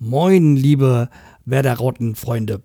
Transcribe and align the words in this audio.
Moin, 0.00 0.54
liebe 0.54 1.08
Werder-Rotten-Freunde. 1.44 2.62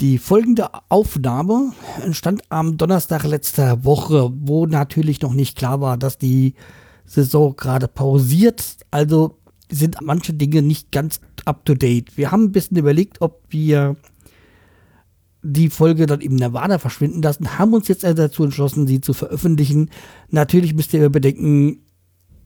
Die 0.00 0.16
folgende 0.16 0.68
Aufnahme 0.88 1.72
entstand 2.02 2.42
am 2.48 2.78
Donnerstag 2.78 3.24
letzter 3.24 3.84
Woche, 3.84 4.32
wo 4.34 4.64
natürlich 4.64 5.20
noch 5.20 5.34
nicht 5.34 5.54
klar 5.54 5.82
war, 5.82 5.98
dass 5.98 6.16
die 6.16 6.54
Saison 7.04 7.54
gerade 7.56 7.88
pausiert. 7.88 8.78
Also 8.90 9.38
sind 9.70 9.98
manche 10.00 10.32
Dinge 10.32 10.62
nicht 10.62 10.92
ganz 10.92 11.20
up-to-date. 11.44 12.16
Wir 12.16 12.32
haben 12.32 12.44
ein 12.44 12.52
bisschen 12.52 12.78
überlegt, 12.78 13.20
ob 13.20 13.42
wir 13.50 13.96
die 15.42 15.68
Folge 15.68 16.06
dann 16.06 16.22
im 16.22 16.36
Nirvana 16.36 16.78
verschwinden 16.78 17.20
lassen, 17.20 17.58
haben 17.58 17.74
uns 17.74 17.86
jetzt 17.88 18.02
also 18.02 18.22
dazu 18.22 18.44
entschlossen, 18.44 18.86
sie 18.86 19.02
zu 19.02 19.12
veröffentlichen. 19.12 19.90
Natürlich 20.30 20.72
müsst 20.72 20.94
ihr 20.94 21.10
bedenken, 21.10 21.84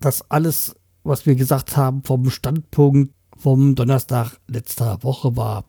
dass 0.01 0.29
alles, 0.33 0.75
was 1.05 1.27
wir 1.27 1.37
gesagt 1.37 1.77
haben, 1.77 2.03
vom 2.03 2.29
Standpunkt 2.29 3.13
vom 3.39 3.75
Donnerstag 3.75 4.39
letzter 4.49 5.03
Woche 5.03 5.37
war. 5.37 5.65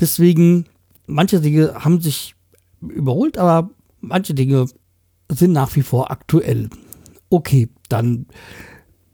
Deswegen, 0.00 0.66
manche 1.06 1.40
Dinge 1.40 1.74
haben 1.84 2.00
sich 2.00 2.34
überholt, 2.80 3.38
aber 3.38 3.70
manche 4.00 4.34
Dinge 4.34 4.66
sind 5.30 5.52
nach 5.52 5.74
wie 5.76 5.82
vor 5.82 6.10
aktuell. 6.10 6.70
Okay, 7.30 7.68
dann 7.88 8.26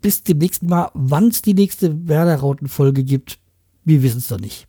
bis 0.00 0.22
zum 0.22 0.38
nächsten 0.38 0.68
Mal. 0.68 0.90
Wann 0.94 1.28
es 1.28 1.42
die 1.42 1.54
nächste 1.54 2.06
Werder-Rauten-Folge 2.06 3.04
gibt, 3.04 3.38
wir 3.84 4.02
wissen 4.02 4.18
es 4.18 4.28
doch 4.28 4.38
nicht. 4.38 4.68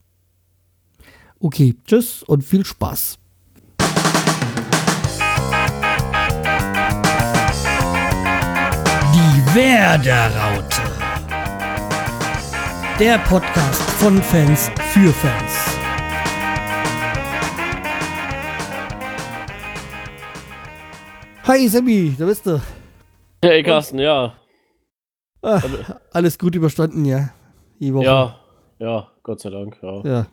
Okay, 1.39 1.75
tschüss 1.85 2.23
und 2.23 2.43
viel 2.43 2.65
Spaß. 2.65 3.19
Die 9.13 9.55
Werder-Raute. 9.55 10.84
Der 12.97 13.17
Podcast 13.17 13.81
von 13.99 14.21
Fans 14.21 14.71
für 14.93 15.11
Fans. 15.11 15.53
Hi 21.43 21.67
Sammy, 21.67 22.15
da 22.17 22.25
bist 22.25 22.45
du. 22.45 22.61
Hey 23.43 23.63
Carsten, 23.63 23.99
ja. 23.99 24.37
Ah, 25.41 25.61
alles 26.13 26.39
gut 26.39 26.55
überstanden, 26.55 27.03
ja. 27.03 27.33
Die 27.81 27.93
Woche. 27.93 28.05
Ja, 28.05 28.39
ja, 28.79 29.11
Gott 29.23 29.41
sei 29.41 29.49
Dank, 29.49 29.77
ja. 29.81 30.01
Ja, 30.05 30.27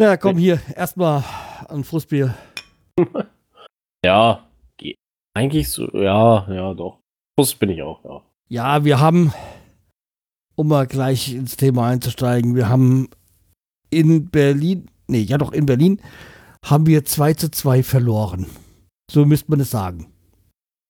ja 0.00 0.16
komm 0.16 0.38
hier, 0.38 0.60
erstmal 0.74 1.22
ein 1.68 1.84
Frustbier. 1.84 2.34
ja, 4.04 4.44
eigentlich 5.34 5.70
so, 5.70 5.86
ja, 5.92 6.52
ja, 6.52 6.74
doch. 6.74 6.98
Frust 7.38 7.60
bin 7.60 7.70
ich 7.70 7.80
auch, 7.80 8.04
ja. 8.04 8.22
Ja, 8.48 8.84
wir 8.84 8.98
haben, 8.98 9.32
um 10.54 10.68
mal 10.68 10.86
gleich 10.86 11.34
ins 11.34 11.56
Thema 11.56 11.88
einzusteigen, 11.88 12.54
wir 12.54 12.68
haben 12.68 13.08
in 13.90 14.30
Berlin, 14.30 14.86
nee, 15.08 15.20
ja 15.20 15.38
doch 15.38 15.52
in 15.52 15.66
Berlin, 15.66 16.00
haben 16.64 16.86
wir 16.86 17.04
2 17.04 17.34
zu 17.34 17.50
2 17.50 17.82
verloren. 17.82 18.46
So 19.10 19.26
müsste 19.26 19.50
man 19.50 19.60
es 19.60 19.70
sagen. 19.70 20.12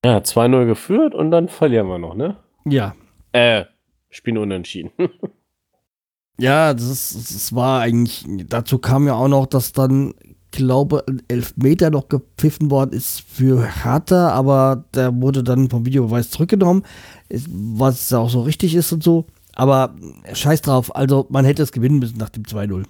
Ja, 0.05 0.19
2-0 0.19 0.67
geführt 0.67 1.15
und 1.15 1.31
dann 1.31 1.49
verlieren 1.49 1.87
wir 1.89 1.99
noch, 1.99 2.15
ne? 2.15 2.37
Ja. 2.65 2.95
Äh, 3.33 3.65
spielen 4.11 4.39
unentschieden. 4.39 4.91
ja, 6.39 6.75
das, 6.75 6.85
ist, 6.85 7.35
das 7.35 7.55
war 7.55 7.81
eigentlich, 7.81 8.25
dazu 8.49 8.79
kam 8.79 9.07
ja 9.07 9.15
auch 9.15 9.29
noch, 9.29 9.47
dass 9.47 9.73
dann, 9.73 10.15
glaube 10.51 11.05
elf 11.29 11.57
Meter 11.57 11.91
noch 11.91 12.09
gepfiffen 12.09 12.71
worden 12.71 12.93
ist 12.93 13.23
für 13.23 13.67
Hertha, 13.85 14.31
aber 14.31 14.85
der 14.95 15.15
wurde 15.21 15.43
dann 15.43 15.71
vom 15.71 15.87
Videobeweis 15.87 16.31
zurückgenommen, 16.31 16.85
was 17.29 18.11
ja 18.11 18.19
auch 18.19 18.29
so 18.29 18.43
richtig 18.43 18.75
ist 18.75 18.93
und 18.93 19.03
so. 19.03 19.27
Aber 19.55 19.95
scheiß 20.33 20.63
drauf, 20.63 20.95
also 20.95 21.27
man 21.31 21.45
hätte 21.45 21.63
es 21.63 21.73
gewinnen 21.73 21.99
müssen 21.99 22.19
nach 22.19 22.31
dem 22.31 22.45
2-0. 22.45 22.85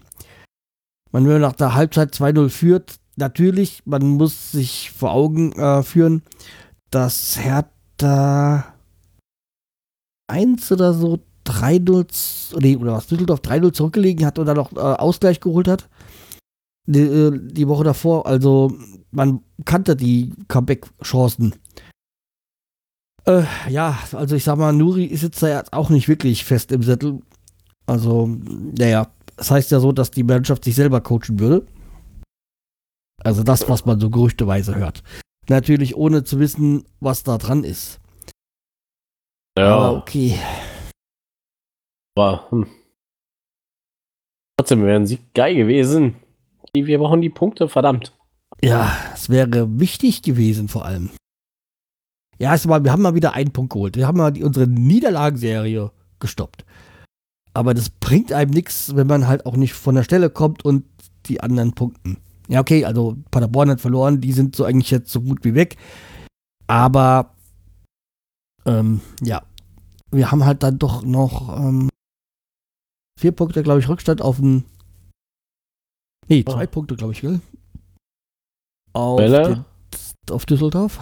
Man, 1.10 1.24
wenn 1.24 1.32
man 1.32 1.40
nach 1.40 1.54
der 1.54 1.74
Halbzeit 1.74 2.14
2-0 2.14 2.48
führt, 2.48 2.96
natürlich, 3.16 3.82
man 3.84 4.06
muss 4.06 4.52
sich 4.52 4.90
vor 4.90 5.12
Augen 5.12 5.52
äh, 5.52 5.82
führen, 5.82 6.22
dass 6.90 7.38
Hertha 7.38 8.72
1 10.28 10.72
oder 10.72 10.94
so 10.94 11.18
3-0 11.46 12.60
nee, 12.60 12.76
oder 12.76 12.94
was, 12.94 13.06
Düsseldorf 13.06 13.40
3-0 13.40 13.72
zurückgelegen 13.72 14.24
hat 14.24 14.38
und 14.38 14.46
dann 14.46 14.56
noch 14.56 14.72
äh, 14.72 14.78
Ausgleich 14.78 15.40
geholt 15.40 15.68
hat. 15.68 15.88
Die, 16.86 17.00
äh, 17.00 17.32
die, 17.32 17.68
Woche 17.68 17.84
davor. 17.84 18.26
Also 18.26 18.72
man 19.10 19.40
kannte 19.64 19.96
die 19.96 20.32
Comeback-Chancen. 20.48 21.54
Äh, 23.26 23.44
ja, 23.68 23.98
also 24.12 24.34
ich 24.34 24.44
sag 24.44 24.56
mal, 24.58 24.72
Nuri 24.72 25.14
sitzt 25.16 25.42
da 25.42 25.48
jetzt 25.48 25.72
auch 25.72 25.90
nicht 25.90 26.08
wirklich 26.08 26.44
fest 26.44 26.72
im 26.72 26.82
Sättel. 26.82 27.20
Also, 27.86 28.26
naja, 28.26 29.12
das 29.36 29.50
heißt 29.50 29.70
ja 29.70 29.80
so, 29.80 29.92
dass 29.92 30.10
die 30.10 30.24
Mannschaft 30.24 30.64
sich 30.64 30.74
selber 30.74 31.00
coachen 31.00 31.38
würde. 31.38 31.66
Also 33.22 33.42
das, 33.42 33.68
was 33.68 33.84
man 33.84 34.00
so 34.00 34.10
gerüchteweise 34.10 34.74
hört. 34.74 35.02
Natürlich 35.48 35.96
ohne 35.96 36.24
zu 36.24 36.38
wissen, 36.40 36.84
was 37.00 37.22
da 37.22 37.38
dran 37.38 37.64
ist. 37.64 38.00
Ja. 39.56 39.76
Aber 39.76 39.98
okay. 39.98 40.38
Aber, 42.16 42.50
hm. 42.50 42.66
Trotzdem 44.56 44.84
wären 44.84 45.06
sie 45.06 45.18
geil 45.34 45.54
gewesen. 45.54 46.16
Wir 46.74 46.98
brauchen 46.98 47.20
die 47.20 47.30
Punkte, 47.30 47.68
verdammt. 47.68 48.16
Ja, 48.62 48.96
es 49.14 49.28
wäre 49.28 49.78
wichtig 49.78 50.22
gewesen 50.22 50.68
vor 50.68 50.84
allem. 50.84 51.10
Ja, 52.38 52.50
erstmal, 52.50 52.84
wir 52.84 52.92
haben 52.92 53.02
mal 53.02 53.14
wieder 53.14 53.34
einen 53.34 53.52
Punkt 53.52 53.72
geholt. 53.72 53.96
Wir 53.96 54.06
haben 54.06 54.18
mal 54.18 54.32
die, 54.32 54.42
unsere 54.42 54.66
Niederlagenserie 54.66 55.90
gestoppt. 56.18 56.64
Aber 57.54 57.74
das 57.74 57.90
bringt 57.90 58.32
einem 58.32 58.50
nichts, 58.50 58.96
wenn 58.96 59.06
man 59.06 59.28
halt 59.28 59.46
auch 59.46 59.56
nicht 59.56 59.74
von 59.74 59.94
der 59.94 60.04
Stelle 60.04 60.30
kommt 60.30 60.64
und 60.64 60.84
die 61.26 61.40
anderen 61.40 61.72
punkten. 61.72 62.16
Ja, 62.48 62.60
okay, 62.60 62.84
also 62.84 63.16
Paderborn 63.30 63.70
hat 63.70 63.80
verloren, 63.80 64.20
die 64.20 64.32
sind 64.32 64.56
so 64.56 64.64
eigentlich 64.64 64.90
jetzt 64.90 65.10
so 65.10 65.20
gut 65.20 65.44
wie 65.44 65.54
weg. 65.54 65.76
Aber 66.66 67.34
ähm, 68.64 69.00
ja, 69.22 69.42
wir 70.10 70.30
haben 70.30 70.44
halt 70.44 70.62
dann 70.62 70.78
doch 70.78 71.02
noch 71.04 71.58
ähm, 71.58 71.88
vier 73.18 73.32
Punkte, 73.32 73.62
glaube 73.62 73.80
ich, 73.80 73.88
Rückstand 73.88 74.22
auf 74.22 74.36
den. 74.36 74.64
Nee, 76.28 76.44
zwei 76.44 76.64
oh. 76.64 76.70
Punkte, 76.70 76.96
glaube 76.96 77.12
ich, 77.12 77.20
gell? 77.20 77.40
Auf, 78.92 79.20
den, 79.20 79.64
auf 80.30 80.46
Düsseldorf. 80.46 80.98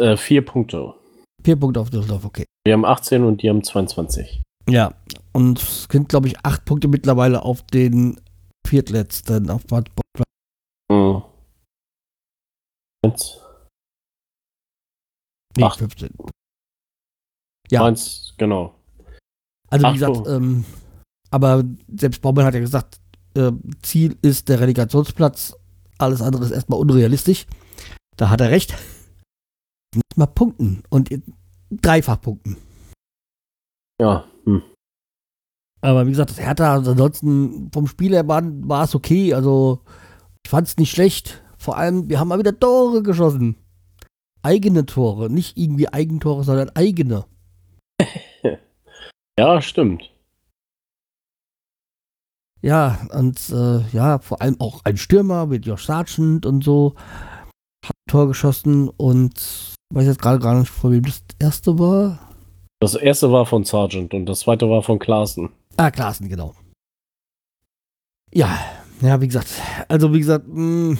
Äh, 0.00 0.16
vier 0.16 0.44
Punkte. 0.44 0.94
Vier 1.42 1.56
Punkte 1.56 1.80
auf 1.80 1.90
Düsseldorf, 1.90 2.24
okay. 2.24 2.44
Wir 2.64 2.74
haben 2.74 2.84
18 2.84 3.24
und 3.24 3.42
die 3.42 3.48
haben 3.48 3.62
22. 3.62 4.42
Ja, 4.68 4.92
und 5.32 5.58
es 5.58 5.88
sind, 5.90 6.08
glaube 6.08 6.28
ich, 6.28 6.36
acht 6.44 6.64
Punkte 6.64 6.88
mittlerweile 6.88 7.42
auf 7.42 7.62
den 7.62 8.20
viertletzten, 8.66 9.50
auf 9.50 9.66
Platz. 9.66 9.88
Mhm. 10.90 11.22
Jetzt. 13.04 13.40
Nee, 15.56 15.64
Acht. 15.64 15.78
15. 15.78 16.10
Ja. 17.70 17.80
Meins, 17.80 18.34
genau. 18.36 18.74
Also 19.70 19.88
wie 19.88 19.92
gesagt, 19.94 20.26
ähm, 20.28 20.64
aber 21.30 21.64
selbst 21.88 22.22
Baumann 22.22 22.44
hat 22.44 22.54
ja 22.54 22.60
gesagt, 22.60 23.00
äh, 23.34 23.52
Ziel 23.82 24.16
ist 24.22 24.48
der 24.48 24.60
Relegationsplatz, 24.60 25.54
alles 25.98 26.22
andere 26.22 26.44
ist 26.44 26.50
erstmal 26.50 26.80
unrealistisch. 26.80 27.46
Da 28.16 28.30
hat 28.30 28.40
er 28.40 28.50
recht. 28.50 28.74
Nicht 29.94 30.16
mal 30.16 30.26
punkten 30.26 30.82
und 30.90 31.10
dreifach 31.70 32.20
punkten. 32.20 32.56
Ja. 34.00 34.24
Hm. 34.44 34.62
Aber 35.80 36.06
wie 36.06 36.10
gesagt, 36.10 36.30
das 36.30 36.40
Hertha, 36.40 36.72
also 36.72 36.92
ansonsten 36.92 37.70
vom 37.72 37.86
Spiel 37.86 38.12
her 38.12 38.26
war, 38.26 38.42
war 38.44 38.84
es 38.84 38.94
okay. 38.94 39.34
Also 39.34 39.82
ich 40.44 40.50
fand 40.50 40.66
es 40.66 40.76
nicht 40.76 40.90
schlecht. 40.90 41.42
Vor 41.56 41.76
allem, 41.76 42.08
wir 42.08 42.18
haben 42.18 42.28
mal 42.28 42.38
wieder 42.38 42.58
Tore 42.58 43.02
geschossen. 43.02 43.56
Eigene 44.42 44.86
Tore, 44.86 45.30
nicht 45.30 45.56
irgendwie 45.56 45.88
Eigentore, 45.88 46.44
sondern 46.44 46.70
eigene. 46.70 47.24
ja, 49.38 49.60
stimmt. 49.60 50.10
Ja, 52.60 53.06
und 53.12 53.50
äh, 53.50 53.80
ja, 53.92 54.18
vor 54.18 54.42
allem 54.42 54.60
auch 54.60 54.84
ein 54.84 54.96
Stürmer 54.96 55.46
mit 55.46 55.66
Josh 55.66 55.86
Sargent 55.86 56.44
und 56.44 56.64
so 56.64 56.94
hat 57.84 57.94
ein 57.94 58.10
Tor 58.10 58.26
geschossen 58.26 58.88
und 58.88 59.74
weiß 59.90 60.06
jetzt 60.06 60.20
gerade 60.20 60.38
gar 60.38 60.58
nicht, 60.58 60.68
von 60.68 60.92
wem 60.92 61.02
das 61.02 61.22
erste 61.38 61.78
war. 61.78 62.18
Das 62.80 62.94
erste 62.94 63.32
war 63.32 63.46
von 63.46 63.64
Sargent 63.64 64.14
und 64.14 64.26
das 64.26 64.40
zweite 64.40 64.68
war 64.68 64.82
von 64.82 64.98
Klaassen. 64.98 65.50
Ah, 65.76 65.90
Klaassen, 65.90 66.28
genau. 66.28 66.54
Ja, 68.32 68.58
ja, 69.00 69.20
wie 69.20 69.26
gesagt, 69.26 69.48
also 69.88 70.12
wie 70.12 70.18
gesagt, 70.18 70.46
mh, 70.46 70.54
hm, 70.54 70.98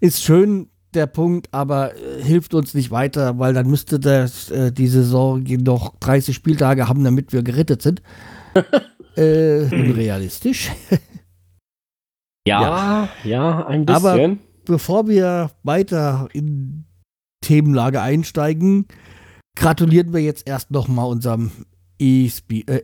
ist 0.00 0.22
schön, 0.22 0.70
der 0.94 1.06
Punkt, 1.06 1.48
aber 1.52 1.94
äh, 1.96 2.22
hilft 2.22 2.54
uns 2.54 2.74
nicht 2.74 2.90
weiter, 2.90 3.38
weil 3.38 3.54
dann 3.54 3.68
müsste 3.68 3.98
das, 3.98 4.50
äh, 4.50 4.72
die 4.72 4.86
Saison 4.86 5.42
noch 5.42 5.96
30 6.00 6.34
Spieltage 6.34 6.88
haben, 6.88 7.04
damit 7.04 7.32
wir 7.32 7.42
gerettet 7.42 7.82
sind. 7.82 8.02
äh, 9.16 9.62
unrealistisch. 9.64 10.70
ja, 12.46 12.62
ja, 12.62 13.08
ja, 13.24 13.66
ein 13.66 13.84
bisschen. 13.84 14.06
Aber 14.06 14.36
bevor 14.64 15.08
wir 15.08 15.50
weiter 15.62 16.28
in 16.32 16.87
Themenlage 17.40 18.00
einsteigen, 18.00 18.86
gratulieren 19.56 20.12
wir 20.12 20.20
jetzt 20.20 20.48
erst 20.48 20.70
nochmal 20.70 21.08
unserem 21.08 21.50
äh, 22.00 22.30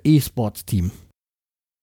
E-Sports-Team. 0.05 0.91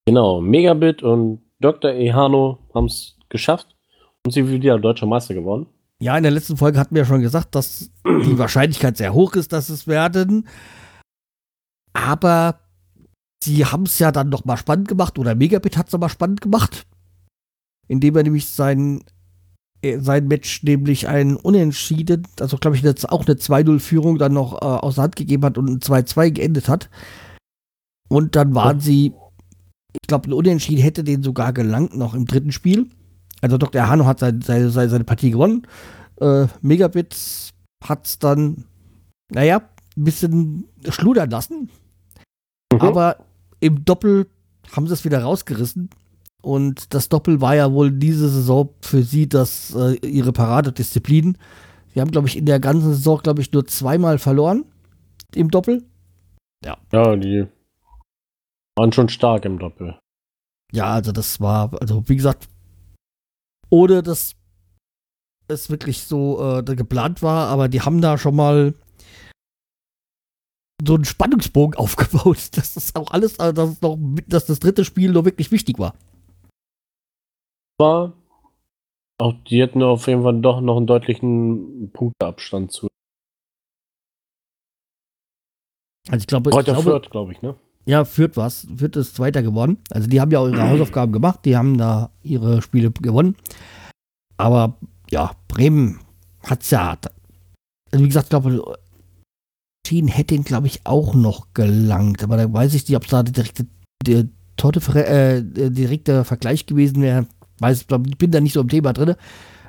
Genau, 0.05 0.41
Megabit 0.41 1.03
und 1.03 1.41
Dr. 1.59 1.91
Ehano 1.91 2.59
haben 2.73 2.85
es 2.85 3.17
geschafft 3.29 3.75
und 4.25 4.31
sie 4.31 4.49
wieder 4.49 4.79
deutscher 4.79 5.05
Meister 5.05 5.33
geworden. 5.33 5.67
Ja, 6.01 6.17
in 6.17 6.23
der 6.23 6.31
letzten 6.31 6.57
Folge 6.57 6.79
hatten 6.79 6.95
wir 6.95 7.03
ja 7.03 7.07
schon 7.07 7.21
gesagt, 7.21 7.53
dass 7.53 7.91
die 8.05 8.37
Wahrscheinlichkeit 8.37 8.97
sehr 8.97 9.13
hoch 9.13 9.35
ist, 9.35 9.53
dass 9.53 9.69
es 9.69 9.85
werden. 9.87 10.47
Aber 11.93 12.59
sie 13.43 13.65
haben 13.65 13.83
es 13.83 13.99
ja 13.99 14.11
dann 14.11 14.29
noch 14.29 14.45
mal 14.45 14.57
spannend 14.57 14.87
gemacht 14.87 15.19
oder 15.19 15.35
Megabit 15.35 15.77
hat 15.77 15.87
es 15.87 15.93
nochmal 15.93 16.09
spannend 16.09 16.41
gemacht, 16.41 16.87
indem 17.87 18.15
er 18.15 18.23
nämlich 18.23 18.47
sein, 18.47 19.01
äh, 19.01 19.10
sein 19.99 20.27
Match 20.27 20.63
nämlich 20.63 21.07
ein 21.07 21.35
Unentschieden, 21.35 22.27
also 22.39 22.57
glaube 22.57 22.77
ich 22.77 22.83
jetzt 22.83 23.09
auch 23.09 23.25
eine 23.25 23.35
2-0-Führung 23.35 24.17
dann 24.17 24.33
noch 24.33 24.61
äh, 24.61 24.65
aus 24.65 24.95
der 24.95 25.05
Hand 25.05 25.15
gegeben 25.15 25.43
hat 25.43 25.57
und 25.57 25.69
ein 25.69 25.79
2-2 25.79 26.31
geendet 26.31 26.69
hat. 26.69 26.89
Und 28.07 28.35
dann 28.35 28.53
waren 28.53 28.77
oh. 28.77 28.81
sie, 28.81 29.13
ich 29.93 30.07
glaube, 30.07 30.29
ein 30.29 30.33
Unentschieden 30.33 30.81
hätte 30.81 31.03
den 31.03 31.23
sogar 31.23 31.53
gelangt 31.53 31.95
noch 31.95 32.13
im 32.13 32.25
dritten 32.25 32.51
Spiel. 32.51 32.87
Also 33.41 33.57
Dr. 33.57 33.87
Hano 33.87 34.05
hat 34.05 34.19
seine, 34.19 34.41
seine, 34.43 34.69
seine 34.69 35.03
Partie 35.03 35.31
gewonnen. 35.31 35.65
Äh, 36.19 36.47
Megabit 36.61 37.15
hat 37.83 38.05
es 38.05 38.19
dann, 38.19 38.65
naja, 39.31 39.61
ein 39.97 40.03
bisschen 40.03 40.65
schludern 40.89 41.29
lassen. 41.29 41.69
Mhm. 42.71 42.81
Aber 42.81 43.17
im 43.59 43.83
Doppel 43.83 44.27
haben 44.71 44.87
sie 44.87 44.93
es 44.93 45.05
wieder 45.05 45.23
rausgerissen. 45.23 45.89
Und 46.41 46.93
das 46.93 47.09
Doppel 47.09 47.39
war 47.39 47.55
ja 47.55 47.71
wohl 47.71 47.91
diese 47.91 48.29
Saison 48.29 48.69
für 48.81 49.03
sie 49.03 49.29
das, 49.29 49.75
äh, 49.75 49.95
ihre 50.05 50.33
Paradedisziplin. 50.33 51.37
Sie 51.93 52.01
haben, 52.01 52.11
glaube 52.11 52.27
ich, 52.27 52.37
in 52.37 52.45
der 52.45 52.59
ganzen 52.59 52.93
Saison, 52.93 53.19
glaube 53.19 53.41
ich, 53.41 53.51
nur 53.51 53.67
zweimal 53.67 54.17
verloren 54.17 54.65
im 55.35 55.51
Doppel. 55.51 55.83
Ja. 56.65 56.77
Ja, 56.91 57.15
die 57.15 57.47
waren 58.75 58.91
schon 58.91 59.09
stark 59.09 59.45
im 59.45 59.59
Doppel. 59.59 59.99
Ja, 60.71 60.93
also 60.93 61.11
das 61.11 61.39
war, 61.41 61.71
also 61.81 62.07
wie 62.07 62.15
gesagt, 62.15 62.47
ohne 63.69 64.01
dass 64.01 64.35
es 65.47 65.69
wirklich 65.69 66.03
so 66.03 66.59
äh, 66.59 66.63
geplant 66.63 67.21
war, 67.21 67.49
aber 67.49 67.67
die 67.67 67.81
haben 67.81 68.01
da 68.01 68.17
schon 68.17 68.35
mal 68.35 68.73
so 70.85 70.95
einen 70.95 71.05
Spannungsbogen 71.05 71.75
aufgebaut, 71.77 72.49
dass 72.53 72.73
das 72.73 72.95
auch 72.95 73.11
alles, 73.11 73.37
äh, 73.37 73.53
dass, 73.53 73.81
noch, 73.81 73.97
dass 74.27 74.45
das 74.45 74.59
dritte 74.59 74.85
Spiel 74.85 75.11
nur 75.11 75.25
wirklich 75.25 75.51
wichtig 75.51 75.77
war. 75.77 75.93
War 77.81 78.13
auch 79.21 79.33
die 79.47 79.61
hätten 79.61 79.83
auf 79.83 80.07
jeden 80.07 80.23
Fall 80.23 80.41
doch 80.41 80.61
noch 80.61 80.77
einen 80.77 80.87
deutlichen 80.87 81.91
Punkteabstand 81.93 82.71
zu. 82.71 82.87
Also 86.09 86.23
ich 86.23 86.27
glaube, 86.27 86.51
Heute 86.51 86.75
Fürth, 86.75 87.09
glaube 87.11 87.31
ich, 87.31 87.41
ne? 87.41 87.55
Ja, 87.85 88.03
Fürth 88.05 88.35
was. 88.35 88.67
Fürth 88.75 88.95
ist 88.95 89.15
Zweiter 89.15 89.43
geworden. 89.43 89.77
Also 89.91 90.07
die 90.07 90.19
haben 90.19 90.31
ja 90.31 90.39
auch 90.39 90.47
ihre 90.47 90.69
Hausaufgaben 90.69 91.11
gemacht, 91.11 91.41
die 91.45 91.55
haben 91.55 91.77
da 91.77 92.09
ihre 92.23 92.61
Spiele 92.61 92.91
gewonnen. 92.91 93.35
Aber 94.37 94.77
ja, 95.11 95.31
Bremen 95.47 95.99
hat 96.43 96.63
es 96.63 96.71
ja. 96.71 96.97
Also 97.91 98.03
wie 98.03 98.07
gesagt, 98.07 98.25
ich 98.25 98.29
glaube, 98.31 98.77
Schienen 99.87 100.07
hätte 100.07 100.33
ihn, 100.33 100.43
glaube 100.43 100.67
ich, 100.67 100.81
auch 100.85 101.13
noch 101.13 101.53
gelangt. 101.53 102.23
Aber 102.23 102.37
da 102.37 102.51
weiß 102.51 102.73
ich 102.73 102.87
nicht, 102.87 102.97
ob 102.97 103.03
es 103.03 103.09
da 103.09 103.21
der 103.21 103.33
direkte, 103.33 103.67
der, 104.05 104.19
äh, 104.19 105.43
der 105.43 105.69
direkte 105.69 106.23
Vergleich 106.23 106.65
gewesen 106.65 107.01
wäre. 107.01 107.27
Weiß, 107.61 107.85
ich 108.07 108.17
bin 108.17 108.31
da 108.31 108.41
nicht 108.41 108.53
so 108.53 108.61
im 108.61 108.69
Thema 108.69 108.93
drin. 108.93 109.15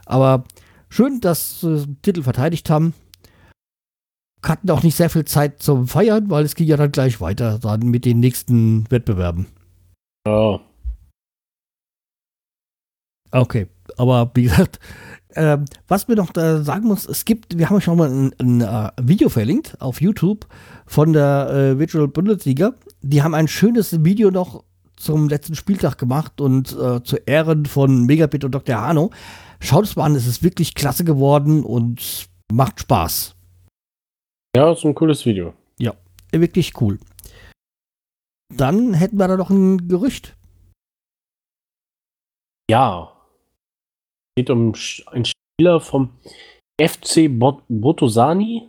Aber 0.07 0.45
schön, 0.89 1.21
dass 1.21 1.61
sie 1.61 1.87
den 1.87 2.03
Titel 2.03 2.23
verteidigt 2.23 2.69
haben 2.71 2.95
hatten 4.45 4.71
auch 4.71 4.83
nicht 4.83 4.97
sehr 4.97 5.11
viel 5.11 5.25
Zeit 5.25 5.63
zum 5.63 5.87
Feiern, 5.87 6.29
weil 6.31 6.45
es 6.45 6.55
ging 6.55 6.67
ja 6.67 6.77
dann 6.77 6.93
gleich 6.93 7.21
weiter 7.21 7.59
dann 7.59 7.81
mit 7.89 8.05
den 8.05 8.21
nächsten 8.21 8.91
Wettbewerben. 8.91 9.47
Ja. 10.27 10.61
Okay, 13.31 13.69
aber 13.97 14.31
wie 14.35 14.43
gesagt, 14.43 14.79
äh, 15.31 15.59
was 15.89 16.09
mir 16.09 16.17
noch 16.17 16.33
da 16.33 16.63
sagen 16.63 16.87
muss, 16.87 17.07
es 17.07 17.25
gibt, 17.25 17.57
wir 17.57 17.69
haben 17.69 17.77
euch 17.77 17.85
schon 17.85 17.97
mal 17.97 18.11
ein, 18.11 18.35
ein, 18.39 18.63
ein 18.63 18.91
uh, 18.91 18.91
Video 19.01 19.29
verlinkt 19.29 19.81
auf 19.81 20.03
YouTube 20.03 20.47
von 20.87 21.13
der 21.13 21.49
äh, 21.51 21.79
Virtual 21.79 22.09
Bundesliga. 22.09 22.75
Die 23.01 23.23
haben 23.23 23.35
ein 23.35 23.49
schönes 23.49 24.05
Video 24.05 24.31
noch 24.31 24.65
zum 25.03 25.29
letzten 25.29 25.57
Spieltag 25.57 25.99
gemacht 25.99 26.41
und 26.41 26.73
äh, 26.73 27.03
zu 27.03 27.17
Ehren 27.27 27.67
von 27.67 28.07
Megabit 28.07 28.45
und 28.45 28.53
Dr. 28.53 28.81
Hano. 28.81 29.11
Schaut 29.61 29.85
es 29.85 29.97
mal 29.97 30.05
an, 30.05 30.15
es 30.15 30.27
ist 30.27 30.43
wirklich 30.43 30.75
klasse 30.75 31.05
geworden 31.05 31.65
und 31.65 32.29
macht 32.53 32.81
Spaß. 32.81 33.35
Ja, 34.57 34.73
ist 34.73 34.85
ein 34.85 34.95
cooles 34.95 35.27
Video. 35.27 35.55
Ja, 35.79 35.95
wirklich 36.31 36.81
cool. 36.81 37.01
Dann 38.55 38.95
hätten 38.95 39.17
wir 39.17 39.27
da 39.27 39.37
noch 39.37 39.51
ein 39.51 39.89
Gerücht. 39.89 40.37
Ja. 42.71 43.13
Es 44.37 44.43
geht 44.43 44.51
um 44.51 44.73
einen 45.07 45.25
Spieler 45.25 45.81
vom 45.81 46.11
FC 46.81 47.29
Bot 47.29 47.65
Botosani, 47.69 48.69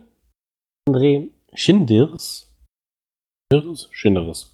André 0.88 1.30
Schinders. 1.54 2.50
Schinders. 3.92 4.52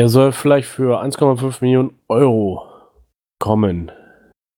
Er 0.00 0.08
soll 0.08 0.32
vielleicht 0.32 0.66
für 0.66 1.02
1,5 1.04 1.58
Millionen 1.60 1.92
Euro 2.08 2.66
kommen. 3.38 3.92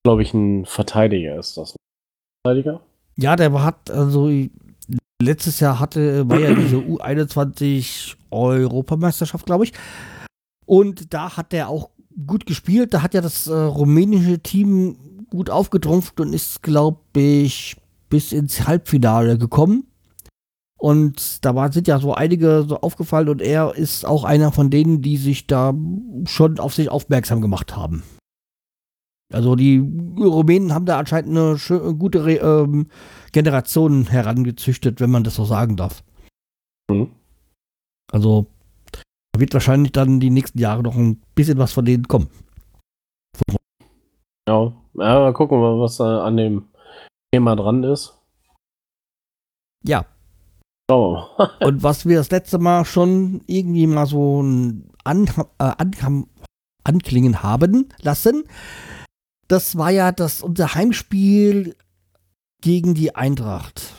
Glaube 0.04 0.22
ich, 0.22 0.32
ein 0.34 0.66
Verteidiger 0.66 1.36
ist 1.36 1.56
das. 1.56 1.74
Verteidiger? 2.46 2.80
Ja, 3.16 3.34
der 3.34 3.52
hat, 3.64 3.90
also 3.90 4.30
letztes 5.20 5.58
Jahr 5.58 5.80
hatte, 5.80 6.28
war 6.30 6.38
ja 6.38 6.54
diese 6.54 6.76
U21 6.76 8.14
Europameisterschaft, 8.30 9.44
glaube 9.44 9.64
ich. 9.64 9.72
Und 10.64 11.12
da 11.12 11.36
hat 11.36 11.52
er 11.52 11.70
auch 11.70 11.90
gut 12.24 12.46
gespielt. 12.46 12.94
Da 12.94 13.02
hat 13.02 13.12
ja 13.12 13.20
das 13.20 13.48
äh, 13.48 13.52
rumänische 13.52 14.38
Team 14.38 15.26
gut 15.28 15.50
aufgetrumpft 15.50 16.20
und 16.20 16.34
ist, 16.34 16.62
glaube 16.62 17.00
ich, 17.16 17.76
bis 18.08 18.30
ins 18.30 18.68
Halbfinale 18.68 19.38
gekommen. 19.38 19.91
Und 20.82 21.44
da 21.44 21.54
war, 21.54 21.70
sind 21.70 21.86
ja 21.86 22.00
so 22.00 22.12
einige 22.12 22.64
so 22.66 22.80
aufgefallen 22.80 23.28
und 23.28 23.40
er 23.40 23.72
ist 23.72 24.04
auch 24.04 24.24
einer 24.24 24.50
von 24.50 24.68
denen, 24.68 25.00
die 25.00 25.16
sich 25.16 25.46
da 25.46 25.72
schon 26.24 26.58
auf 26.58 26.74
sich 26.74 26.88
aufmerksam 26.90 27.40
gemacht 27.40 27.76
haben. 27.76 28.02
Also 29.32 29.54
die 29.54 29.78
Rumänen 29.78 30.74
haben 30.74 30.84
da 30.84 30.98
anscheinend 30.98 31.38
eine 31.38 31.56
schön, 31.56 32.00
gute 32.00 32.18
ähm, 32.18 32.88
Generation 33.30 34.06
herangezüchtet, 34.06 35.00
wenn 35.00 35.12
man 35.12 35.22
das 35.22 35.36
so 35.36 35.44
sagen 35.44 35.76
darf. 35.76 36.02
Mhm. 36.90 37.12
Also 38.10 38.48
wird 39.36 39.54
wahrscheinlich 39.54 39.92
dann 39.92 40.18
die 40.18 40.30
nächsten 40.30 40.58
Jahre 40.58 40.82
noch 40.82 40.96
ein 40.96 41.22
bisschen 41.36 41.58
was 41.58 41.72
von 41.72 41.84
denen 41.84 42.08
kommen. 42.08 42.28
Ja, 44.48 44.64
ja 44.64 44.72
mal 44.94 45.32
gucken, 45.32 45.60
was 45.60 45.98
da 45.98 46.24
an 46.24 46.36
dem 46.36 46.64
Thema 47.32 47.54
dran 47.54 47.84
ist. 47.84 48.18
Ja. 49.84 50.06
Oh. 50.88 51.24
Und 51.60 51.82
was 51.82 52.06
wir 52.06 52.18
das 52.18 52.30
letzte 52.30 52.58
Mal 52.58 52.84
schon 52.84 53.42
irgendwie 53.46 53.86
mal 53.86 54.06
so 54.06 54.40
an, 54.40 55.26
äh, 55.58 55.72
an, 55.78 56.26
anklingen 56.84 57.42
haben 57.42 57.88
lassen, 58.00 58.44
das 59.48 59.76
war 59.76 59.90
ja 59.90 60.12
das 60.12 60.42
unser 60.42 60.74
Heimspiel 60.74 61.76
gegen 62.62 62.94
die 62.94 63.14
Eintracht. 63.14 63.94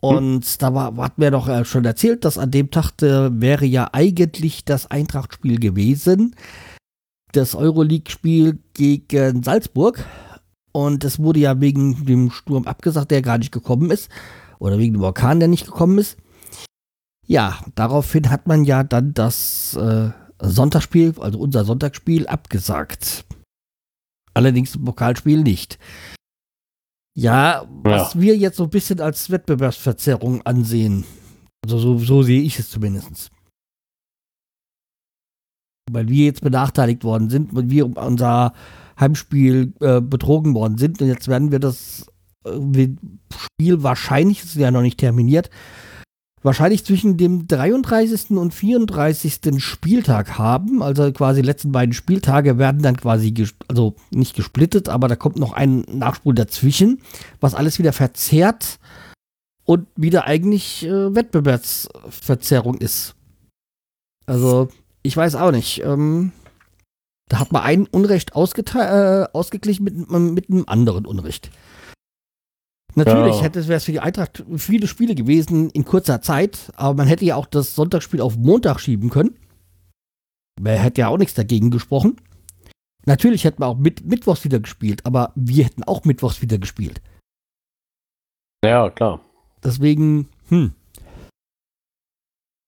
Und 0.00 0.44
hm. 0.44 0.58
da 0.58 0.74
war, 0.74 0.96
hatten 0.98 1.22
wir 1.22 1.30
doch 1.30 1.64
schon 1.64 1.84
erzählt, 1.86 2.26
dass 2.26 2.36
an 2.36 2.50
dem 2.50 2.70
Tag 2.70 3.00
äh, 3.00 3.40
wäre 3.40 3.64
ja 3.64 3.88
eigentlich 3.92 4.64
das 4.66 4.90
Eintracht-Spiel 4.90 5.58
gewesen. 5.58 6.36
Das 7.32 7.54
Euroleague-Spiel 7.54 8.58
gegen 8.74 9.42
Salzburg. 9.42 10.04
Und 10.72 11.04
es 11.04 11.20
wurde 11.20 11.40
ja 11.40 11.60
wegen 11.60 12.04
dem 12.04 12.30
Sturm 12.30 12.66
abgesagt, 12.66 13.12
der 13.12 13.22
gar 13.22 13.38
nicht 13.38 13.52
gekommen 13.52 13.90
ist. 13.90 14.10
Oder 14.64 14.78
wegen 14.78 14.94
dem 14.94 15.02
Orkan, 15.02 15.40
der 15.40 15.48
nicht 15.48 15.66
gekommen 15.66 15.98
ist. 15.98 16.16
Ja, 17.26 17.60
daraufhin 17.74 18.30
hat 18.30 18.46
man 18.46 18.64
ja 18.64 18.82
dann 18.82 19.12
das 19.12 19.74
äh, 19.74 20.10
Sonntagsspiel, 20.40 21.14
also 21.20 21.38
unser 21.38 21.66
Sonntagsspiel, 21.66 22.26
abgesagt. 22.26 23.26
Allerdings 24.32 24.74
im 24.74 24.86
Pokalspiel 24.86 25.42
nicht. 25.42 25.78
Ja, 27.14 27.66
was 27.82 28.14
ja. 28.14 28.20
wir 28.22 28.36
jetzt 28.38 28.56
so 28.56 28.64
ein 28.64 28.70
bisschen 28.70 29.02
als 29.02 29.28
Wettbewerbsverzerrung 29.28 30.40
ansehen. 30.46 31.04
Also 31.62 31.78
so, 31.78 31.98
so 31.98 32.22
sehe 32.22 32.40
ich 32.40 32.58
es 32.58 32.70
zumindest. 32.70 33.30
Weil 35.90 36.08
wir 36.08 36.24
jetzt 36.24 36.40
benachteiligt 36.40 37.04
worden 37.04 37.28
sind, 37.28 37.54
weil 37.54 37.68
wir 37.68 37.84
unser 37.98 38.54
Heimspiel 38.98 39.74
äh, 39.80 40.00
betrogen 40.00 40.54
worden 40.54 40.78
sind. 40.78 41.02
Und 41.02 41.08
jetzt 41.08 41.28
werden 41.28 41.52
wir 41.52 41.58
das 41.58 42.06
Spiel 42.46 43.82
wahrscheinlich, 43.82 44.42
ist 44.42 44.54
ja 44.56 44.70
noch 44.70 44.82
nicht 44.82 44.98
terminiert, 44.98 45.50
wahrscheinlich 46.42 46.84
zwischen 46.84 47.16
dem 47.16 47.48
33. 47.48 48.30
und 48.30 48.54
34. 48.54 49.40
Spieltag 49.58 50.38
haben. 50.38 50.82
Also 50.82 51.10
quasi 51.12 51.40
die 51.40 51.46
letzten 51.46 51.72
beiden 51.72 51.94
Spieltage 51.94 52.58
werden 52.58 52.82
dann 52.82 52.96
quasi, 52.96 53.34
also 53.66 53.96
nicht 54.10 54.36
gesplittet, 54.36 54.88
aber 54.88 55.08
da 55.08 55.16
kommt 55.16 55.38
noch 55.38 55.52
ein 55.54 55.80
Nachspul 55.90 56.34
dazwischen, 56.34 57.00
was 57.40 57.54
alles 57.54 57.78
wieder 57.78 57.92
verzerrt 57.92 58.78
und 59.64 59.88
wieder 59.96 60.26
eigentlich 60.26 60.84
äh, 60.84 61.14
Wettbewerbsverzerrung 61.14 62.76
ist. 62.76 63.14
Also, 64.26 64.68
ich 65.02 65.16
weiß 65.16 65.36
auch 65.36 65.50
nicht. 65.50 65.82
Ähm, 65.82 66.32
da 67.28 67.38
hat 67.38 67.52
man 67.52 67.62
ein 67.62 67.86
Unrecht 67.86 68.32
äh, 68.32 69.26
ausgeglichen 69.32 69.84
mit, 69.84 70.10
mit 70.10 70.50
einem 70.50 70.64
anderen 70.66 71.06
Unrecht. 71.06 71.50
Natürlich 72.96 73.36
ja. 73.36 73.42
hätte 73.42 73.66
wäre 73.66 73.78
es 73.78 73.84
für 73.84 73.92
die 73.92 74.00
Eintracht 74.00 74.44
viele 74.56 74.86
Spiele 74.86 75.14
gewesen 75.14 75.70
in 75.70 75.84
kurzer 75.84 76.22
Zeit, 76.22 76.72
aber 76.76 76.94
man 76.94 77.08
hätte 77.08 77.24
ja 77.24 77.36
auch 77.36 77.46
das 77.46 77.74
Sonntagsspiel 77.74 78.20
auf 78.20 78.36
Montag 78.36 78.80
schieben 78.80 79.10
können. 79.10 79.36
Wer 80.60 80.78
hätte 80.78 81.00
ja 81.00 81.08
auch 81.08 81.18
nichts 81.18 81.34
dagegen 81.34 81.70
gesprochen. 81.70 82.16
Natürlich 83.06 83.44
hätten 83.44 83.60
wir 83.60 83.66
auch 83.66 83.76
mit 83.76 84.06
Mittwochs 84.06 84.44
wieder 84.44 84.60
gespielt, 84.60 85.04
aber 85.04 85.32
wir 85.34 85.64
hätten 85.64 85.82
auch 85.82 86.04
Mittwochs 86.04 86.40
wieder 86.40 86.58
gespielt. 86.58 87.02
Ja, 88.64 88.88
klar. 88.90 89.20
Deswegen, 89.62 90.28
hm. 90.48 90.72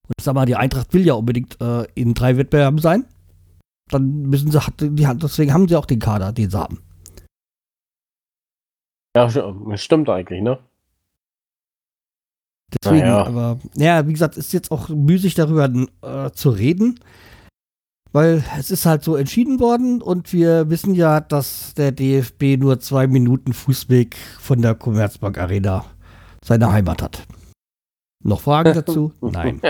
Und 0.07 0.13
ich 0.17 0.23
sag 0.23 0.35
mal, 0.35 0.45
die 0.45 0.55
Eintracht 0.55 0.93
will 0.93 1.05
ja 1.05 1.13
unbedingt 1.13 1.59
äh, 1.61 1.85
in 1.95 2.13
drei 2.13 2.37
Wettbewerben 2.37 2.79
sein. 2.79 3.05
Dann 3.89 4.23
müssen 4.23 4.51
sie, 4.51 4.59
deswegen 4.79 5.53
haben 5.53 5.67
sie 5.67 5.75
auch 5.75 5.85
den 5.85 5.99
Kader, 5.99 6.33
den 6.33 6.49
sie 6.49 6.59
haben. 6.59 6.81
Ja, 9.15 9.29
stimmt 9.77 10.09
eigentlich, 10.09 10.41
ne? 10.41 10.59
Deswegen, 12.73 13.07
naja. 13.07 13.25
aber, 13.25 13.59
ja, 13.75 14.05
wie 14.07 14.13
gesagt, 14.13 14.35
ist 14.35 14.51
jetzt 14.51 14.71
auch 14.71 14.89
müßig 14.89 15.35
darüber 15.35 15.71
äh, 16.01 16.31
zu 16.31 16.49
reden, 16.49 16.99
weil 18.11 18.43
es 18.59 18.71
ist 18.71 18.85
halt 18.85 19.03
so 19.03 19.15
entschieden 19.15 19.59
worden 19.59 20.01
und 20.01 20.33
wir 20.33 20.69
wissen 20.69 20.93
ja, 20.93 21.21
dass 21.21 21.73
der 21.75 21.93
DFB 21.93 22.57
nur 22.57 22.79
zwei 22.79 23.07
Minuten 23.07 23.53
Fußweg 23.53 24.17
von 24.39 24.61
der 24.61 24.75
Commerzbank 24.75 25.37
Arena 25.37 25.85
seine 26.43 26.71
Heimat 26.71 27.01
hat. 27.01 27.25
Noch 28.23 28.41
Fragen 28.41 28.73
dazu? 28.73 29.13
Nein. 29.21 29.61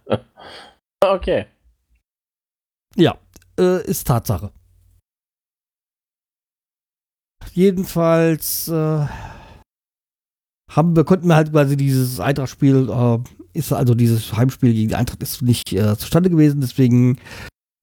okay. 1.04 1.46
Ja, 2.96 3.16
äh, 3.58 3.82
ist 3.86 4.06
Tatsache. 4.06 4.50
Jedenfalls 7.54 8.66
äh, 8.66 9.06
haben 10.68 10.96
wir, 10.96 11.04
konnten 11.04 11.28
wir 11.28 11.36
halt 11.36 11.52
quasi 11.52 11.76
dieses 11.76 12.18
Eintracht-Spiel, 12.18 12.90
äh, 12.90 13.18
ist 13.56 13.72
also 13.72 13.94
dieses 13.94 14.36
Heimspiel 14.36 14.72
gegen 14.72 14.88
die 14.88 14.96
Eintracht 14.96 15.22
ist 15.22 15.40
nicht 15.40 15.72
äh, 15.72 15.96
zustande 15.96 16.30
gewesen, 16.30 16.60
deswegen 16.60 17.16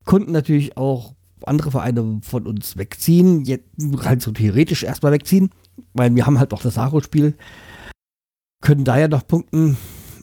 konnten 0.03 0.33
natürlich 0.33 0.75
auch 0.75 1.13
andere 1.45 1.71
Vereine 1.71 2.19
von 2.21 2.47
uns 2.47 2.75
wegziehen, 2.75 3.45
jetzt 3.45 3.69
halt 4.03 4.21
so 4.21 4.31
theoretisch 4.31 4.83
erstmal 4.83 5.13
wegziehen, 5.13 5.51
weil 5.93 6.13
wir 6.13 6.25
haben 6.25 6.37
halt 6.37 6.53
auch 6.53 6.61
das 6.61 6.77
Aro-Spiel, 6.77 7.35
können 8.61 8.83
daher 8.83 9.07
noch 9.07 9.25
punkten, 9.25 9.77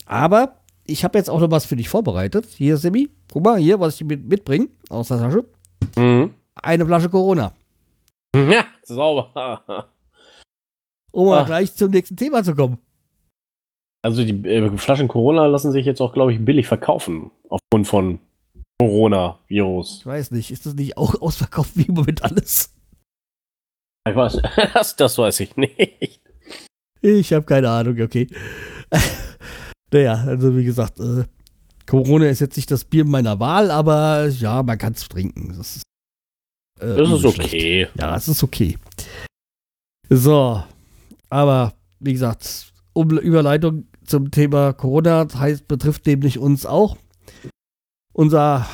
aber 0.04 0.58
ich 0.84 1.04
habe 1.04 1.16
jetzt 1.16 1.30
auch 1.30 1.40
noch 1.40 1.50
was 1.50 1.64
für 1.64 1.76
dich 1.76 1.88
vorbereitet. 1.88 2.46
Hier, 2.54 2.76
Semi, 2.76 3.08
guck 3.32 3.44
mal, 3.44 3.58
hier, 3.58 3.80
was 3.80 3.94
ich 3.94 4.06
mit, 4.06 4.28
mitbringe 4.28 4.68
aus 4.90 5.08
der 5.08 5.18
Tasche. 5.18 5.44
Mhm. 5.96 6.34
Eine 6.54 6.84
Flasche 6.84 7.08
Corona. 7.08 7.54
Ja, 8.36 8.66
sauber. 8.82 9.88
um 11.12 11.28
mal 11.28 11.44
gleich 11.44 11.74
zum 11.74 11.90
nächsten 11.90 12.16
Thema 12.16 12.44
zu 12.44 12.54
kommen. 12.54 12.78
Also 14.02 14.24
die 14.24 14.48
äh, 14.48 14.76
Flaschen 14.78 15.08
Corona 15.08 15.46
lassen 15.46 15.72
sich 15.72 15.84
jetzt 15.84 16.00
auch, 16.00 16.12
glaube 16.12 16.32
ich, 16.32 16.44
billig 16.44 16.66
verkaufen. 16.66 17.30
Aufgrund 17.48 17.88
von 17.88 18.20
Corona-Virus. 18.80 19.98
Ich 20.00 20.06
weiß 20.06 20.30
nicht, 20.30 20.50
ist 20.50 20.66
das 20.66 20.74
nicht 20.74 20.96
auch 20.96 21.14
ausverkauft 21.20 21.72
wie 21.74 21.86
im 21.86 21.94
Moment 21.94 22.22
alles? 22.22 22.74
Ich 24.08 24.14
weiß, 24.14 24.40
das, 24.74 24.96
das 24.96 25.18
weiß 25.18 25.40
ich 25.40 25.56
nicht. 25.56 26.20
Ich 27.00 27.32
habe 27.32 27.44
keine 27.44 27.70
Ahnung, 27.70 28.00
okay. 28.00 28.28
naja, 29.92 30.14
also 30.14 30.56
wie 30.56 30.64
gesagt, 30.64 30.98
äh, 31.00 31.24
Corona 31.86 32.26
ist 32.26 32.40
jetzt 32.40 32.56
nicht 32.56 32.70
das 32.70 32.84
Bier 32.84 33.04
meiner 33.04 33.40
Wahl, 33.40 33.70
aber 33.70 34.26
ja, 34.28 34.62
man 34.62 34.78
kann 34.78 34.92
es 34.92 35.08
trinken. 35.08 35.54
Das 35.56 35.76
ist, 35.76 35.82
äh, 36.80 36.96
das 36.96 37.10
ist 37.10 37.24
okay. 37.24 37.88
Ja, 37.98 38.16
es 38.16 38.28
ist 38.28 38.42
okay. 38.42 38.78
So, 40.10 40.62
aber 41.28 41.74
wie 42.00 42.12
gesagt, 42.12 42.72
um 42.92 43.10
Überleitung 43.18 43.86
zum 44.04 44.30
Thema 44.30 44.72
Corona 44.72 45.26
heißt, 45.32 45.68
betrifft 45.68 46.06
nämlich 46.06 46.38
uns 46.38 46.64
auch. 46.66 46.96
Unser 48.12 48.66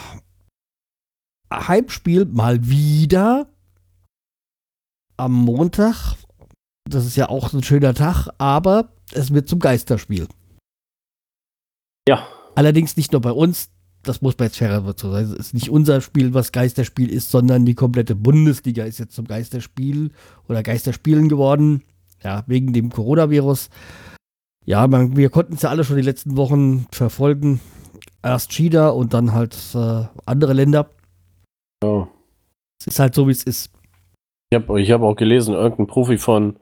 Heimspiel 1.52 2.24
mal 2.24 2.66
wieder 2.66 3.48
am 5.16 5.32
Montag. 5.32 6.16
Das 6.88 7.06
ist 7.06 7.16
ja 7.16 7.28
auch 7.28 7.52
ein 7.52 7.62
schöner 7.62 7.94
Tag, 7.94 8.28
aber 8.38 8.92
es 9.12 9.32
wird 9.32 9.48
zum 9.48 9.58
Geisterspiel. 9.58 10.28
Ja. 12.08 12.26
Allerdings 12.54 12.96
nicht 12.96 13.12
nur 13.12 13.20
bei 13.20 13.32
uns, 13.32 13.70
das 14.06 14.22
muss 14.22 14.38
man 14.38 14.46
jetzt 14.46 14.58
fairer 14.58 14.94
so 14.96 15.10
sein. 15.10 15.24
Es 15.24 15.32
ist 15.32 15.54
nicht 15.54 15.70
unser 15.70 16.00
Spiel, 16.00 16.34
was 16.34 16.52
Geisterspiel 16.52 17.10
ist, 17.10 17.30
sondern 17.30 17.64
die 17.64 17.74
komplette 17.74 18.14
Bundesliga 18.14 18.84
ist 18.84 18.98
jetzt 18.98 19.14
zum 19.14 19.26
Geisterspiel 19.26 20.10
oder 20.48 20.62
Geisterspielen 20.62 21.28
geworden. 21.28 21.82
Ja, 22.22 22.44
wegen 22.46 22.72
dem 22.72 22.90
Coronavirus. 22.90 23.68
Ja, 24.64 24.86
man, 24.86 25.16
wir 25.16 25.28
konnten 25.28 25.54
es 25.54 25.62
ja 25.62 25.70
alle 25.70 25.84
schon 25.84 25.96
die 25.96 26.02
letzten 26.02 26.36
Wochen 26.36 26.86
verfolgen. 26.90 27.60
Erst 28.22 28.52
China 28.52 28.88
und 28.88 29.12
dann 29.12 29.34
halt 29.34 29.56
äh, 29.74 30.04
andere 30.24 30.54
Länder. 30.54 30.88
Ja. 31.82 32.08
Es 32.80 32.86
ist 32.86 32.98
halt 32.98 33.14
so, 33.14 33.28
wie 33.28 33.32
es 33.32 33.42
ist. 33.42 33.70
Ich 34.50 34.56
habe 34.56 34.80
ich 34.80 34.90
hab 34.90 35.02
auch 35.02 35.16
gelesen, 35.16 35.54
irgendein 35.54 35.86
Profi 35.86 36.16
von 36.16 36.56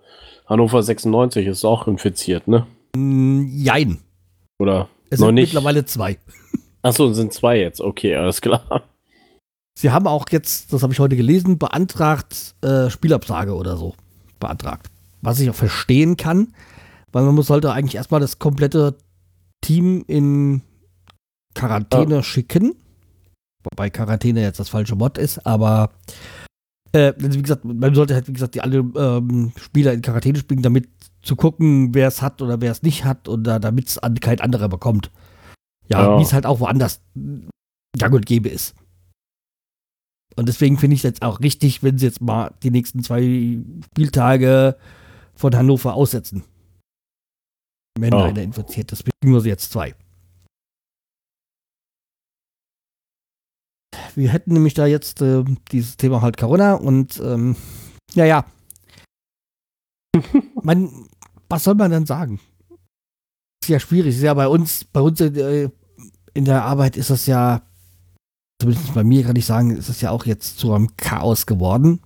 Hannover 0.46 0.82
96 0.82 1.46
ist 1.46 1.64
auch 1.64 1.86
infiziert, 1.86 2.48
ne? 2.48 2.66
Mm, 2.96 3.46
jein. 3.48 3.98
Oder 4.58 4.88
es 5.10 5.20
sind 5.20 5.34
nicht? 5.34 5.52
mittlerweile 5.52 5.84
zwei. 5.84 6.18
Achso, 6.82 7.12
sind 7.12 7.32
zwei 7.32 7.58
jetzt. 7.60 7.80
Okay, 7.80 8.14
alles 8.16 8.40
klar. 8.40 8.82
Sie 9.78 9.90
haben 9.90 10.06
auch 10.06 10.26
jetzt, 10.30 10.72
das 10.72 10.82
habe 10.82 10.92
ich 10.92 10.98
heute 10.98 11.16
gelesen, 11.16 11.58
beantragt, 11.58 12.54
äh, 12.62 12.90
Spielabsage 12.90 13.54
oder 13.54 13.76
so. 13.76 13.94
Beantragt. 14.38 14.90
Was 15.22 15.40
ich 15.40 15.48
auch 15.48 15.54
verstehen 15.54 16.16
kann, 16.16 16.52
weil 17.12 17.24
man 17.24 17.34
muss 17.34 17.46
sollte 17.46 17.72
eigentlich 17.72 17.94
erstmal 17.94 18.20
das 18.20 18.38
komplette 18.38 18.96
Team 19.60 20.04
in 20.06 20.62
Quarantäne 21.54 22.16
ja. 22.16 22.22
schicken. 22.22 22.74
Wobei 23.62 23.90
Quarantäne 23.90 24.42
jetzt 24.42 24.58
das 24.58 24.68
falsche 24.68 24.98
Wort 24.98 25.18
ist, 25.18 25.46
aber 25.46 25.90
äh, 26.92 27.12
also 27.22 27.38
wie 27.38 27.42
gesagt, 27.42 27.64
man 27.64 27.94
sollte 27.94 28.14
halt, 28.14 28.26
wie 28.26 28.32
gesagt, 28.32 28.56
die 28.56 28.60
alle 28.60 28.78
ähm, 28.78 29.52
Spieler 29.56 29.92
in 29.92 30.02
Quarantäne 30.02 30.38
spielen, 30.38 30.62
damit 30.62 30.88
zu 31.22 31.36
gucken, 31.36 31.94
wer 31.94 32.08
es 32.08 32.20
hat 32.20 32.42
oder 32.42 32.60
wer 32.60 32.72
es 32.72 32.82
nicht 32.82 33.04
hat 33.04 33.28
oder 33.28 33.60
damit 33.60 33.88
es 33.88 33.98
an, 33.98 34.16
kein 34.16 34.40
anderer 34.40 34.68
bekommt. 34.68 35.10
Ja, 35.92 36.12
ja. 36.12 36.18
wie 36.18 36.22
es 36.22 36.32
halt 36.32 36.46
auch 36.46 36.60
woanders 36.60 37.00
gang 37.98 38.14
und 38.14 38.26
gäbe 38.26 38.48
ist. 38.48 38.74
Und 40.36 40.48
deswegen 40.48 40.78
finde 40.78 40.94
ich 40.94 41.00
es 41.00 41.04
jetzt 41.04 41.22
auch 41.22 41.40
richtig, 41.40 41.82
wenn 41.82 41.98
sie 41.98 42.06
jetzt 42.06 42.22
mal 42.22 42.54
die 42.62 42.70
nächsten 42.70 43.02
zwei 43.04 43.60
Spieltage 43.84 44.76
von 45.34 45.54
Hannover 45.54 45.94
aussetzen. 45.94 46.44
Wenn 47.98 48.12
ja. 48.12 48.24
einer 48.24 48.42
infiziert 48.42 48.90
ist, 48.92 49.04
nur 49.22 49.44
jetzt 49.44 49.70
zwei. 49.70 49.94
Wir 54.14 54.30
hätten 54.30 54.54
nämlich 54.54 54.74
da 54.74 54.86
jetzt 54.86 55.20
äh, 55.20 55.44
dieses 55.70 55.98
Thema 55.98 56.22
halt 56.22 56.38
Corona 56.38 56.74
und 56.74 57.20
ähm, 57.20 57.56
ja, 58.14 58.24
ja. 58.24 58.46
man, 60.62 61.08
was 61.48 61.64
soll 61.64 61.74
man 61.74 61.90
denn 61.90 62.06
sagen? 62.06 62.40
Ist 63.62 63.68
ja 63.68 63.78
schwierig. 63.78 64.16
Ist 64.16 64.22
ja 64.22 64.34
bei 64.34 64.48
uns, 64.48 64.84
bei 64.84 65.00
uns 65.00 65.20
äh, 65.20 65.70
in 66.34 66.44
der 66.44 66.64
Arbeit 66.64 66.96
ist 66.96 67.10
das 67.10 67.26
ja, 67.26 67.62
zumindest 68.60 68.94
bei 68.94 69.04
mir 69.04 69.24
kann 69.24 69.36
ich 69.36 69.46
sagen, 69.46 69.70
ist 69.76 69.88
es 69.88 70.00
ja 70.00 70.10
auch 70.10 70.26
jetzt 70.26 70.58
zu 70.58 70.72
einem 70.72 70.96
Chaos 70.96 71.46
geworden. 71.46 72.00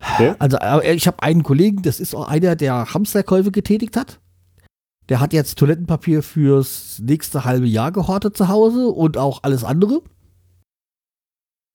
Okay. 0.00 0.34
Also 0.38 0.58
ich 0.82 1.06
habe 1.06 1.22
einen 1.22 1.42
Kollegen, 1.42 1.82
das 1.82 2.00
ist 2.00 2.14
auch 2.14 2.28
einer, 2.28 2.56
der 2.56 2.94
Hamsterkäufe 2.94 3.50
getätigt 3.50 3.96
hat. 3.96 4.20
Der 5.08 5.20
hat 5.20 5.32
jetzt 5.32 5.58
Toilettenpapier 5.58 6.22
fürs 6.22 7.00
nächste 7.02 7.44
halbe 7.44 7.66
Jahr 7.66 7.92
gehortet 7.92 8.36
zu 8.36 8.48
Hause 8.48 8.88
und 8.88 9.16
auch 9.16 9.42
alles 9.42 9.64
andere. 9.64 10.02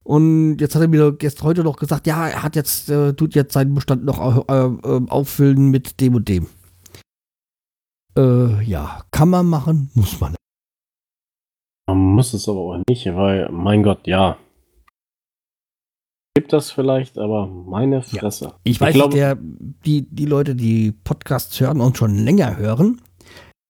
Und 0.04 0.58
jetzt 0.58 0.76
hat 0.76 0.82
er 0.82 0.88
mir 0.88 1.18
jetzt 1.22 1.42
heute 1.44 1.64
noch 1.64 1.78
gesagt, 1.78 2.08
ja, 2.08 2.28
er 2.28 2.44
hat 2.44 2.56
jetzt, 2.56 2.90
äh, 2.90 3.14
tut 3.14 3.36
jetzt 3.36 3.54
seinen 3.54 3.74
Bestand 3.74 4.04
noch 4.04 4.48
äh, 4.50 4.54
äh, 4.54 5.10
auffüllen 5.10 5.70
mit 5.70 6.00
dem 6.02 6.16
und 6.16 6.28
dem. 6.28 6.48
Äh, 8.18 8.64
ja, 8.64 9.02
kann 9.12 9.30
man 9.30 9.48
machen, 9.48 9.90
muss 9.94 10.20
man. 10.20 10.36
Man 11.88 11.98
muss 11.98 12.34
es 12.34 12.48
aber 12.48 12.60
auch 12.60 12.82
nicht, 12.88 13.06
weil, 13.08 13.50
mein 13.52 13.84
Gott, 13.84 14.08
ja. 14.08 14.38
Gibt 16.36 16.54
das 16.54 16.72
vielleicht, 16.72 17.18
aber 17.18 17.48
meine 17.48 18.02
Fresse. 18.02 18.46
Ja. 18.46 18.56
Ich, 18.64 18.74
ich 18.74 18.82
weiß, 18.82 18.94
glaube, 18.94 19.16
der, 19.16 19.38
die, 19.40 20.08
die 20.10 20.26
Leute, 20.26 20.56
die 20.56 20.92
Podcasts 20.92 21.60
hören 21.60 21.82
und 21.82 21.98
schon 21.98 22.18
länger 22.18 22.58
hören, 22.58 23.02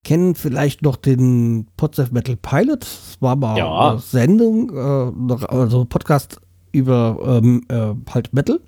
kennen 0.05 0.35
vielleicht 0.35 0.81
noch 0.81 0.95
den 0.95 1.67
Potsdam 1.75 2.09
Metal 2.11 2.35
Pilot. 2.35 2.83
Das 2.83 3.17
war 3.19 3.35
mal 3.35 3.57
ja. 3.57 3.89
eine 3.91 3.99
Sendung, 3.99 4.69
äh, 4.69 5.45
also 5.45 5.85
Podcast 5.85 6.39
über 6.71 7.19
ähm, 7.41 7.65
äh, 7.69 7.93
halt 8.11 8.33
Metal. 8.33 8.59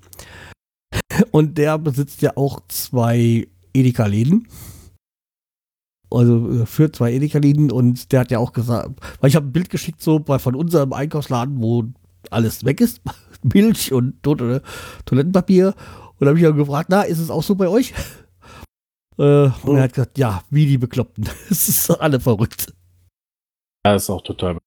Und 1.30 1.56
der 1.58 1.78
besitzt 1.78 2.22
ja 2.22 2.32
auch 2.36 2.60
zwei 2.68 3.46
Edeka-Läden. 3.72 4.48
Also 6.10 6.62
äh, 6.62 6.66
für 6.66 6.92
zwei 6.92 7.12
Edeka-Läden 7.12 7.70
und 7.70 8.12
der 8.12 8.20
hat 8.20 8.30
ja 8.30 8.38
auch 8.38 8.52
gesagt, 8.52 9.00
weil 9.20 9.28
ich 9.28 9.36
habe 9.36 9.46
ein 9.46 9.52
Bild 9.52 9.70
geschickt 9.70 10.02
so 10.02 10.18
bei, 10.18 10.38
von 10.38 10.54
unserem 10.54 10.92
Einkaufsladen, 10.92 11.60
wo 11.60 11.84
alles 12.30 12.64
weg 12.64 12.80
ist, 12.80 13.00
Milch 13.42 13.92
und 13.92 14.22
Tote, 14.22 14.62
Toilettenpapier. 15.04 15.74
Und 16.18 16.24
da 16.24 16.28
habe 16.28 16.38
ich 16.38 16.44
ja 16.44 16.50
gefragt, 16.50 16.88
na, 16.90 17.02
ist 17.02 17.18
es 17.18 17.30
auch 17.30 17.42
so 17.42 17.54
bei 17.54 17.68
euch? 17.68 17.92
Äh, 19.18 19.50
und 19.62 19.76
er 19.76 19.82
hat 19.82 19.94
gesagt, 19.94 20.18
ja, 20.18 20.42
wie 20.50 20.66
die 20.66 20.78
Bekloppten. 20.78 21.28
Das 21.48 21.68
ist 21.68 21.90
alle 21.90 22.20
verrückt. 22.20 22.72
Ja, 23.84 23.94
ist 23.94 24.10
auch 24.10 24.22
total. 24.22 24.58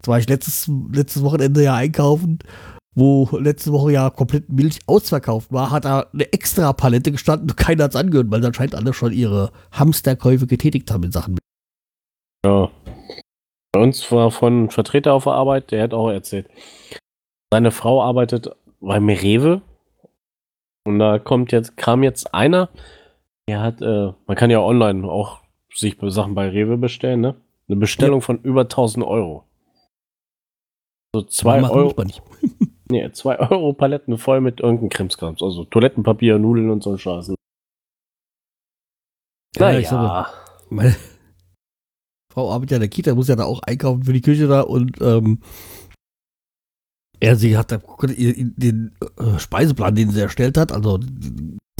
Jetzt 0.00 0.08
war 0.08 0.18
ich 0.18 0.28
letztes, 0.28 0.70
letztes 0.92 1.22
Wochenende 1.22 1.62
ja 1.62 1.74
einkaufen, 1.74 2.38
wo 2.98 3.28
letzte 3.38 3.72
Woche 3.72 3.92
ja 3.92 4.10
komplett 4.10 4.48
Milch 4.48 4.80
ausverkauft 4.86 5.52
war, 5.52 5.70
hat 5.70 5.84
da 5.84 6.06
eine 6.12 6.32
extra 6.32 6.72
Palette 6.72 7.12
gestanden 7.12 7.48
und 7.48 7.56
keiner 7.56 7.84
hat 7.84 7.94
es 7.94 7.96
angehört, 7.96 8.30
weil 8.30 8.44
anscheinend 8.44 8.74
alle 8.74 8.92
schon 8.92 9.12
ihre 9.12 9.52
Hamsterkäufe 9.70 10.48
getätigt 10.48 10.90
haben 10.90 11.04
in 11.04 11.12
Sachen 11.12 11.34
Milch. 11.34 12.44
Ja. 12.44 12.70
Bei 13.72 13.80
uns 13.80 14.10
war 14.10 14.30
von 14.32 14.64
ein 14.64 14.70
Vertreter 14.70 15.12
auf 15.12 15.24
der 15.24 15.34
Arbeit, 15.34 15.70
der 15.70 15.84
hat 15.84 15.94
auch 15.94 16.10
erzählt. 16.10 16.48
Seine 17.52 17.70
Frau 17.70 18.02
arbeitet 18.02 18.50
beim 18.80 19.08
Rewe. 19.08 19.62
Und 20.84 20.98
da 20.98 21.18
kommt 21.18 21.52
jetzt, 21.52 21.76
kam 21.76 22.02
jetzt 22.02 22.34
einer, 22.34 22.68
der 23.48 23.60
hat, 23.60 23.80
äh, 23.80 24.12
man 24.26 24.36
kann 24.36 24.50
ja 24.50 24.60
online 24.60 25.08
auch 25.08 25.40
sich 25.72 25.96
Sachen 26.00 26.34
bei 26.34 26.48
Rewe 26.48 26.76
bestellen, 26.78 27.20
ne? 27.20 27.36
Eine 27.68 27.76
Bestellung 27.76 28.22
von 28.22 28.40
über 28.40 28.62
1000 28.62 29.04
Euro. 29.06 29.44
So 31.14 31.22
zwei 31.22 31.60
Machen 31.60 31.76
Euro. 31.76 31.84
muss 31.84 31.96
man 31.96 32.06
nicht. 32.06 32.22
Nee, 32.90 33.10
2 33.10 33.38
Euro 33.50 33.72
Paletten 33.72 34.18
voll 34.18 34.40
mit 34.40 34.60
irgendeinem 34.60 34.88
Krimskrams. 34.90 35.42
Also 35.42 35.64
Toilettenpapier, 35.64 36.38
Nudeln 36.38 36.70
und 36.70 36.82
so 36.82 36.92
ein 36.92 36.98
Scheiß. 36.98 37.34
Ja, 39.56 39.78
ich 39.78 39.88
sag 39.88 40.32
Meine 40.70 40.94
Frau 42.32 42.52
arbeitet 42.52 42.72
ja 42.72 42.76
in 42.76 42.82
der 42.82 42.90
Kita, 42.90 43.14
muss 43.14 43.28
ja 43.28 43.36
da 43.36 43.44
auch 43.44 43.60
einkaufen 43.62 44.04
für 44.04 44.12
die 44.12 44.20
Küche 44.20 44.46
da 44.46 44.60
und 44.60 45.00
ähm, 45.00 45.40
ja, 47.20 47.34
sie 47.34 47.56
hat 47.56 47.72
da 47.72 47.80
den 48.06 48.96
äh, 49.16 49.38
Speiseplan, 49.38 49.94
den 49.96 50.10
sie 50.10 50.20
erstellt 50.20 50.56
hat, 50.56 50.70
also 50.70 51.00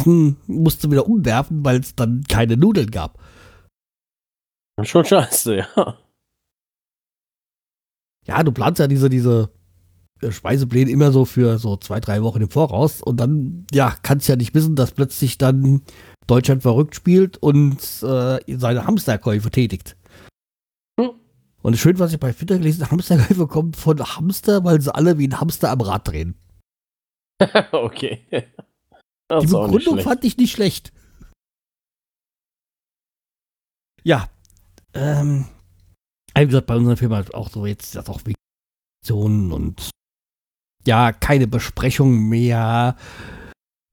musste 0.04 0.90
wieder 0.90 1.06
umwerfen, 1.06 1.64
weil 1.64 1.78
es 1.80 1.94
dann 1.94 2.24
keine 2.28 2.56
Nudeln 2.56 2.90
gab. 2.90 3.22
Schon 4.82 5.04
scheiße, 5.04 5.56
ja. 5.56 5.98
Ja, 8.26 8.42
du 8.42 8.52
planst 8.52 8.80
ja 8.80 8.86
diese, 8.86 9.08
diese 9.08 9.50
Speisepläne 10.30 10.90
immer 10.90 11.12
so 11.12 11.24
für 11.24 11.58
so 11.58 11.76
zwei, 11.76 12.00
drei 12.00 12.22
Wochen 12.22 12.42
im 12.42 12.50
Voraus 12.50 13.02
und 13.02 13.18
dann, 13.18 13.66
ja, 13.72 13.94
kannst 14.02 14.28
ja 14.28 14.36
nicht 14.36 14.54
wissen, 14.54 14.76
dass 14.76 14.92
plötzlich 14.92 15.38
dann 15.38 15.82
Deutschland 16.26 16.62
verrückt 16.62 16.94
spielt 16.94 17.36
und 17.38 17.78
äh, 18.02 18.38
seine 18.56 18.86
Hamsterkäufe 18.86 19.50
tätigt. 19.50 19.96
Hm. 21.00 21.10
Und 21.62 21.76
schön, 21.76 21.98
was 21.98 22.12
ich 22.12 22.20
bei 22.20 22.32
Twitter 22.32 22.58
gelesen 22.58 22.82
habe, 22.82 22.92
Hamsterkäufe 22.92 23.46
kommen 23.46 23.74
von 23.74 23.98
Hamster, 23.98 24.64
weil 24.64 24.80
sie 24.80 24.94
alle 24.94 25.18
wie 25.18 25.28
ein 25.28 25.40
Hamster 25.40 25.70
am 25.70 25.80
Rad 25.80 26.08
drehen. 26.08 26.34
okay. 27.72 28.26
Die 28.30 28.42
Das 29.28 29.44
nicht 29.44 29.52
Begründung 29.52 30.00
fand 30.00 30.24
ich 30.24 30.36
nicht 30.36 30.52
schlecht. 30.52 30.92
Ja. 34.02 34.28
Ähm, 34.94 35.46
wie 36.36 36.46
gesagt, 36.46 36.66
bei 36.66 36.76
unserer 36.76 36.96
Firma 36.96 37.22
auch 37.34 37.50
so 37.50 37.66
jetzt 37.66 37.94
das 37.94 38.08
auch 38.08 38.20
Vegetation 38.24 39.52
und 39.52 39.90
ja, 40.88 41.12
keine 41.12 41.46
Besprechung 41.46 42.30
mehr. 42.30 42.96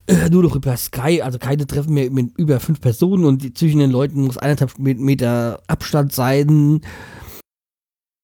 Äh, 0.06 0.30
nur 0.30 0.44
noch 0.44 0.56
über 0.56 0.74
Sky, 0.78 1.20
also 1.20 1.38
keine 1.38 1.66
Treffen 1.66 1.92
mehr 1.92 2.10
mit 2.10 2.38
über 2.38 2.58
fünf 2.58 2.80
Personen 2.80 3.26
und 3.26 3.42
die, 3.42 3.52
zwischen 3.52 3.80
den 3.80 3.90
Leuten 3.90 4.22
muss 4.22 4.38
eineinhalb 4.38 4.78
Meter 4.78 5.60
Abstand 5.66 6.12
sein. 6.12 6.80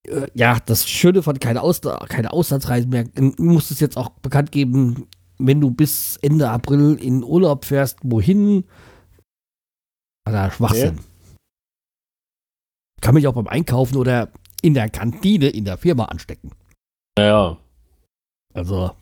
Äh, 0.08 0.28
ja, 0.32 0.58
das 0.64 0.88
Schöne 0.88 1.22
von 1.22 1.38
keine, 1.38 1.60
Aus 1.60 1.82
keine 2.08 2.32
Auslandsreisen 2.32 2.88
mehr. 2.88 3.04
Du 3.04 3.34
musst 3.42 3.70
es 3.70 3.80
jetzt 3.80 3.98
auch 3.98 4.08
bekannt 4.08 4.52
geben, 4.52 5.06
wenn 5.36 5.60
du 5.60 5.70
bis 5.70 6.16
Ende 6.22 6.48
April 6.48 6.94
in 6.94 7.24
Urlaub 7.24 7.66
fährst, 7.66 7.98
wohin? 8.02 8.64
Alter, 10.24 10.50
Schwachsinn. 10.50 11.00
Kann 13.02 13.14
mich 13.16 13.26
auch 13.26 13.34
beim 13.34 13.48
Einkaufen 13.48 13.98
oder 13.98 14.30
in 14.62 14.72
der 14.72 14.88
Kantine 14.88 15.48
in 15.48 15.66
der 15.66 15.76
Firma 15.76 16.06
anstecken. 16.06 16.52
Ja, 17.18 17.58
Also. 18.54 18.96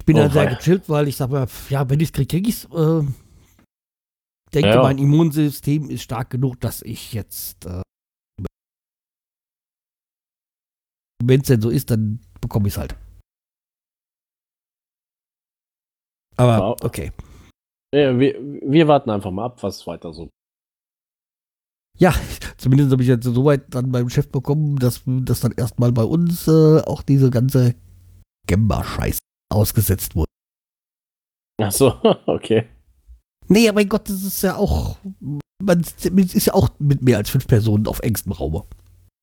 Ich 0.00 0.06
bin 0.06 0.16
Oh, 0.16 0.20
da 0.20 0.30
sehr 0.30 0.46
gechillt, 0.54 0.88
weil 0.88 1.08
ich 1.08 1.16
sag 1.16 1.30
mal, 1.30 1.48
ja, 1.68 1.88
wenn 1.90 1.98
ich 2.00 2.08
es 2.08 2.12
kriege, 2.12 2.28
kriege 2.28 2.48
ich 2.48 2.64
es. 2.64 2.64
Äh, 2.66 3.02
denke, 4.54 4.68
Ja. 4.68 4.82
mein 4.82 4.98
Immunsystem 4.98 5.90
ist 5.90 6.02
stark 6.02 6.30
genug, 6.30 6.60
dass 6.60 6.82
ich 6.82 7.12
jetzt. 7.12 7.66
Äh, 7.66 7.82
wenn 11.24 11.40
es 11.40 11.46
denn 11.48 11.60
so 11.60 11.70
ist, 11.70 11.90
dann 11.90 12.20
bekomme 12.40 12.68
ich 12.68 12.74
es 12.74 12.78
halt. 12.78 12.96
Aber 16.38 16.76
okay. 16.84 17.12
ja 17.94 18.18
wir, 18.18 18.38
wir 18.40 18.86
warten 18.88 19.08
einfach 19.10 19.30
mal 19.30 19.46
ab, 19.46 19.62
was 19.62 19.86
weiter 19.86 20.12
so. 20.12 20.28
Ja, 21.98 22.14
zumindest 22.56 22.92
habe 22.92 23.02
ich 23.02 23.08
jetzt 23.08 23.24
soweit 23.24 23.74
dann 23.74 23.92
beim 23.92 24.08
Chef 24.10 24.28
bekommen, 24.28 24.76
dass, 24.76 25.02
dass 25.06 25.40
dann 25.40 25.52
erstmal 25.52 25.92
bei 25.92 26.04
uns 26.04 26.46
äh, 26.48 26.80
auch 26.80 27.02
diese 27.02 27.30
ganze 27.30 27.74
Gemba-Scheiß 28.46 29.18
ausgesetzt 29.52 30.14
wurde. 30.14 30.30
Ach 31.60 31.72
so, 31.72 31.94
okay. 32.26 32.68
Nee, 33.48 33.68
aber 33.68 33.80
mein 33.80 33.88
Gott, 33.88 34.08
das 34.08 34.22
ist 34.22 34.42
ja 34.42 34.56
auch, 34.56 34.98
man 35.62 35.80
ist 35.80 36.46
ja 36.46 36.54
auch 36.54 36.70
mit 36.78 37.02
mehr 37.02 37.16
als 37.16 37.30
fünf 37.30 37.46
Personen 37.46 37.86
auf 37.86 38.00
engstem 38.00 38.32
Raum. 38.32 38.64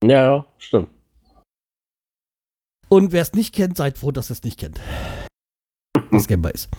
Ja, 0.03 0.09
ja, 0.09 0.45
stimmt. 0.57 0.89
Und 2.89 3.11
wer 3.11 3.21
es 3.21 3.33
nicht 3.33 3.53
kennt, 3.53 3.77
seid 3.77 3.97
froh, 3.97 4.11
dass 4.11 4.29
es 4.29 4.43
nicht 4.43 4.59
kennt. 4.59 4.79
Was 6.11 6.27
Gemba 6.27 6.49
ist. 6.49 6.69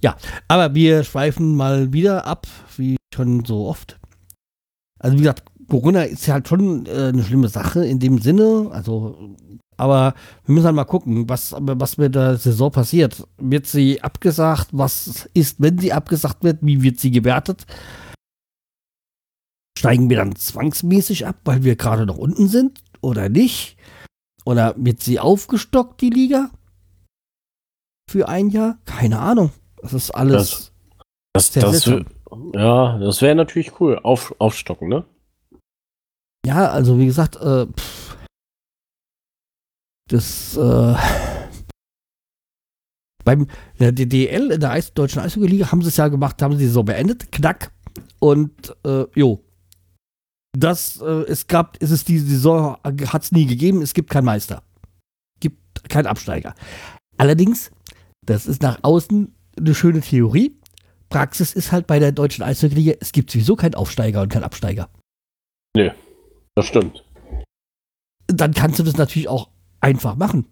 Ja, 0.00 0.16
aber 0.48 0.74
wir 0.74 1.02
schweifen 1.02 1.56
mal 1.56 1.92
wieder 1.92 2.26
ab, 2.26 2.46
wie 2.76 2.96
schon 3.14 3.44
so 3.44 3.66
oft. 3.66 3.98
Also 5.04 5.18
wie 5.18 5.20
gesagt, 5.20 5.42
Corona 5.68 6.04
ist 6.04 6.26
ja 6.26 6.34
halt 6.34 6.48
schon 6.48 6.86
äh, 6.86 7.08
eine 7.08 7.22
schlimme 7.22 7.48
Sache 7.48 7.84
in 7.84 7.98
dem 7.98 8.22
Sinne. 8.22 8.70
Also, 8.72 9.36
aber 9.76 10.14
wir 10.46 10.54
müssen 10.54 10.64
halt 10.64 10.76
mal 10.76 10.84
gucken, 10.84 11.28
was, 11.28 11.54
was 11.58 11.98
mit 11.98 12.14
der 12.14 12.38
Saison 12.38 12.72
passiert. 12.72 13.22
Wird 13.36 13.66
sie 13.66 14.02
abgesagt? 14.02 14.68
Was 14.72 15.28
ist, 15.34 15.60
wenn 15.60 15.78
sie 15.78 15.92
abgesagt 15.92 16.42
wird? 16.42 16.60
Wie 16.62 16.80
wird 16.80 17.00
sie 17.00 17.10
gewertet? 17.10 17.66
Steigen 19.78 20.08
wir 20.08 20.16
dann 20.16 20.36
zwangsmäßig 20.36 21.26
ab, 21.26 21.36
weil 21.44 21.64
wir 21.64 21.76
gerade 21.76 22.06
noch 22.06 22.16
unten 22.16 22.48
sind 22.48 22.80
oder 23.02 23.28
nicht? 23.28 23.76
Oder 24.46 24.74
wird 24.78 25.02
sie 25.02 25.20
aufgestockt, 25.20 26.00
die 26.00 26.10
Liga? 26.10 26.50
Für 28.10 28.30
ein 28.30 28.48
Jahr? 28.48 28.78
Keine 28.86 29.18
Ahnung. 29.18 29.50
Das 29.82 29.92
ist 29.92 30.12
alles. 30.12 30.72
Das, 31.34 31.52
Sehr 31.52 31.62
das, 31.62 31.82
seltsam. 31.82 32.13
Ja, 32.54 32.98
das 32.98 33.22
wäre 33.22 33.34
natürlich 33.34 33.80
cool. 33.80 33.98
Auf, 34.02 34.34
aufstocken, 34.38 34.88
ne? 34.88 35.04
Ja, 36.46 36.70
also 36.70 36.98
wie 36.98 37.06
gesagt, 37.06 37.36
äh, 37.36 37.66
pff, 37.66 38.16
das 40.08 40.56
äh, 40.56 40.94
beim 43.24 43.46
der 43.78 43.92
DDL 43.92 44.50
in 44.50 44.60
der 44.60 44.80
deutschen 44.94 45.22
Eishockey-Liga 45.22 45.72
haben 45.72 45.82
sie 45.82 45.88
es 45.88 45.96
ja 45.96 46.08
gemacht, 46.08 46.42
haben 46.42 46.56
sie 46.56 46.68
so 46.68 46.82
beendet, 46.82 47.32
knack. 47.32 47.72
Und 48.20 48.76
äh, 48.84 49.06
jo. 49.14 49.42
Das, 50.56 51.00
äh, 51.00 51.24
es 51.26 51.46
gab, 51.46 51.76
es 51.80 51.90
ist 51.90 52.08
die 52.08 52.18
Saison, 52.18 52.76
hat 52.84 53.22
es 53.22 53.32
nie 53.32 53.46
gegeben, 53.46 53.82
es 53.82 53.94
gibt 53.94 54.10
keinen 54.10 54.26
Meister. 54.26 54.62
Gibt 55.40 55.88
keinen 55.88 56.06
Absteiger. 56.06 56.54
Allerdings, 57.16 57.72
das 58.24 58.46
ist 58.46 58.62
nach 58.62 58.78
außen 58.82 59.34
eine 59.58 59.74
schöne 59.74 60.00
Theorie. 60.00 60.56
Praxis 61.14 61.52
ist 61.52 61.70
halt 61.70 61.86
bei 61.86 62.00
der 62.00 62.10
deutschen 62.10 62.42
Eishockey-Liga, 62.42 62.94
es 63.00 63.12
gibt 63.12 63.30
sowieso 63.30 63.54
keinen 63.54 63.76
Aufsteiger 63.76 64.20
und 64.20 64.30
keinen 64.30 64.42
Absteiger. 64.42 64.88
Das 66.56 66.66
stimmt. 66.66 67.04
dann 68.26 68.52
kannst 68.52 68.80
du 68.80 68.82
das 68.82 68.96
natürlich 68.96 69.28
auch 69.28 69.48
einfach 69.80 70.16
machen. 70.16 70.46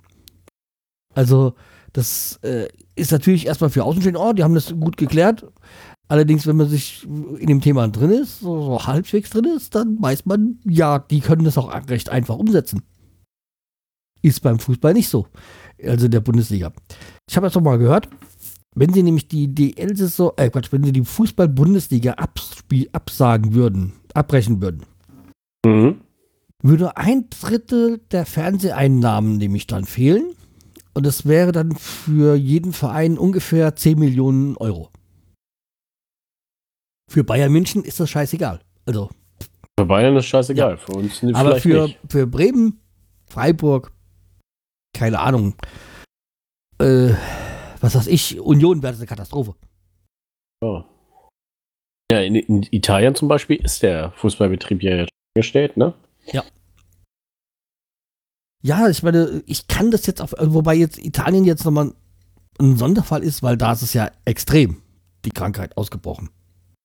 Also, 1.17 1.55
das 1.93 2.39
äh, 2.45 2.69
ist 2.95 3.11
natürlich 3.11 3.47
erstmal 3.47 3.71
für 3.71 3.83
Außenstehende, 3.83 4.21
oh, 4.21 4.33
die 4.33 4.45
haben 4.45 4.55
das 4.55 4.73
gut 4.79 4.97
geklärt. 4.97 5.51
Allerdings, 6.07 6.47
wenn 6.47 6.57
man 6.57 6.69
sich 6.69 7.09
in 7.09 7.49
dem 7.49 7.61
Thema 7.61 7.89
drin 7.89 8.11
ist, 8.11 8.39
so, 8.39 8.63
so 8.63 8.87
halbwegs 8.87 9.31
drin 9.31 9.47
ist, 9.57 9.75
dann 9.75 10.01
weiß 10.01 10.27
man, 10.27 10.61
ja, 10.65 11.01
die 11.01 11.21
können 11.21 11.43
das 11.45 11.59
auch 11.59 11.75
recht 11.89 12.09
einfach 12.09 12.37
umsetzen. 12.37 12.83
Ist 14.23 14.43
beim 14.43 14.61
Fußball 14.61 14.95
nicht 14.95 15.09
so. 15.09 15.27
Also 15.85 16.05
in 16.05 16.13
der 16.13 16.21
Bundesliga. 16.21 16.73
Ich 17.29 17.37
habe 17.37 17.49
jetzt 17.49 17.57
noch 17.57 17.63
mal 17.63 17.79
gehört, 17.79 18.09
wenn 18.75 18.93
sie 18.93 19.03
nämlich 19.03 19.29
die 19.29 19.55
DL-Saison, 19.55 20.33
äh 20.37 20.51
Quatsch, 20.51 20.73
wenn 20.73 20.85
sie 20.85 20.93
die 20.93 21.05
Fußball-Bundesliga 21.05 22.15
absagen 22.93 23.55
würden, 23.55 23.93
abbrechen 24.15 24.61
würden, 24.63 24.85
Mhm. 25.65 26.01
würde 26.63 26.97
ein 26.97 27.29
Drittel 27.31 27.99
der 28.11 28.27
Fernseheinnahmen 28.27 29.37
nämlich 29.37 29.67
dann 29.67 29.85
fehlen. 29.85 30.35
Und 30.95 31.07
das 31.07 31.25
wäre 31.27 31.53
dann 31.53 31.73
für 31.77 32.35
jeden 32.35 32.73
Verein 32.73 33.17
ungefähr 33.17 33.75
10 33.77 33.99
Millionen 33.99 34.57
Euro. 34.59 34.91
Für 37.11 37.25
Bayern 37.25 37.53
München 37.53 37.85
ist 37.85 38.01
das 38.01 38.11
scheißegal. 38.11 38.61
Also. 38.87 39.11
Für 39.79 39.87
Bayern 39.87 40.17
ist 40.17 40.27
scheißegal. 40.27 40.73
Ja. 40.73 40.77
Für 40.77 40.93
uns 40.93 41.23
Aber 41.35 41.57
für, 41.57 41.85
nicht. 41.85 41.99
für 42.09 42.27
Bremen, 42.27 42.81
Freiburg, 43.27 43.93
keine 44.95 45.19
Ahnung. 45.21 45.55
Äh, 46.79 47.15
was 47.83 47.95
weiß 47.95 48.07
ich, 48.07 48.41
Union 48.41 48.83
wäre 48.83 48.93
das 48.93 49.01
eine 49.01 49.09
Katastrophe. 49.09 49.55
Ja. 50.63 50.85
Ja, 52.11 52.21
in, 52.21 52.37
in, 52.37 52.63
Italien 52.71 53.15
zum 53.15 53.29
Beispiel 53.29 53.57
ist 53.57 53.83
der 53.83 54.13
Fußballbetrieb 54.13 54.83
ja 54.83 54.97
jetzt 54.97 55.11
gestellt, 55.35 55.77
ne? 55.77 55.95
Ja. 56.27 56.45
Ja, 58.63 58.89
ich 58.89 59.03
meine, 59.03 59.43
ich 59.47 59.67
kann 59.67 59.91
das 59.91 60.07
jetzt 60.07 60.23
auf, 60.23 60.35
wobei 60.39 60.75
jetzt 60.75 60.99
Italien 60.99 61.45
jetzt 61.45 61.65
nochmal 61.65 61.93
ein 62.61 62.77
Sonderfall 62.77 63.25
ist, 63.25 63.43
weil 63.43 63.57
da 63.57 63.73
ist 63.73 63.83
es 63.83 63.95
ja 63.95 64.11
extrem, 64.25 64.83
die 65.25 65.31
Krankheit 65.31 65.77
ausgebrochen. 65.77 66.31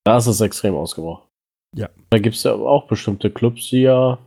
Da 0.03 0.17
ist 0.17 0.27
es 0.27 0.41
extrem 0.41 0.73
ausgebrochen. 0.75 1.27
Ja. 1.75 1.89
Da 2.10 2.17
gibt 2.17 2.36
es 2.36 2.43
ja 2.43 2.53
auch 2.53 2.88
bestimmte 2.88 3.29
Clubs, 3.29 3.69
die 3.69 3.81
ja 3.81 4.17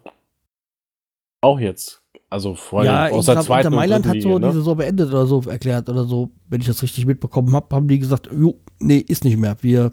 auch 1.42 1.58
jetzt, 1.58 1.99
also 2.30 2.54
vor 2.54 2.84
ja, 2.84 3.08
aus 3.08 3.26
der 3.26 3.40
zweiten 3.40 3.66
Inter 3.66 3.76
Mailand 3.76 4.06
hat 4.06 4.22
so 4.22 4.38
ne? 4.38 4.46
diese 4.48 4.62
so 4.62 4.76
beendet 4.76 5.08
oder 5.08 5.26
so 5.26 5.42
erklärt 5.42 5.88
oder 5.88 6.04
so, 6.04 6.30
wenn 6.48 6.60
ich 6.60 6.68
das 6.68 6.82
richtig 6.82 7.04
mitbekommen 7.04 7.52
habe, 7.54 7.74
haben 7.74 7.88
die 7.88 7.98
gesagt, 7.98 8.30
jo, 8.32 8.60
nee, 8.78 8.98
ist 8.98 9.24
nicht 9.24 9.36
mehr, 9.36 9.56
wir 9.62 9.92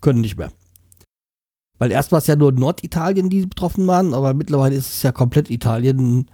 können 0.00 0.20
nicht 0.20 0.38
mehr. 0.38 0.52
Weil 1.78 1.90
erst 1.90 2.12
war 2.12 2.18
es 2.18 2.28
ja 2.28 2.36
nur 2.36 2.52
Norditalien, 2.52 3.28
die 3.28 3.46
betroffen 3.46 3.88
waren, 3.88 4.14
aber 4.14 4.34
mittlerweile 4.34 4.76
ist 4.76 4.88
es 4.90 5.02
ja 5.02 5.10
komplett 5.10 5.50
Italien 5.50 6.30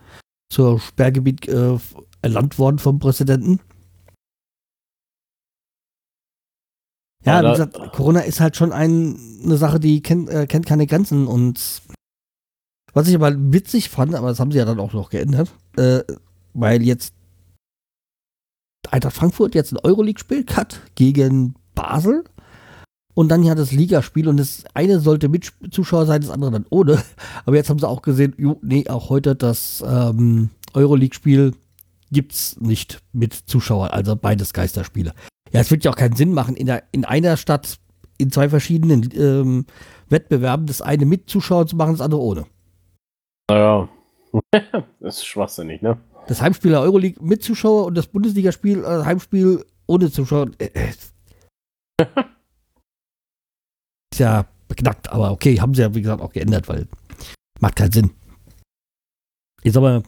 zur 0.53 0.79
Sperrgebiet 0.79 1.49
äh, 1.49 1.79
erlangt 2.21 2.59
worden 2.59 2.79
vom 2.79 2.99
Präsidenten. 2.99 3.61
Ja, 7.25 7.43
wie 7.43 7.51
gesagt, 7.51 7.93
Corona 7.93 8.21
ist 8.21 8.41
halt 8.41 8.57
schon 8.57 8.73
ein, 8.73 9.19
eine 9.43 9.57
Sache, 9.57 9.81
die 9.81 10.01
kennt, 10.01 10.31
äh, 10.31 10.47
kennt 10.47 10.65
keine 10.65 10.87
Grenzen. 10.87 11.27
Und 11.27 11.83
was 12.97 13.09
ich 13.09 13.15
aber 13.15 13.35
witzig 13.37 13.91
fand, 13.91 14.15
aber 14.15 14.29
das 14.29 14.41
haben 14.41 14.51
sie 14.51 14.57
ja 14.57 14.65
dann 14.65 14.81
auch 14.81 14.95
noch 14.95 15.11
geändert, 15.11 15.51
äh, 15.77 16.01
weil 16.55 16.81
jetzt 16.83 17.13
Eintracht 18.91 19.15
Frankfurt 19.15 19.55
jetzt 19.55 19.71
ein 19.71 19.79
Euroleague-Spiel 19.83 20.47
hat 20.57 20.81
gegen 20.95 21.57
Basel 21.75 22.25
und 23.13 23.29
dann 23.29 23.43
ja 23.43 23.55
das 23.55 23.71
Ligaspiel 23.71 24.29
und 24.29 24.39
das 24.39 24.65
eine 24.73 24.99
sollte 25.01 25.29
mit 25.29 25.53
Zuschauer 25.71 26.07
sein, 26.07 26.23
das 26.23 26.31
andere 26.31 26.53
dann 26.53 26.65
ohne. 26.71 27.03
Aber 27.45 27.57
jetzt 27.57 27.69
haben 27.69 27.79
sie 27.79 27.87
auch 27.87 28.01
gesehen, 28.01 28.35
jo, 28.39 28.59
nee, 28.63 28.89
auch 28.89 29.11
heute 29.11 29.37
das 29.37 29.85
ähm, 29.87 30.49
Euroleague-Spiel 30.73 31.53
gibt's 32.11 32.59
nicht 32.61 33.03
mit 33.13 33.35
Zuschauern, 33.35 33.91
also 33.91 34.17
beides 34.17 34.55
Geisterspiele. 34.55 35.13
Ja, 35.53 35.61
es 35.61 35.71
wird 35.71 35.85
ja 35.85 35.91
auch 35.91 35.97
keinen 35.97 36.17
Sinn 36.17 36.33
machen, 36.33 36.57
in, 36.57 36.65
der, 36.65 36.85
in 36.93 37.05
einer 37.05 37.37
Stadt 37.37 37.79
in 38.17 38.31
zwei 38.31 38.49
verschiedenen 38.49 39.11
ähm, 39.15 39.67
Wettbewerben 40.09 40.65
das 40.65 40.81
eine 40.81 41.05
mit 41.05 41.29
Zuschauern 41.29 41.69
zu 41.69 41.77
machen, 41.77 41.93
das 41.93 42.01
andere 42.01 42.23
ohne. 42.23 42.47
Naja, 43.49 43.89
das 45.01 45.19
ist 45.19 45.27
schwachsinnig, 45.27 45.83
ne? 45.83 45.99
Das 46.27 46.43
Heimspiel 46.43 46.73
der 46.73 46.81
Euroleague 46.81 47.23
mit 47.25 47.43
Zuschauer 47.43 47.87
und 47.87 47.95
das 47.95 48.09
Bundesligaspiel, 48.09 48.85
äh, 48.85 49.05
Heimspiel 49.05 49.65
ohne 49.87 50.11
Zuschauer. 50.11 50.51
Äh, 50.59 50.71
äh. 50.75 50.93
ist 54.13 54.19
ja 54.19 54.47
beknackt, 54.69 55.09
aber 55.09 55.31
okay, 55.31 55.61
haben 55.61 55.75
sie 55.75 55.83
ja 55.83 55.95
wie 55.95 56.03
gesagt 56.03 56.21
auch 56.23 56.33
geändert, 56.33 56.69
weil 56.69 56.89
macht 57.61 57.77
keinen 57.77 57.93
Sinn. 57.93 58.11
Ich 59.63 59.73
sag 59.73 59.83
mal, 59.83 60.03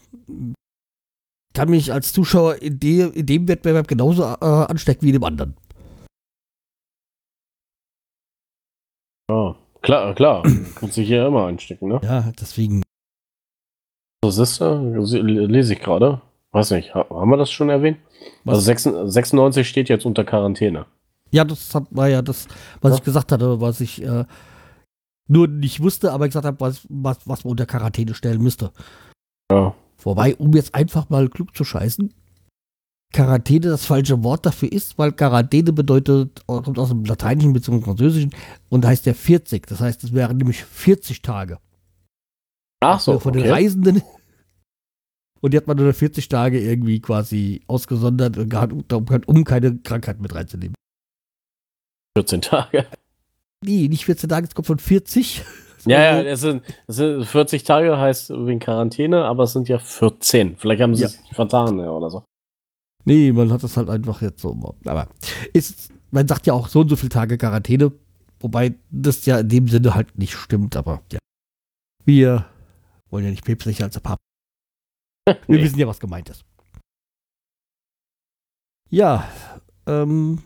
kann 1.55 1.71
mich 1.71 1.93
als 1.93 2.13
Zuschauer 2.13 2.57
in, 2.57 2.79
de, 2.79 3.11
in 3.13 3.27
dem 3.27 3.49
Wettbewerb 3.49 3.89
genauso 3.89 4.23
äh, 4.23 4.45
anstecken 4.45 5.03
wie 5.03 5.09
in 5.09 5.15
dem 5.15 5.25
anderen. 5.25 5.57
Ja, 9.31 9.57
klar, 9.83 10.15
klar. 10.15 10.43
Kann 10.75 10.91
sich 10.91 11.09
ja 11.09 11.27
immer 11.27 11.47
anstecken, 11.47 11.89
ne? 11.89 12.01
Ja, 12.03 12.33
deswegen. 12.41 12.83
Ist 14.27 14.61
da? 14.61 14.81
Lese 14.81 15.75
ich 15.75 15.81
gerade. 15.81 16.21
Weiß 16.53 16.71
nicht, 16.73 16.95
haben 16.95 17.31
wir 17.31 17.37
das 17.37 17.51
schon 17.51 17.69
erwähnt? 17.69 17.99
Was? 18.45 18.69
Also 18.69 19.07
96 19.09 19.69
steht 19.69 19.89
jetzt 19.89 20.07
unter 20.07 20.25
Quarantäne. 20.25 20.87
Ja, 21.31 21.45
das 21.45 21.75
war 21.91 22.09
ja 22.09 22.23
das, 22.23 22.49
was 22.81 22.93
ja. 22.93 22.99
ich 22.99 23.05
gesagt 23.05 23.33
hatte, 23.33 23.61
was 23.61 23.81
ich 23.81 24.03
äh, 24.03 24.25
nur 25.29 25.47
nicht 25.47 25.81
wusste, 25.81 26.13
aber 26.13 26.27
gesagt 26.27 26.47
habe, 26.47 26.59
was, 26.59 26.87
was, 26.89 27.19
was 27.27 27.45
man 27.45 27.53
unter 27.53 27.67
Quarantäne 27.67 28.15
stellen 28.15 28.43
müsste. 28.43 28.73
Ja. 29.53 29.75
Wobei, 29.99 30.35
um 30.37 30.53
jetzt 30.55 30.75
einfach 30.75 31.11
mal 31.11 31.29
klug 31.29 31.55
zu 31.55 31.65
scheißen, 31.65 32.15
Quarantäne 33.13 33.69
das 33.69 33.87
falsche 33.87 34.23
Wort 34.23 34.45
dafür 34.47 34.71
ist, 34.71 34.99
weil 34.99 35.13
Quarantäne 35.13 35.73
bedeutet, 35.73 36.47
kommt 36.47 36.79
aus 36.79 36.91
dem 36.91 37.05
Lateinischen 37.05 37.53
bzw. 37.53 37.81
Französischen 37.83 38.35
und 38.69 38.85
heißt 38.85 39.07
ja 39.07 39.15
40. 39.15 39.67
Das 39.67 39.81
heißt, 39.81 40.05
es 40.05 40.13
wären 40.13 40.37
nämlich 40.37 40.65
40 40.65 41.23
Tage. 41.23 41.59
Ach 42.81 43.01
so. 43.01 43.19
Von 43.19 43.33
okay. 43.33 43.43
den 43.43 43.53
Reisenden. 43.53 44.03
Und 45.41 45.55
die 45.55 45.57
hat 45.57 45.67
man 45.69 45.77
nur 45.77 45.93
40 45.93 46.29
Tage 46.29 46.61
irgendwie 46.61 47.01
quasi 47.01 47.63
ausgesondert, 47.69 48.37
um 48.39 49.45
keine 49.45 49.79
Krankheit 49.79 50.21
mit 50.21 50.35
reinzunehmen. 50.35 50.75
14 52.17 52.41
Tage. 52.41 52.87
Nee, 53.65 53.89
nicht 53.89 54.05
14 54.05 54.29
Tage, 54.29 54.47
es 54.47 54.55
kommt 54.55 54.67
von 54.67 54.79
40. 54.79 55.45
Ja, 55.87 56.01
ja, 56.01 56.23
es 56.33 56.41
sind, 56.41 56.63
es 56.89 56.97
sind 56.97 57.25
40 57.25 57.63
Tage 57.63 57.97
heißt 57.97 58.31
wegen 58.31 58.59
Quarantäne, 58.59 59.25
aber 59.25 59.45
es 59.45 59.53
sind 59.53 59.69
ja 59.69 59.79
14. 59.79 60.57
Vielleicht 60.57 60.83
haben 60.83 60.95
sie 60.97 61.03
ja. 61.03 61.09
es 61.09 61.21
vertan 61.33 61.79
ja, 61.79 61.91
oder 61.91 62.11
so. 62.11 62.25
Nee, 63.05 63.33
man 63.33 63.53
hat 63.53 63.63
das 63.63 63.77
halt 63.77 63.89
einfach 63.89 64.21
jetzt 64.21 64.43
so. 64.43 64.75
Aber 64.85 65.07
ist, 65.53 65.91
man 66.11 66.27
sagt 66.27 66.49
ja 66.49 66.53
auch 66.53 66.69
so 66.69 66.81
und 66.81 66.89
so 66.89 66.97
viele 66.97 67.11
Tage 67.11 67.39
Quarantäne, 67.39 67.93
wobei 68.41 68.75
das 68.91 69.25
ja 69.25 69.39
in 69.39 69.49
dem 69.49 69.69
Sinne 69.69 69.95
halt 69.95 70.19
nicht 70.19 70.35
stimmt, 70.35 70.77
aber 70.77 71.01
ja. 71.13 71.21
Wir 72.05 72.47
wollen 73.11 73.25
ja 73.25 73.31
nicht 73.31 73.45
päpstlicher 73.45 73.85
als 73.85 73.95
der 73.95 74.01
Papst. 74.01 74.25
Wir 75.27 75.59
nee. 75.59 75.63
wissen 75.63 75.79
ja, 75.79 75.87
was 75.87 76.01
gemeint 76.01 76.31
ist. 76.31 76.45
Ja, 78.91 79.29
ähm, 79.87 80.43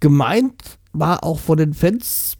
gemeint 0.00 0.78
war 0.92 1.24
auch 1.24 1.38
von 1.38 1.58
den 1.58 1.74
Fans 1.74 2.36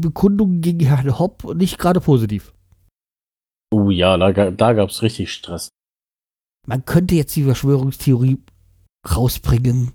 Bekundungen 0.00 0.60
gegen 0.60 0.80
Herrn 0.80 1.18
Hopp 1.18 1.54
nicht 1.54 1.78
gerade 1.78 2.00
positiv. 2.00 2.52
Oh 3.70 3.90
ja, 3.90 4.16
da, 4.16 4.50
da 4.50 4.72
gab 4.72 4.90
es 4.90 5.02
richtig 5.02 5.32
Stress. 5.32 5.68
Man 6.66 6.84
könnte 6.84 7.14
jetzt 7.14 7.36
die 7.36 7.44
Verschwörungstheorie 7.44 8.38
rausbringen. 9.10 9.92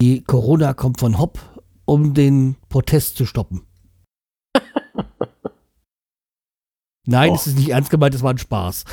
Die 0.00 0.22
Corona 0.22 0.74
kommt 0.74 1.00
von 1.00 1.18
Hopp, 1.18 1.40
um 1.84 2.14
den 2.14 2.56
Protest 2.68 3.16
zu 3.16 3.26
stoppen. 3.26 3.66
Nein, 7.08 7.30
oh. 7.30 7.34
es 7.34 7.46
ist 7.46 7.56
nicht 7.56 7.70
ernst 7.70 7.88
gemeint, 7.88 8.14
es 8.14 8.22
war 8.22 8.34
ein 8.34 8.38
Spaß. 8.38 8.84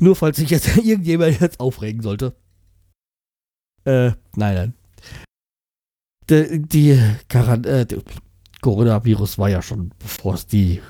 Nur 0.00 0.16
falls 0.16 0.38
sich 0.38 0.48
jetzt 0.48 0.74
irgendjemand 0.76 1.38
jetzt 1.38 1.60
aufregen 1.60 2.00
sollte. 2.00 2.34
Äh, 3.84 4.12
nein, 4.36 4.54
nein. 4.54 4.74
Die, 6.30 6.62
die, 6.62 6.98
Quarant 7.28 7.66
äh, 7.66 7.86
Coronavirus 8.62 9.38
war 9.38 9.50
ja 9.50 9.60
schon, 9.60 9.92
bevor 9.98 10.34
es 10.34 10.46
die 10.46 10.80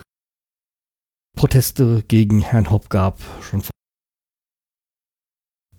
Proteste 1.37 2.05
gegen 2.07 2.43
Herrn 2.43 2.71
Hopp 2.71 2.91
gab, 2.91 3.19
schon. 3.41 3.63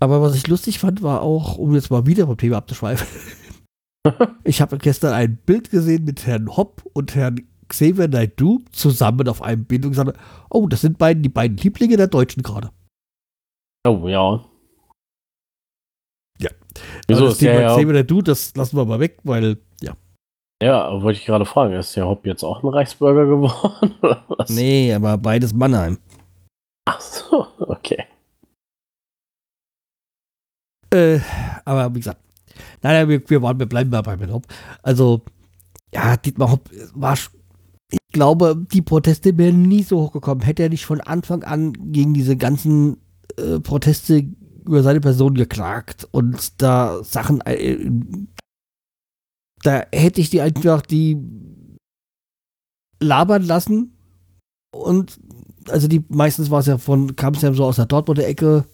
Aber 0.02 0.22
was 0.22 0.36
ich 0.36 0.48
lustig 0.48 0.80
fand, 0.80 1.02
war 1.02 1.22
auch, 1.22 1.58
um 1.58 1.74
jetzt 1.76 1.91
mal 1.91 2.06
wieder 2.08 2.26
vom 2.26 2.38
Thema 2.38 2.58
abzuschweifen. 2.58 3.08
ich 4.43 4.60
habe 4.60 4.80
gestern 4.80 5.13
ein 5.13 5.38
Bild 5.38 5.69
gesehen 5.69 6.04
mit 6.04 6.26
Herrn 6.26 6.58
Hopp 6.58 6.84
und 6.91 7.15
Herrn 7.15 7.48
Xavier 7.73 8.07
Naidoo 8.07 8.62
zusammen 8.71 9.27
auf 9.27 9.41
einem 9.41 9.65
Bild 9.65 9.83
und 9.83 9.91
gesagt, 9.91 10.17
oh, 10.51 10.67
das 10.67 10.81
sind 10.81 10.99
beiden, 10.99 11.23
die 11.23 11.29
beiden 11.29 11.57
Lieblinge 11.57 11.97
der 11.97 12.07
Deutschen 12.07 12.43
gerade. 12.43 12.69
Oh, 13.86 14.07
ja. 14.07 14.45
Ja. 16.39 16.51
Wieso 17.07 17.25
das 17.25 17.33
ist 17.33 17.39
Thema 17.39 17.62
ja, 17.62 17.75
Xavier 17.75 17.93
Naidoo, 17.93 18.21
das 18.21 18.55
lassen 18.55 18.77
wir 18.77 18.86
mal 18.86 18.99
weg, 18.99 19.17
weil, 19.23 19.57
ja. 19.81 19.93
Ja, 20.62 21.01
wollte 21.01 21.19
ich 21.19 21.25
gerade 21.25 21.45
fragen, 21.45 21.73
ist 21.73 21.95
der 21.95 22.05
Hopp 22.05 22.27
jetzt 22.27 22.43
auch 22.43 22.62
ein 22.62 22.69
Reichsbürger 22.69 23.25
geworden? 23.25 23.95
Oder 24.01 24.23
was? 24.27 24.49
Nee, 24.49 24.93
aber 24.93 25.17
beides 25.17 25.51
Mannheim. 25.51 25.97
Ach 26.86 27.01
so, 27.01 27.47
okay. 27.59 28.05
Äh, 30.93 31.19
aber 31.65 31.93
wie 31.95 31.99
gesagt, 32.01 32.21
nein, 32.83 33.09
wir, 33.09 33.27
wir, 33.27 33.41
waren, 33.41 33.57
wir 33.57 33.65
bleiben 33.65 33.89
mal 33.89 34.01
bei 34.01 34.15
Hopp. 34.27 34.45
Also, 34.83 35.21
ja, 35.91 36.17
Dietmar 36.17 36.51
Hopp 36.51 36.69
war, 36.93 37.17
glaube, 38.13 38.65
die 38.71 38.82
Proteste 38.82 39.38
wären 39.38 39.63
nie 39.63 39.84
so 39.84 39.99
hochgekommen. 39.99 40.45
Hätte 40.45 40.63
er 40.63 40.69
nicht 40.69 40.86
von 40.86 41.02
Anfang 41.02 41.43
an 41.43 41.73
gegen 41.91 42.13
diese 42.13 42.38
ganzen 42.38 42.97
äh, 43.38 43.60
Proteste 43.60 44.26
über 44.65 44.82
seine 44.82 45.02
Person 45.02 45.34
geklagt 45.34 46.08
und 46.12 46.62
da 46.62 47.04
Sachen 47.04 47.41
äh, 47.41 47.78
da 49.63 49.86
hätte 49.93 50.21
ich 50.21 50.30
die 50.30 50.41
einfach 50.41 50.82
die 50.82 51.17
labern 52.99 53.43
lassen. 53.43 53.97
Und 54.73 55.19
also 55.69 55.88
die 55.88 56.04
meistens 56.10 56.52
war 56.52 56.60
es 56.60 56.67
ja 56.67 56.78
von, 56.78 57.15
kam 57.15 57.34
es 57.34 57.41
ja 57.41 57.54
so 57.54 57.65
aus 57.65 57.78
der 57.78 57.86
Dortmunder 57.86 58.28
Ecke. 58.28 58.65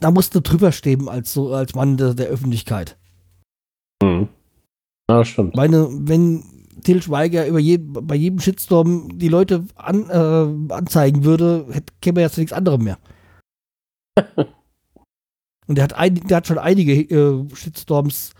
Da 0.00 0.10
musste 0.10 0.40
drüber 0.40 0.72
stehen 0.72 1.08
als 1.08 1.32
so 1.32 1.52
als 1.52 1.74
Mann 1.74 1.96
der, 1.96 2.14
der 2.14 2.26
Öffentlichkeit. 2.26 2.96
Mhm. 4.02 4.28
Ja, 5.10 5.24
stimmt. 5.24 5.56
Meine, 5.56 5.88
wenn 5.90 6.57
Till 6.82 7.02
Schweiger 7.02 7.46
über 7.46 7.58
je, 7.58 7.78
bei 7.78 8.14
jedem 8.14 8.40
Shitstorm 8.40 9.18
die 9.18 9.28
Leute 9.28 9.64
an, 9.74 10.08
äh, 10.08 10.72
anzeigen 10.72 11.24
würde, 11.24 11.66
hätte, 11.70 11.92
käme 12.00 12.20
jetzt 12.20 12.38
nichts 12.38 12.52
anderes 12.52 12.80
mehr. 12.80 12.98
Und 15.66 15.74
der 15.76 15.84
hat, 15.84 15.92
ein, 15.94 16.14
der 16.14 16.38
hat 16.38 16.46
schon 16.46 16.58
einige 16.58 16.94
äh, 16.94 17.54
Shitstorms 17.54 18.32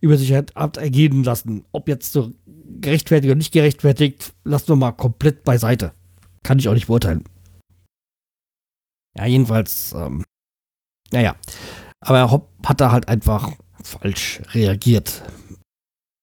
über 0.00 0.16
sich 0.16 0.32
hat, 0.32 0.54
hat 0.54 0.76
ergeben 0.76 1.24
lassen. 1.24 1.64
Ob 1.72 1.88
jetzt 1.88 2.12
so 2.12 2.32
gerechtfertigt 2.80 3.30
oder 3.30 3.38
nicht 3.38 3.52
gerechtfertigt, 3.52 4.32
lassen 4.44 4.68
wir 4.68 4.76
mal 4.76 4.92
komplett 4.92 5.44
beiseite. 5.44 5.92
Kann 6.42 6.58
ich 6.58 6.68
auch 6.68 6.74
nicht 6.74 6.86
beurteilen. 6.86 7.24
Ja, 9.16 9.26
jedenfalls, 9.26 9.92
ähm, 9.92 10.24
naja. 11.10 11.34
Aber 12.00 12.30
Hopp 12.30 12.50
hat 12.64 12.80
da 12.80 12.92
halt 12.92 13.08
einfach 13.08 13.50
falsch 13.82 14.40
reagiert. 14.52 15.22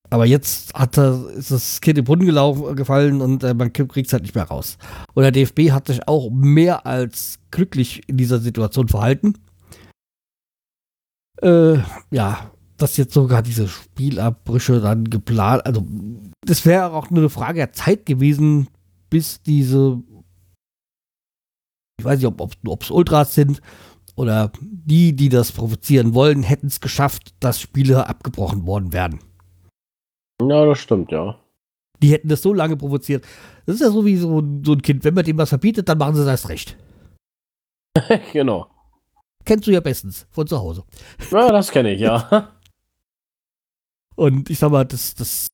Aber 0.10 0.26
jetzt 0.26 0.74
hat 0.74 0.98
er, 0.98 1.30
ist 1.30 1.52
das 1.52 1.82
Kind 1.82 1.98
im 1.98 2.06
Brunnen 2.06 2.26
gelaufen, 2.26 2.76
gefallen 2.76 3.22
und 3.22 3.44
äh, 3.44 3.54
man 3.54 3.74
kriegt 3.74 4.08
es 4.08 4.14
halt 4.14 4.24
nicht 4.24 4.36
mehr 4.36 4.46
raus. 4.46 4.78
Und 5.14 5.24
der 5.24 5.32
DFB 5.32 5.72
hat 5.72 5.88
sich 5.88 6.08
auch 6.08 6.30
mehr 6.30 6.86
als 6.86 7.40
glücklich 7.52 8.08
in 8.08 8.18
dieser 8.18 8.40
Situation 8.40 8.88
verhalten. 8.88 9.34
Äh, 11.42 11.78
ja, 12.12 12.52
dass 12.78 12.98
jetzt 12.98 13.14
sogar 13.14 13.42
diese 13.42 13.68
Spielabbrüche 13.68 14.80
dann 14.80 15.06
geplant, 15.06 15.66
also 15.66 15.86
das 16.42 16.66
wäre 16.66 16.92
auch 16.92 17.10
nur 17.10 17.20
eine 17.20 17.30
Frage 17.30 17.58
der 17.58 17.74
Zeit 17.74 18.06
gewesen, 18.06 18.68
bis 19.10 19.42
diese, 19.42 20.02
ich 22.00 22.06
weiß 22.06 22.20
nicht, 22.20 22.28
ob 22.28 22.84
es 22.84 22.92
Ultras 22.92 23.34
sind 23.34 23.62
oder 24.16 24.52
die, 24.62 25.16
die 25.16 25.30
das 25.30 25.52
provozieren 25.52 26.14
wollen, 26.14 26.44
hätten 26.44 26.68
es 26.68 26.82
geschafft, 26.82 27.34
dass 27.40 27.60
Spiele 27.62 28.08
abgebrochen 28.08 28.66
worden 28.66 28.94
wären. 28.94 29.20
Ja, 30.42 30.66
das 30.66 30.80
stimmt, 30.80 31.12
ja. 31.12 31.40
Die 32.02 32.12
hätten 32.12 32.28
das 32.28 32.42
so 32.42 32.54
lange 32.54 32.76
provoziert. 32.76 33.26
Das 33.66 33.76
ist 33.76 33.82
ja 33.82 33.90
so 33.90 34.06
wie 34.06 34.18
so, 34.18 34.44
so 34.64 34.74
ein 34.74 34.82
Kind. 34.82 35.04
Wenn 35.04 35.14
man 35.14 35.24
dem 35.24 35.38
was 35.38 35.50
verbietet, 35.50 35.88
dann 35.88 35.98
machen 35.98 36.16
sie 36.16 36.22
es 36.22 36.28
erst 36.28 36.50
recht. 36.50 36.78
genau. 38.34 38.68
Kennst 39.46 39.68
du 39.68 39.72
ja 39.72 39.80
bestens 39.80 40.28
von 40.32 40.48
zu 40.48 40.60
Hause. 40.60 40.84
Ja, 41.32 41.52
das 41.52 41.72
kenne 41.72 41.94
ich, 41.94 42.02
ja. 42.02 42.52
Und 44.16 44.50
ich 44.50 44.60
sag 44.60 44.72
mal, 44.72 44.86
das, 44.86 45.14
das, 45.16 45.48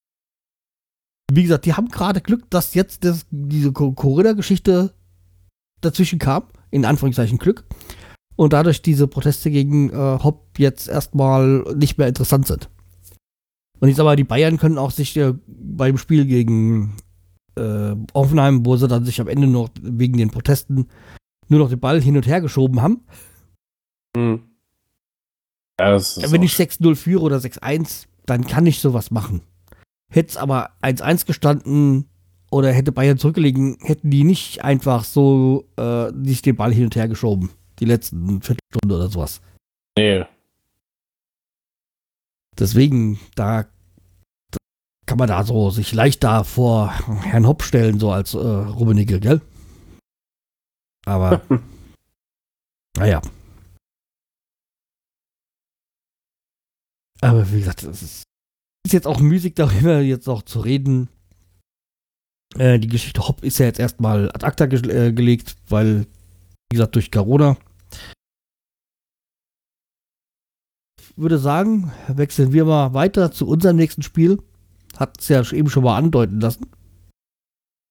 wie 1.31 1.43
gesagt, 1.43 1.65
die 1.65 1.73
haben 1.73 1.89
gerade 1.89 2.21
Glück, 2.21 2.49
dass 2.49 2.73
jetzt 2.73 3.03
das, 3.03 3.25
diese 3.29 3.71
Corinna-Geschichte 3.71 4.93
dazwischen 5.81 6.19
kam. 6.19 6.43
In 6.69 6.85
Anführungszeichen 6.85 7.37
Glück. 7.37 7.65
Und 8.37 8.53
dadurch 8.53 8.81
diese 8.81 9.07
Proteste 9.07 9.51
gegen 9.51 9.89
äh, 9.89 10.19
Hopp 10.23 10.57
jetzt 10.57 10.87
erstmal 10.87 11.63
nicht 11.75 11.97
mehr 11.97 12.07
interessant 12.07 12.47
sind. 12.47 12.69
Und 13.81 13.89
ich 13.89 13.95
sag 13.95 14.03
mal, 14.03 14.15
die 14.15 14.23
Bayern 14.23 14.57
können 14.57 14.77
auch 14.77 14.91
sich 14.91 15.17
äh, 15.17 15.33
beim 15.47 15.97
Spiel 15.97 16.25
gegen 16.25 16.95
äh, 17.55 17.95
Offenheim, 18.13 18.63
wo 18.65 18.77
sie 18.77 18.87
dann 18.87 19.05
sich 19.05 19.19
am 19.19 19.27
Ende 19.27 19.47
noch 19.47 19.69
wegen 19.81 20.17
den 20.17 20.29
Protesten 20.29 20.87
nur 21.47 21.59
noch 21.59 21.69
den 21.69 21.79
Ball 21.79 21.99
hin 21.99 22.15
und 22.15 22.27
her 22.27 22.41
geschoben 22.41 22.81
haben. 22.81 23.01
Hm. 24.15 24.43
Ja, 25.79 25.95
Wenn 25.97 26.43
ich 26.43 26.53
6-0 26.53 26.95
führe 26.95 27.23
oder 27.23 27.37
6-1, 27.37 28.05
dann 28.27 28.45
kann 28.45 28.67
ich 28.67 28.79
sowas 28.79 29.09
machen. 29.09 29.41
Hätte 30.11 30.29
es 30.29 30.37
aber 30.37 30.69
1-1 30.83 31.25
gestanden 31.25 32.07
oder 32.51 32.71
hätte 32.71 32.91
Bayern 32.91 33.17
zurückgelegen, 33.17 33.77
hätten 33.81 34.11
die 34.11 34.23
nicht 34.23 34.63
einfach 34.63 35.03
so 35.03 35.65
äh, 35.77 36.11
sich 36.23 36.43
den 36.43 36.55
Ball 36.55 36.71
hin 36.71 36.83
und 36.83 36.95
her 36.95 37.07
geschoben. 37.07 37.49
Die 37.79 37.85
letzten 37.85 38.41
Viertelstunde 38.41 38.95
oder 38.95 39.09
sowas. 39.09 39.41
Nee, 39.97 40.25
Deswegen, 42.61 43.19
da 43.33 43.65
kann 45.07 45.17
man 45.17 45.27
da 45.27 45.43
so 45.43 45.71
sich 45.71 45.93
leicht 45.93 46.23
da 46.23 46.43
vor 46.43 46.93
Herrn 47.23 47.47
Hopp 47.47 47.63
stellen, 47.63 47.99
so 47.99 48.11
als 48.11 48.35
äh, 48.35 48.37
Rummenigge, 48.37 49.19
gell? 49.19 49.41
Aber, 51.07 51.41
naja. 52.97 53.19
Aber 57.19 57.51
wie 57.51 57.59
gesagt, 57.61 57.81
es 57.81 58.03
ist, 58.03 58.23
ist 58.85 58.93
jetzt 58.93 59.07
auch 59.07 59.19
müßig 59.19 59.55
darüber 59.55 59.99
jetzt 59.99 60.29
auch 60.29 60.43
zu 60.43 60.59
reden. 60.59 61.09
Äh, 62.59 62.77
die 62.77 62.89
Geschichte 62.89 63.27
Hopp 63.27 63.43
ist 63.43 63.57
ja 63.57 63.65
jetzt 63.65 63.79
erstmal 63.79 64.29
ad 64.29 64.45
acta 64.45 64.67
ge 64.67 65.07
äh, 65.07 65.11
gelegt, 65.11 65.55
weil, 65.67 66.05
wie 66.69 66.75
gesagt, 66.75 66.93
durch 66.93 67.11
Corona 67.11 67.57
würde 71.21 71.37
sagen, 71.37 71.91
wechseln 72.07 72.53
wir 72.53 72.65
mal 72.65 72.93
weiter 72.93 73.31
zu 73.31 73.47
unserem 73.47 73.77
nächsten 73.77 74.01
Spiel. 74.01 74.39
Hat 74.97 75.19
es 75.19 75.29
ja 75.29 75.41
eben 75.51 75.69
schon 75.69 75.83
mal 75.83 75.97
andeuten 75.97 76.41
lassen. 76.41 76.67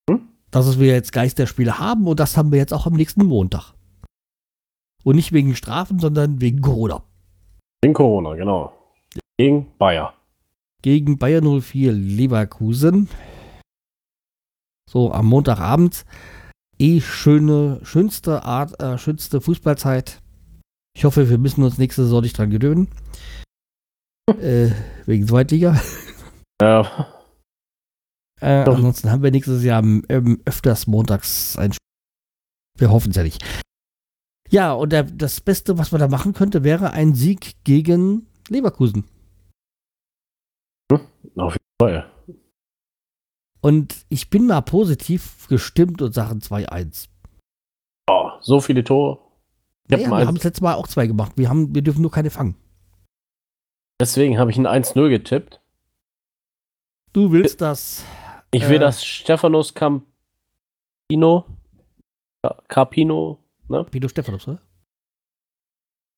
Hm? 0.09 0.29
Dass 0.51 0.79
wir 0.79 0.89
jetzt 0.89 1.13
Geisterspiele 1.13 1.79
haben 1.79 2.07
und 2.07 2.21
das 2.21 2.37
haben 2.37 2.53
wir 2.53 2.59
jetzt 2.59 2.75
auch 2.75 2.87
am 2.87 2.95
nächsten 2.95 3.25
Montag. 3.25 3.75
Und 5.03 5.17
nicht 5.17 5.33
wegen 5.33 5.55
Strafen, 5.55 5.99
sondern 5.99 6.41
wegen 6.41 6.61
Corona. 6.61 7.03
Wegen 7.83 7.95
Corona, 7.95 8.35
genau. 8.35 8.73
Gegen 9.39 9.67
Bayer. 9.79 10.13
Gegen 10.83 11.19
Bayer 11.19 11.41
04 11.41 11.93
Leverkusen. 11.93 13.09
So, 14.89 15.13
am 15.13 15.27
Montagabend. 15.27 16.05
Eh 16.79 17.01
schöne, 17.01 17.81
schönste 17.83 18.45
Art, 18.45 18.81
äh, 18.83 18.99
schönste 18.99 19.41
Fußballzeit. 19.41 20.21
Ich 20.97 21.05
hoffe, 21.05 21.31
wir 21.31 21.39
müssen 21.39 21.63
uns 21.63 21.79
nächste 21.79 22.05
Saison 22.05 22.23
nicht 22.23 22.37
dran 22.37 22.51
gewöhnen. 22.51 22.89
äh, 24.41 24.71
wegen 25.07 25.27
Zweitliga. 25.27 25.81
Ja. 26.61 27.07
Äh, 28.41 28.65
ansonsten 28.65 29.11
haben 29.11 29.23
wir 29.23 29.31
nächstes 29.31 29.63
Jahr 29.63 29.83
ähm, 29.83 30.41
öfters 30.45 30.87
montags 30.87 31.57
ein 31.57 31.73
Spiel. 31.73 31.81
Wir 32.79 32.91
hoffen 32.91 33.11
es 33.11 33.17
ja 33.17 33.23
nicht. 33.23 33.45
Ja, 34.49 34.73
und 34.73 34.93
der, 34.93 35.05
das 35.05 35.41
Beste, 35.41 35.79
was 35.79 35.93
man 35.93 36.01
da 36.01 36.09
machen 36.09 36.33
könnte, 36.33 36.65
wäre 36.65 36.93
ein 36.93 37.15
Sieg 37.15 37.63
gegen 37.65 38.27
Leverkusen. 38.49 39.05
Hm, 40.91 41.07
auf 41.37 41.53
jeden 41.53 41.81
Fall. 41.81 42.11
Und 43.61 44.07
ich 44.09 44.31
bin 44.31 44.47
mal 44.47 44.63
positiv 44.63 45.47
gestimmt 45.49 46.03
und 46.03 46.15
sage 46.15 46.35
2-1. 46.35 47.09
Oh, 48.09 48.31
so 48.41 48.61
viele 48.61 48.83
Tore. 48.83 49.19
Ja, 49.91 49.99
ja, 49.99 50.11
wir 50.11 50.27
haben 50.27 50.35
das 50.37 50.45
letzte 50.45 50.63
Mal 50.63 50.75
auch 50.75 50.87
zwei 50.87 51.07
gemacht. 51.07 51.33
Wir, 51.37 51.49
haben, 51.49 51.75
wir 51.75 51.83
dürfen 51.83 52.03
nur 52.03 52.11
keine 52.11 52.31
fangen. 52.31 52.57
Deswegen 54.01 54.39
habe 54.39 54.51
ich 54.51 54.57
ein 54.57 54.67
1-0 54.67 55.09
getippt. 55.09 55.61
Du 57.13 57.33
willst 57.33 57.61
das. 57.61 58.05
Ich 58.53 58.69
will 58.69 58.77
äh, 58.77 58.81
das 58.81 59.05
Stephanos 59.05 59.75
Campino. 59.75 61.47
Carpino, 62.69 63.39
ne? 63.69 63.85
Pino 63.85 64.09
Stephanos, 64.09 64.49
oder? 64.49 64.61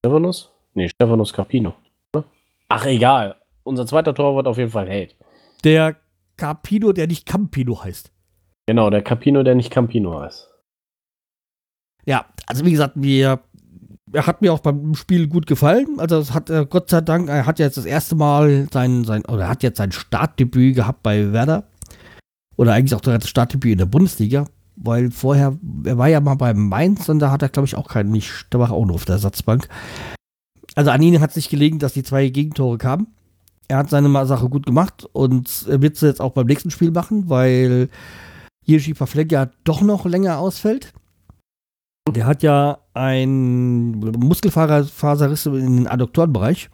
Stephanos? 0.04 0.52
Nee, 0.74 0.88
Stephanos 0.88 1.32
Carpino. 1.32 1.74
Ne? 2.14 2.24
Ach, 2.68 2.86
egal. 2.86 3.36
Unser 3.64 3.86
zweiter 3.86 4.14
Tor 4.14 4.36
wird 4.36 4.46
auf 4.46 4.58
jeden 4.58 4.70
Fall 4.70 4.88
Held. 4.88 5.16
Der 5.64 5.96
Carpino, 6.36 6.92
der 6.92 7.06
nicht 7.06 7.26
Campino 7.26 7.82
heißt. 7.82 8.12
Genau, 8.66 8.90
der 8.90 9.02
Carpino, 9.02 9.42
der 9.42 9.54
nicht 9.54 9.70
Campino 9.70 10.20
heißt. 10.20 10.48
Ja, 12.04 12.26
also 12.46 12.64
wie 12.64 12.72
gesagt, 12.72 12.94
wir 12.96 13.40
er 14.12 14.26
hat 14.26 14.42
mir 14.42 14.52
auch 14.52 14.60
beim 14.60 14.94
Spiel 14.94 15.26
gut 15.28 15.46
gefallen. 15.46 15.98
Also 15.98 16.18
es 16.18 16.34
hat 16.34 16.50
äh, 16.50 16.66
Gott 16.68 16.90
sei 16.90 17.00
Dank, 17.00 17.28
er 17.28 17.46
hat 17.46 17.58
jetzt 17.58 17.76
das 17.76 17.84
erste 17.84 18.14
Mal 18.14 18.68
sein, 18.72 19.04
sein 19.04 19.24
oder 19.26 19.48
hat 19.48 19.62
jetzt 19.62 19.78
sein 19.78 19.92
Startdebüt 19.92 20.76
gehabt 20.76 21.02
bei 21.02 21.32
Werder. 21.32 21.64
Oder 22.56 22.74
eigentlich 22.74 22.94
auch 22.94 23.00
das 23.00 23.28
Startdebüt 23.28 23.72
in 23.72 23.78
der 23.78 23.86
Bundesliga. 23.86 24.46
Weil 24.76 25.10
vorher, 25.10 25.56
er 25.84 25.98
war 25.98 26.08
ja 26.08 26.20
mal 26.20 26.34
beim 26.34 26.68
Mainz 26.68 27.08
und 27.08 27.18
da 27.18 27.30
hat 27.30 27.42
er, 27.42 27.48
glaube 27.48 27.66
ich, 27.66 27.76
auch 27.76 27.88
keinen, 27.88 28.10
nicht, 28.10 28.46
da 28.50 28.58
war 28.58 28.70
er 28.70 28.74
auch 28.74 28.86
nur 28.86 28.94
auf 28.94 29.04
der 29.04 29.16
Ersatzbank. 29.16 29.68
Also 30.74 30.90
an 30.90 31.02
ihn 31.02 31.20
hat 31.20 31.30
es 31.30 31.36
nicht 31.36 31.50
gelegen, 31.50 31.78
dass 31.78 31.92
die 31.92 32.02
zwei 32.02 32.28
Gegentore 32.28 32.78
kamen. 32.78 33.08
Er 33.68 33.78
hat 33.78 33.90
seine 33.90 34.26
Sache 34.26 34.48
gut 34.48 34.66
gemacht 34.66 35.06
und 35.12 35.66
wird 35.66 35.96
es 35.96 36.00
jetzt 36.00 36.20
auch 36.20 36.32
beim 36.32 36.46
nächsten 36.46 36.70
Spiel 36.70 36.90
machen, 36.90 37.28
weil 37.28 37.88
Jiří 38.66 38.94
Pavlek 38.94 39.32
ja 39.32 39.50
doch 39.64 39.82
noch 39.82 40.06
länger 40.06 40.38
ausfällt. 40.38 40.92
Der 42.10 42.26
hat 42.26 42.42
ja 42.42 42.78
ein 42.94 43.92
Muskelfaserriss 44.00 45.46
in 45.46 45.76
den 45.76 45.86
Adduktorenbereich. 45.86 46.68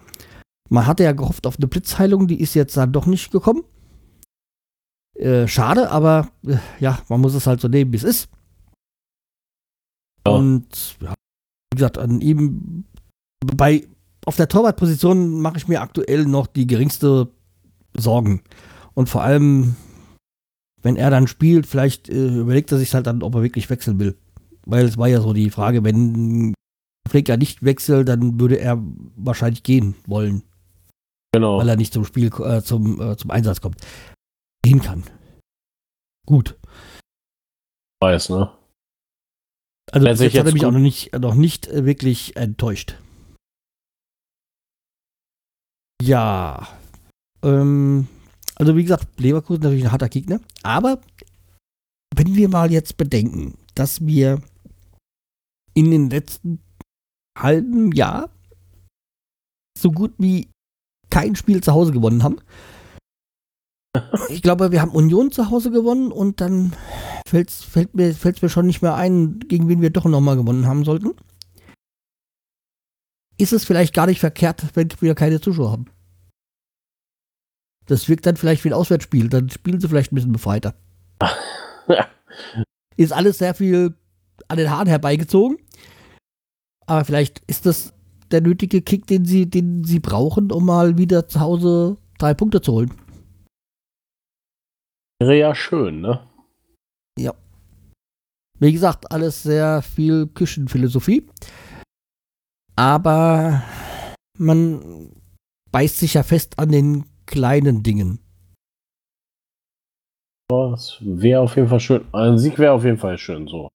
Man 0.70 0.86
hatte 0.86 1.04
ja 1.04 1.12
gehofft 1.12 1.46
auf 1.46 1.56
eine 1.56 1.66
Blitzheilung, 1.66 2.26
die 2.26 2.40
ist 2.40 2.54
jetzt 2.54 2.76
dann 2.76 2.92
doch 2.92 3.06
nicht 3.06 3.30
gekommen. 3.30 3.62
Äh, 5.14 5.48
schade, 5.48 5.90
aber 5.90 6.28
äh, 6.46 6.56
ja, 6.80 7.00
man 7.08 7.20
muss 7.20 7.34
es 7.34 7.46
halt 7.46 7.60
so 7.60 7.68
nehmen, 7.68 7.92
wie 7.92 7.96
es 7.96 8.04
ist. 8.04 8.28
Ja. 10.26 10.32
Und 10.32 10.96
ja, 11.00 11.14
wie 11.72 11.76
gesagt, 11.76 11.98
an 11.98 12.20
ihm 12.20 12.84
bei 13.40 13.86
auf 14.24 14.36
der 14.36 14.48
Torwartposition 14.48 15.40
mache 15.40 15.56
ich 15.56 15.68
mir 15.68 15.80
aktuell 15.80 16.26
noch 16.26 16.46
die 16.46 16.66
geringste 16.66 17.30
Sorgen. 17.96 18.42
Und 18.94 19.08
vor 19.08 19.22
allem, 19.22 19.76
wenn 20.82 20.96
er 20.96 21.10
dann 21.10 21.26
spielt, 21.26 21.66
vielleicht 21.66 22.08
äh, 22.08 22.40
überlegt 22.40 22.70
er 22.72 22.78
sich 22.78 22.94
halt 22.94 23.06
dann, 23.06 23.22
ob 23.22 23.34
er 23.34 23.42
wirklich 23.42 23.70
wechseln 23.70 23.98
will. 23.98 24.16
Weil 24.68 24.84
es 24.84 24.98
war 24.98 25.08
ja 25.08 25.20
so 25.20 25.32
die 25.32 25.50
Frage, 25.50 25.82
wenn 25.82 26.54
Flecker 27.08 27.36
nicht 27.36 27.64
wechselt, 27.64 28.08
dann 28.08 28.38
würde 28.38 28.60
er 28.60 28.78
wahrscheinlich 29.16 29.62
gehen 29.62 29.94
wollen. 30.06 30.42
Genau. 31.32 31.58
weil 31.58 31.68
er 31.68 31.76
nicht 31.76 31.92
zum 31.92 32.04
Spiel, 32.04 32.30
äh, 32.40 32.62
zum, 32.62 33.00
äh, 33.00 33.16
zum 33.16 33.30
Einsatz 33.30 33.60
kommt. 33.60 33.76
Gehen 34.62 34.80
kann. 34.80 35.04
Gut. 36.26 36.58
Weiß, 38.00 38.30
ne? 38.30 38.50
Also 39.92 40.06
bis 40.06 40.18
sich 40.18 40.32
jetzt 40.32 40.40
hat 40.40 40.46
er 40.46 40.48
jetzt 40.48 40.54
mich 40.54 40.66
auch 40.66 40.72
noch 40.72 40.78
nicht, 40.78 41.12
noch 41.18 41.34
nicht 41.34 41.66
äh, 41.68 41.84
wirklich 41.84 42.36
enttäuscht. 42.36 42.96
Ja. 46.02 46.68
Ähm, 47.42 48.08
also 48.54 48.76
wie 48.76 48.82
gesagt, 48.82 49.20
Leverkusen 49.20 49.62
natürlich 49.62 49.84
ein 49.84 49.92
harter 49.92 50.08
Gegner. 50.08 50.40
Aber 50.62 51.00
wenn 52.14 52.34
wir 52.34 52.48
mal 52.48 52.72
jetzt 52.72 52.96
bedenken, 52.96 53.58
dass 53.74 54.06
wir 54.06 54.40
in 55.78 55.92
den 55.92 56.10
letzten 56.10 56.60
halben 57.38 57.92
Jahr 57.92 58.30
so 59.78 59.92
gut 59.92 60.12
wie 60.18 60.50
kein 61.08 61.36
Spiel 61.36 61.62
zu 61.62 61.72
Hause 61.72 61.92
gewonnen 61.92 62.22
haben. 62.22 62.40
Ich 64.28 64.42
glaube, 64.42 64.70
wir 64.70 64.82
haben 64.82 64.90
Union 64.90 65.32
zu 65.32 65.50
Hause 65.50 65.70
gewonnen 65.70 66.12
und 66.12 66.40
dann 66.42 66.74
fällt's, 67.26 67.64
fällt 67.64 67.94
mir, 67.94 68.14
fällt's 68.14 68.42
mir 68.42 68.50
schon 68.50 68.66
nicht 68.66 68.82
mehr 68.82 68.94
ein, 68.94 69.40
gegen 69.40 69.68
wen 69.68 69.80
wir 69.80 69.90
doch 69.90 70.04
nochmal 70.04 70.36
gewonnen 70.36 70.66
haben 70.66 70.84
sollten. 70.84 71.14
Ist 73.38 73.52
es 73.52 73.64
vielleicht 73.64 73.94
gar 73.94 74.06
nicht 74.06 74.20
verkehrt, 74.20 74.66
wenn 74.74 74.88
wir 75.00 75.14
keine 75.14 75.40
Zuschauer 75.40 75.72
haben. 75.72 75.86
Das 77.86 78.08
wirkt 78.08 78.26
dann 78.26 78.36
vielleicht 78.36 78.64
wie 78.64 78.68
ein 78.68 78.74
Auswärtsspiel, 78.74 79.30
dann 79.30 79.48
spielen 79.48 79.80
sie 79.80 79.88
vielleicht 79.88 80.12
ein 80.12 80.16
bisschen 80.16 80.32
befreiter. 80.32 80.74
Ist 82.96 83.12
alles 83.12 83.38
sehr 83.38 83.54
viel 83.54 83.96
an 84.48 84.58
den 84.58 84.70
Haaren 84.70 84.88
herbeigezogen. 84.88 85.58
Aber 86.88 87.04
vielleicht 87.04 87.40
ist 87.46 87.66
das 87.66 87.92
der 88.30 88.40
nötige 88.40 88.80
Kick, 88.80 89.06
den 89.06 89.24
sie, 89.24 89.48
den 89.48 89.84
sie 89.84 90.00
brauchen, 90.00 90.50
um 90.50 90.66
mal 90.66 90.96
wieder 90.96 91.28
zu 91.28 91.40
Hause 91.40 91.98
drei 92.18 92.34
Punkte 92.34 92.60
zu 92.62 92.72
holen. 92.72 92.94
Wäre 95.20 95.36
ja 95.36 95.54
schön, 95.54 96.00
ne? 96.00 96.20
Wie 98.60 98.72
gesagt, 98.72 99.12
alles 99.12 99.42
sehr 99.42 99.82
viel 99.82 100.26
Küchenphilosophie. 100.28 101.28
Aber 102.76 103.62
man 104.36 105.12
beißt 105.70 105.98
sich 105.98 106.14
ja 106.14 106.22
fest 106.22 106.58
an 106.58 106.70
den 106.70 107.04
kleinen 107.26 107.82
Dingen. 107.82 108.20
Es 110.50 110.96
wäre 111.00 111.42
auf 111.42 111.56
jeden 111.56 111.68
Fall 111.68 111.80
schön. 111.80 112.04
Ein 112.12 112.38
Sieg 112.38 112.58
wäre 112.58 112.72
auf 112.72 112.84
jeden 112.84 112.96
Fall 112.96 113.18
schön, 113.18 113.46
so. 113.46 113.68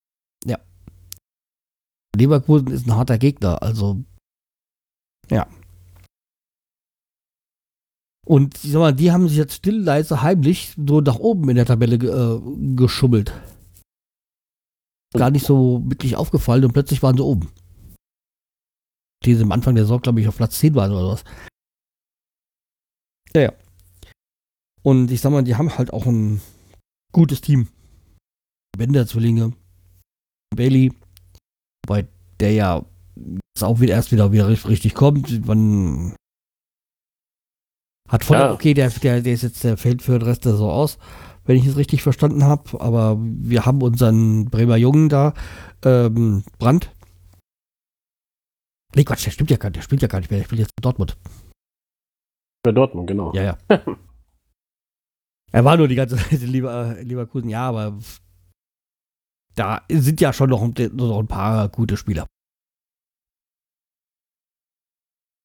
Leverkusen 2.15 2.67
ist 2.67 2.87
ein 2.87 2.95
harter 2.95 3.17
Gegner, 3.17 3.61
also 3.61 4.03
ja. 5.29 5.47
Und 8.25 8.63
ich 8.63 8.71
sag 8.71 8.79
mal, 8.79 8.93
die 8.93 9.11
haben 9.11 9.27
sich 9.27 9.37
jetzt 9.37 9.55
still, 9.55 9.79
leise, 9.79 10.21
heimlich 10.21 10.75
so 10.87 11.01
nach 11.01 11.19
oben 11.19 11.49
in 11.49 11.55
der 11.55 11.65
Tabelle 11.65 11.95
äh, 11.95 12.75
geschummelt. 12.75 13.33
Gar 15.13 15.31
nicht 15.31 15.45
so 15.45 15.83
wirklich 15.85 16.15
aufgefallen 16.15 16.63
und 16.63 16.73
plötzlich 16.73 17.03
waren 17.03 17.17
sie 17.17 17.23
oben. 17.23 17.51
Die 19.25 19.35
sie 19.35 19.43
am 19.43 19.51
Anfang 19.51 19.75
der 19.75 19.83
Saison, 19.83 20.01
glaube 20.01 20.21
ich, 20.21 20.27
auf 20.27 20.37
Platz 20.37 20.59
10 20.59 20.75
waren 20.75 20.91
oder 20.91 21.07
was. 21.09 21.23
Ja, 23.33 23.41
ja. 23.41 23.53
Und 24.83 25.11
ich 25.11 25.21
sag 25.21 25.31
mal, 25.31 25.43
die 25.43 25.55
haben 25.55 25.77
halt 25.77 25.91
auch 25.91 26.05
ein 26.05 26.41
gutes 27.11 27.41
Team. 27.41 27.67
Bender-Zwillinge, 28.77 29.53
Bailey, 30.55 30.91
Wobei 31.87 32.07
der 32.39 32.51
ja 32.53 32.85
jetzt 33.15 33.63
auch 33.63 33.79
wieder 33.79 33.93
erst 33.93 34.11
wieder, 34.11 34.31
wieder 34.31 34.47
richtig, 34.47 34.93
kommt. 34.95 35.45
Man 35.45 36.15
hat 38.09 38.23
voll, 38.23 38.37
Ja. 38.37 38.51
okay, 38.53 38.73
der, 38.73 38.89
der, 38.89 39.21
der 39.21 39.33
ist 39.33 39.43
jetzt, 39.43 39.63
der 39.63 39.77
fällt 39.77 40.01
für 40.01 40.17
den 40.17 40.27
Rest 40.27 40.45
der 40.45 40.53
Saison 40.53 40.71
aus, 40.71 40.97
wenn 41.45 41.57
ich 41.57 41.65
es 41.65 41.77
richtig 41.77 42.03
verstanden 42.03 42.43
habe. 42.43 42.79
Aber 42.81 43.17
wir 43.19 43.65
haben 43.65 43.81
unseren 43.81 44.45
Bremer 44.45 44.77
Jungen 44.77 45.09
da, 45.09 45.33
ähm, 45.83 46.43
Brandt. 46.57 46.91
Nee, 48.95 49.03
Quatsch, 49.03 49.25
der 49.25 49.31
stimmt 49.31 49.49
ja 49.49 49.57
gar 49.57 49.69
nicht, 49.69 49.77
der 49.77 49.81
spielt 49.81 50.01
ja 50.01 50.07
gar 50.07 50.19
nicht 50.19 50.29
mehr, 50.29 50.39
der 50.39 50.45
spielt 50.45 50.59
jetzt 50.61 50.73
in 50.77 50.81
Dortmund. 50.81 51.17
Für 52.65 52.73
Dortmund, 52.73 53.07
genau. 53.07 53.33
Ja, 53.33 53.43
ja. 53.43 53.57
er 55.51 55.65
war 55.65 55.77
nur 55.77 55.87
die 55.87 55.95
ganze 55.95 56.15
Zeit 56.17 56.41
in 56.41 56.51
Lever, 56.51 56.95
Leverkusen, 57.01 57.49
ja, 57.49 57.67
aber 57.67 57.97
da 59.55 59.81
sind 59.89 60.21
ja 60.21 60.33
schon 60.33 60.49
noch, 60.49 60.61
ein- 60.61 60.73
paar 61.27 61.69
gute 61.69 61.97
Spieler. 61.97 62.25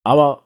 Aber 0.05 0.45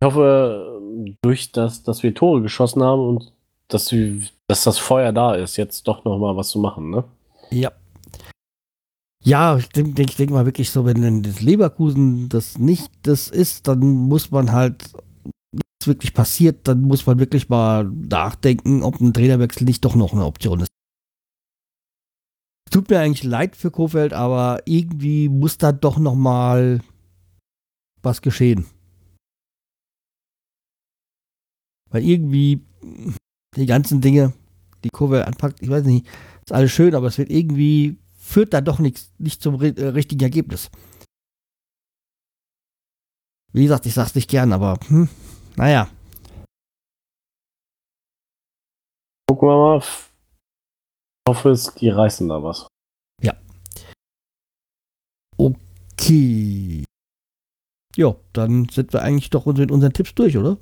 ich 0.00 0.06
hoffe, 0.06 0.80
durch 1.22 1.52
das, 1.52 1.82
dass 1.82 2.02
wir 2.02 2.14
Tore 2.14 2.42
geschossen 2.42 2.82
haben 2.82 3.00
und 3.00 3.32
dass, 3.68 3.92
wir, 3.92 4.20
dass 4.48 4.64
das 4.64 4.78
Feuer 4.78 5.12
da 5.12 5.34
ist, 5.34 5.56
jetzt 5.56 5.86
doch 5.88 6.04
noch 6.04 6.18
mal 6.18 6.36
was 6.36 6.48
zu 6.48 6.58
machen, 6.58 6.90
ne? 6.90 7.04
Ja. 7.50 7.72
Ja, 9.22 9.56
ich 9.56 9.68
denke 9.70 9.92
denk, 9.94 10.14
denk 10.16 10.30
mal 10.30 10.44
wirklich 10.44 10.70
so, 10.70 10.84
wenn 10.84 11.22
das 11.22 11.40
Leverkusen 11.40 12.28
das 12.28 12.58
nicht 12.58 12.90
das 13.04 13.28
ist, 13.28 13.68
dann 13.68 13.78
muss 13.80 14.30
man 14.30 14.52
halt, 14.52 14.92
was 15.52 15.86
wirklich 15.86 16.12
passiert, 16.12 16.68
dann 16.68 16.82
muss 16.82 17.06
man 17.06 17.18
wirklich 17.18 17.48
mal 17.48 17.84
nachdenken, 17.84 18.82
ob 18.82 19.00
ein 19.00 19.14
Trainerwechsel 19.14 19.64
nicht 19.64 19.82
doch 19.84 19.94
noch 19.94 20.12
eine 20.12 20.26
Option 20.26 20.60
ist. 20.60 20.68
Tut 22.74 22.90
mir 22.90 22.98
eigentlich 22.98 23.22
leid 23.22 23.54
für 23.54 23.70
Kofeld, 23.70 24.12
aber 24.12 24.60
irgendwie 24.64 25.28
muss 25.28 25.58
da 25.58 25.70
doch 25.70 25.96
noch 25.96 26.16
mal 26.16 26.80
was 28.02 28.20
geschehen. 28.20 28.66
Weil 31.90 32.02
irgendwie 32.02 32.66
die 33.54 33.66
ganzen 33.66 34.00
Dinge, 34.00 34.32
die 34.82 34.90
Kofeld 34.90 35.24
anpackt, 35.24 35.62
ich 35.62 35.70
weiß 35.70 35.84
nicht, 35.84 36.04
ist 36.44 36.50
alles 36.50 36.72
schön, 36.72 36.96
aber 36.96 37.06
es 37.06 37.16
wird 37.16 37.30
irgendwie, 37.30 37.96
führt 38.16 38.52
da 38.52 38.60
doch 38.60 38.80
nichts, 38.80 39.12
nicht 39.18 39.40
zum 39.40 39.62
äh, 39.62 39.68
richtigen 39.68 40.24
Ergebnis. 40.24 40.68
Wie 43.52 43.62
gesagt, 43.62 43.86
ich 43.86 43.94
sag's 43.94 44.16
nicht 44.16 44.28
gern, 44.28 44.52
aber 44.52 44.80
hm, 44.88 45.08
naja. 45.54 45.88
Gucken 49.28 49.48
wir 49.48 49.56
mal. 49.78 49.82
Ich 51.26 51.30
hoffe, 51.30 51.50
es, 51.50 51.74
die 51.74 51.88
reißen 51.88 52.28
da 52.28 52.42
was. 52.42 52.66
Okay. 55.36 56.84
Jo, 57.96 58.20
dann 58.32 58.68
sind 58.68 58.92
wir 58.92 59.02
eigentlich 59.02 59.30
doch 59.30 59.46
mit 59.46 59.70
unseren 59.70 59.92
Tipps 59.92 60.14
durch, 60.14 60.36
oder? 60.36 60.58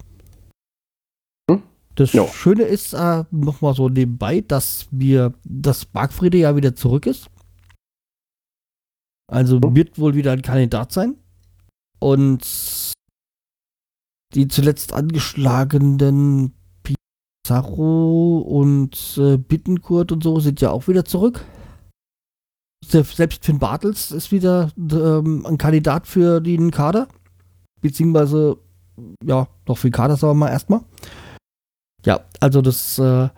Hm? 1.50 1.62
Das 1.94 2.12
Jo. 2.12 2.26
Schöne 2.28 2.62
ist 2.62 2.92
äh, 2.92 3.24
nochmal 3.30 3.74
so 3.74 3.88
nebenbei, 3.88 4.40
dass 4.40 4.86
wir, 4.90 5.34
dass 5.44 5.84
Bargfriede 5.84 6.38
ja 6.38 6.56
wieder 6.56 6.74
zurück 6.74 7.06
ist. 7.06 7.28
Also 9.30 9.60
Hm. 9.60 9.74
wird 9.74 9.98
wohl 9.98 10.14
wieder 10.14 10.32
ein 10.32 10.42
Kandidat 10.42 10.92
sein. 10.92 11.16
Und 11.98 12.92
die 14.34 14.48
zuletzt 14.48 14.92
angeschlagenen 14.92 16.54
Pizarro 17.52 18.38
und 18.38 19.18
äh, 19.18 19.36
Bittenkurt 19.36 20.12
und 20.12 20.22
so 20.22 20.40
sind 20.40 20.60
ja 20.60 20.70
auch 20.70 20.88
wieder 20.88 21.04
zurück. 21.04 21.44
Se- 22.84 23.04
Selbst 23.04 23.44
Finn 23.44 23.58
Bartels 23.58 24.10
ist 24.10 24.32
wieder 24.32 24.70
ähm, 24.78 25.44
ein 25.46 25.58
Kandidat 25.58 26.06
für 26.06 26.40
den 26.40 26.70
Kader. 26.70 27.08
Beziehungsweise, 27.80 28.56
ja, 29.24 29.48
doch 29.64 29.76
für 29.76 29.88
den 29.88 29.94
Kader 29.94 30.16
sagen 30.16 30.32
wir 30.32 30.46
mal 30.46 30.50
erstmal. 30.50 30.80
Ja, 32.04 32.20
also 32.40 32.62
das, 32.62 32.98
äh, 32.98 33.28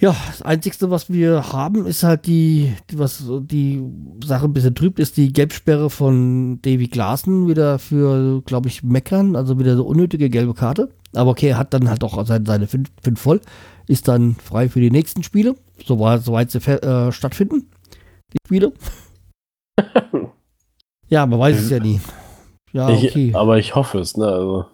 ja, 0.00 0.16
das 0.28 0.40
Einzige, 0.40 0.90
was 0.90 1.12
wir 1.12 1.52
haben, 1.52 1.84
ist 1.84 2.02
halt 2.02 2.26
die, 2.26 2.74
die, 2.90 2.98
was 2.98 3.22
die 3.28 3.84
Sache 4.24 4.46
ein 4.46 4.54
bisschen 4.54 4.74
trübt, 4.74 4.98
ist 4.98 5.18
die 5.18 5.30
Gelbsperre 5.30 5.90
von 5.90 6.58
Davy 6.62 6.88
Klaassen 6.88 7.48
wieder 7.48 7.78
für, 7.78 8.40
glaube 8.42 8.68
ich, 8.68 8.82
Meckern, 8.82 9.36
also 9.36 9.58
wieder 9.58 9.76
so 9.76 9.84
unnötige 9.84 10.30
gelbe 10.30 10.54
Karte. 10.54 10.88
Aber 11.14 11.32
okay, 11.32 11.48
er 11.48 11.58
hat 11.58 11.74
dann 11.74 11.90
halt 11.90 12.02
auch 12.02 12.24
seine, 12.26 12.46
seine 12.46 12.66
fünf, 12.66 12.88
fünf 13.02 13.20
voll, 13.20 13.42
ist 13.88 14.08
dann 14.08 14.36
frei 14.36 14.70
für 14.70 14.80
die 14.80 14.90
nächsten 14.90 15.22
Spiele, 15.22 15.54
soweit, 15.84 16.22
soweit 16.22 16.50
sie 16.50 16.58
äh, 16.58 17.12
stattfinden, 17.12 17.68
die 18.32 18.38
Spiele. 18.46 18.72
ja, 21.08 21.26
man 21.26 21.38
weiß 21.38 21.58
es 21.60 21.68
ja 21.68 21.78
nie. 21.78 22.00
Ja, 22.72 22.88
ich, 22.88 23.10
okay. 23.10 23.32
Aber 23.34 23.58
ich 23.58 23.74
hoffe 23.74 23.98
es, 23.98 24.16
ne? 24.16 24.26
Also, 24.26 24.66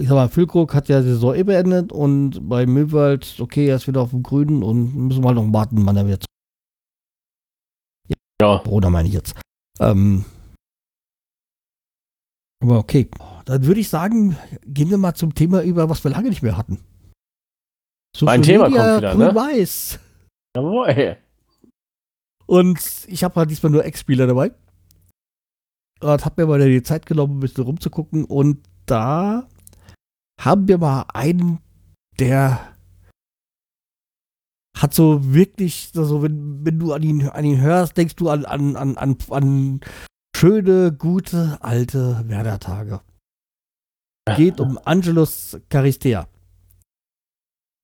ich 0.00 0.08
sag 0.08 0.14
mal, 0.14 0.28
Füllkrug 0.28 0.74
hat 0.74 0.88
ja 0.88 1.00
die 1.00 1.08
Saison 1.08 1.34
eh 1.34 1.42
beendet 1.42 1.92
und 1.92 2.48
bei 2.48 2.66
Möwald, 2.66 3.36
okay, 3.40 3.66
er 3.66 3.76
ist 3.76 3.88
wieder 3.88 4.00
auf 4.00 4.10
dem 4.10 4.22
Grünen 4.22 4.62
und 4.62 4.94
müssen 4.94 5.22
wir 5.22 5.28
halt 5.28 5.36
noch 5.36 5.52
warten, 5.52 5.84
wann 5.86 5.96
er 5.96 6.06
wieder 6.06 6.18
ja, 8.42 8.58
Corona 8.58 8.90
meine 8.90 9.06
ich 9.06 9.14
jetzt. 9.14 9.36
Ähm, 9.78 10.24
aber 12.60 12.78
okay, 12.78 13.08
dann 13.44 13.64
würde 13.64 13.80
ich 13.80 13.88
sagen, 13.88 14.36
gehen 14.66 14.90
wir 14.90 14.98
mal 14.98 15.14
zum 15.14 15.34
Thema 15.34 15.62
über, 15.62 15.88
was 15.88 16.02
wir 16.02 16.10
lange 16.10 16.28
nicht 16.28 16.42
mehr 16.42 16.56
hatten. 16.56 16.80
Mein 18.20 18.42
Thema 18.42 18.64
kommt 18.64 18.74
wieder, 18.74 19.14
ne? 19.14 19.34
Weiß. 19.34 20.00
jawohl. 20.56 21.16
Und 22.46 23.06
ich 23.06 23.22
habe 23.24 23.36
halt 23.36 23.50
diesmal 23.50 23.70
nur 23.70 23.84
Ex-Spieler 23.84 24.26
dabei. 24.26 24.52
Und 26.00 26.24
habe 26.24 26.42
mir 26.42 26.48
mal 26.48 26.68
die 26.68 26.82
Zeit 26.82 27.06
genommen, 27.06 27.36
ein 27.36 27.40
bisschen 27.40 27.64
rumzugucken. 27.64 28.24
Und 28.24 28.58
da 28.86 29.48
haben 30.44 30.66
wir 30.68 30.78
mal 30.78 31.06
einen, 31.14 31.60
der 32.18 32.76
hat 34.76 34.94
so 34.94 35.32
wirklich, 35.32 35.92
also 35.96 36.22
wenn, 36.22 36.64
wenn 36.64 36.78
du 36.78 36.92
an 36.92 37.02
ihn, 37.02 37.28
an 37.28 37.44
ihn 37.44 37.60
hörst, 37.60 37.96
denkst 37.96 38.16
du 38.16 38.28
an, 38.28 38.44
an, 38.44 38.76
an, 38.76 38.96
an, 38.96 39.16
an 39.30 39.80
schöne, 40.36 40.92
gute, 40.92 41.58
alte 41.62 42.24
Werder-Tage. 42.26 43.00
Geht 44.36 44.60
um 44.60 44.78
Angelus 44.84 45.60
Caristea. 45.68 46.28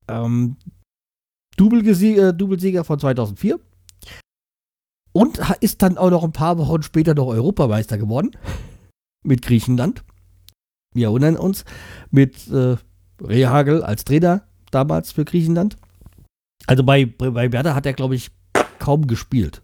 Ähm, 0.08 0.56
Doublesieger, 1.56 2.32
Doublesieger 2.32 2.84
von 2.84 2.98
2004. 2.98 3.60
Und 5.12 5.40
ist 5.60 5.82
dann 5.82 5.98
auch 5.98 6.10
noch 6.10 6.24
ein 6.24 6.32
paar 6.32 6.58
Wochen 6.58 6.82
später 6.82 7.14
noch 7.14 7.26
Europameister 7.26 7.98
geworden. 7.98 8.36
Mit 9.24 9.42
Griechenland. 9.42 10.04
Wir 10.98 11.08
erinnern 11.08 11.36
uns. 11.36 11.64
Mit 12.10 12.48
äh, 12.48 12.76
Rehagel 13.22 13.82
als 13.82 14.04
Trainer 14.04 14.46
damals 14.70 15.12
für 15.12 15.24
Griechenland. 15.24 15.76
Also 16.66 16.82
bei, 16.84 17.06
bei 17.06 17.52
Werder 17.52 17.74
hat 17.74 17.86
er, 17.86 17.94
glaube 17.94 18.14
ich, 18.14 18.30
kaum 18.78 19.06
gespielt. 19.06 19.62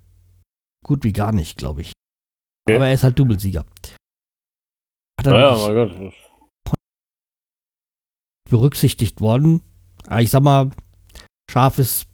Gut 0.85 1.05
wie 1.05 1.12
gar 1.12 1.32
nicht, 1.32 1.59
glaube 1.59 1.82
ich. 1.82 1.93
Okay. 2.66 2.76
Aber 2.76 2.87
er 2.87 2.95
ist 2.95 3.05
halt 3.05 3.18
Doublesieger. 3.18 3.64
Hat 5.18 5.26
er 5.26 5.39
ja, 5.39 5.57
mein 5.57 5.74
Gott. 5.74 6.14
berücksichtigt 8.49 9.20
worden. 9.20 9.62
Aber 10.07 10.22
ich 10.22 10.30
sag 10.30 10.43
mal, 10.43 10.70
Schaf 11.51 11.78
ist 11.78 12.07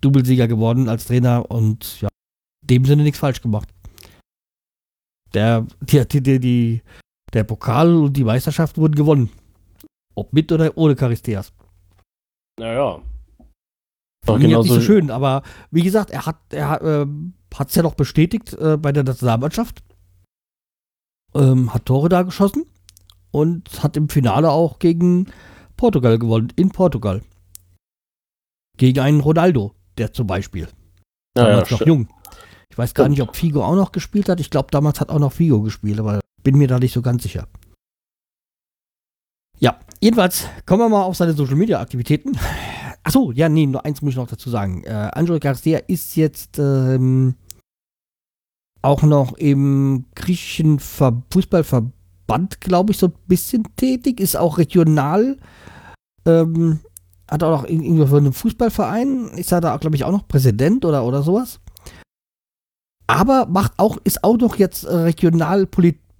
Doublesieger 0.00 0.48
geworden 0.48 0.88
als 0.88 1.06
Trainer 1.06 1.50
und 1.50 2.00
ja, 2.00 2.08
in 2.62 2.66
dem 2.68 2.84
Sinne 2.84 3.02
nichts 3.02 3.18
falsch 3.18 3.40
gemacht. 3.40 3.68
Der, 5.34 5.66
die, 5.80 6.06
die, 6.06 6.40
die, 6.40 6.82
der 7.36 7.44
Pokal 7.44 7.94
und 7.94 8.14
die 8.14 8.24
Meisterschaft 8.24 8.78
wurden 8.78 8.94
gewonnen. 8.94 9.30
Ob 10.14 10.32
mit 10.32 10.50
oder 10.50 10.76
ohne 10.76 10.96
Charisteas. 10.96 11.52
Naja. 12.58 13.00
War 14.24 14.38
genau 14.38 14.62
nicht 14.62 14.72
so 14.72 14.80
schön, 14.80 15.10
aber 15.10 15.42
wie 15.70 15.82
gesagt, 15.82 16.10
er 16.10 16.26
hat 16.26 16.38
er 16.50 16.82
äh, 16.82 17.06
es 17.66 17.74
ja 17.74 17.82
noch 17.82 17.94
bestätigt 17.94 18.54
äh, 18.54 18.76
bei 18.76 18.90
der 18.90 19.04
Nationalmannschaft. 19.04 19.82
Ähm, 21.34 21.72
hat 21.72 21.86
Tore 21.86 22.08
da 22.08 22.22
geschossen 22.22 22.66
und 23.30 23.82
hat 23.82 23.96
im 23.96 24.08
Finale 24.08 24.50
auch 24.50 24.78
gegen 24.78 25.26
Portugal 25.76 26.18
gewonnen, 26.18 26.52
in 26.56 26.70
Portugal. 26.70 27.22
Gegen 28.78 29.00
einen 29.00 29.20
Ronaldo, 29.20 29.74
der 29.98 30.12
zum 30.12 30.26
Beispiel. 30.26 30.68
Damals 31.34 31.70
ja, 31.70 31.76
noch 31.76 31.86
jung. 31.86 32.08
Ich 32.70 32.78
weiß 32.78 32.94
gar 32.94 33.08
nicht, 33.08 33.22
ob 33.22 33.36
Figo 33.36 33.62
auch 33.64 33.74
noch 33.74 33.92
gespielt 33.92 34.28
hat. 34.28 34.40
Ich 34.40 34.50
glaube, 34.50 34.68
damals 34.70 35.00
hat 35.00 35.10
auch 35.10 35.18
noch 35.18 35.32
Figo 35.32 35.62
gespielt, 35.62 36.00
aber 36.00 36.20
bin 36.46 36.58
mir 36.58 36.68
da 36.68 36.78
nicht 36.78 36.92
so 36.92 37.02
ganz 37.02 37.24
sicher. 37.24 37.48
Ja, 39.58 39.80
jedenfalls 40.00 40.46
kommen 40.64 40.82
wir 40.82 40.88
mal 40.88 41.02
auf 41.02 41.16
seine 41.16 41.32
Social 41.32 41.56
Media 41.56 41.80
Aktivitäten. 41.80 42.38
Achso, 43.02 43.32
ja, 43.32 43.48
nee, 43.48 43.66
nur 43.66 43.84
eins 43.84 44.00
muss 44.00 44.12
ich 44.12 44.16
noch 44.16 44.28
dazu 44.28 44.48
sagen. 44.48 44.84
Äh, 44.84 45.10
Angelo 45.12 45.40
Garcia 45.40 45.78
ist 45.88 46.14
jetzt 46.14 46.60
ähm, 46.60 47.34
auch 48.80 49.02
noch 49.02 49.32
im 49.38 50.04
griechischen 50.14 50.78
Ver 50.78 51.20
Fußballverband, 51.32 52.60
glaube 52.60 52.92
ich, 52.92 52.98
so 52.98 53.08
ein 53.08 53.14
bisschen 53.26 53.64
tätig, 53.74 54.20
ist 54.20 54.36
auch 54.36 54.58
regional, 54.58 55.38
ähm, 56.26 56.78
hat 57.28 57.42
auch 57.42 57.62
noch 57.62 57.68
irgendwie 57.68 58.06
für 58.06 58.18
einen 58.18 58.32
Fußballverein, 58.32 59.30
ist 59.30 59.50
er 59.50 59.60
da, 59.60 59.76
glaube 59.78 59.96
ich, 59.96 60.04
auch 60.04 60.12
noch 60.12 60.28
Präsident 60.28 60.84
oder, 60.84 61.04
oder 61.04 61.24
sowas. 61.24 61.58
Aber 63.08 63.46
macht 63.46 63.72
auch, 63.78 63.98
ist 64.04 64.22
auch 64.22 64.36
noch 64.36 64.54
jetzt 64.54 64.84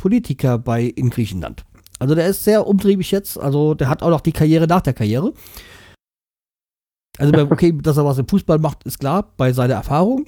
Regionalpolitiker 0.07 0.59
bei 0.59 0.83
in 0.83 1.11
Griechenland. 1.11 1.65
Also 1.99 2.15
der 2.15 2.27
ist 2.27 2.45
sehr 2.45 2.67
umtriebig 2.67 3.11
jetzt, 3.11 3.39
also 3.39 3.75
der 3.75 3.89
hat 3.89 4.03
auch 4.03 4.11
noch 4.11 4.21
die 4.21 4.33
Karriere 4.33 4.67
nach 4.67 4.83
der 4.83 4.95
Karriere. 4.95 5.33
Also, 7.19 7.33
okay, 7.51 7.73
dass 7.81 7.97
er 7.97 8.05
was 8.05 8.19
im 8.19 8.29
Fußball 8.29 8.59
macht, 8.59 8.85
ist 8.85 8.99
klar, 8.99 9.33
bei 9.37 9.53
seiner 9.53 9.75
Erfahrung. 9.75 10.27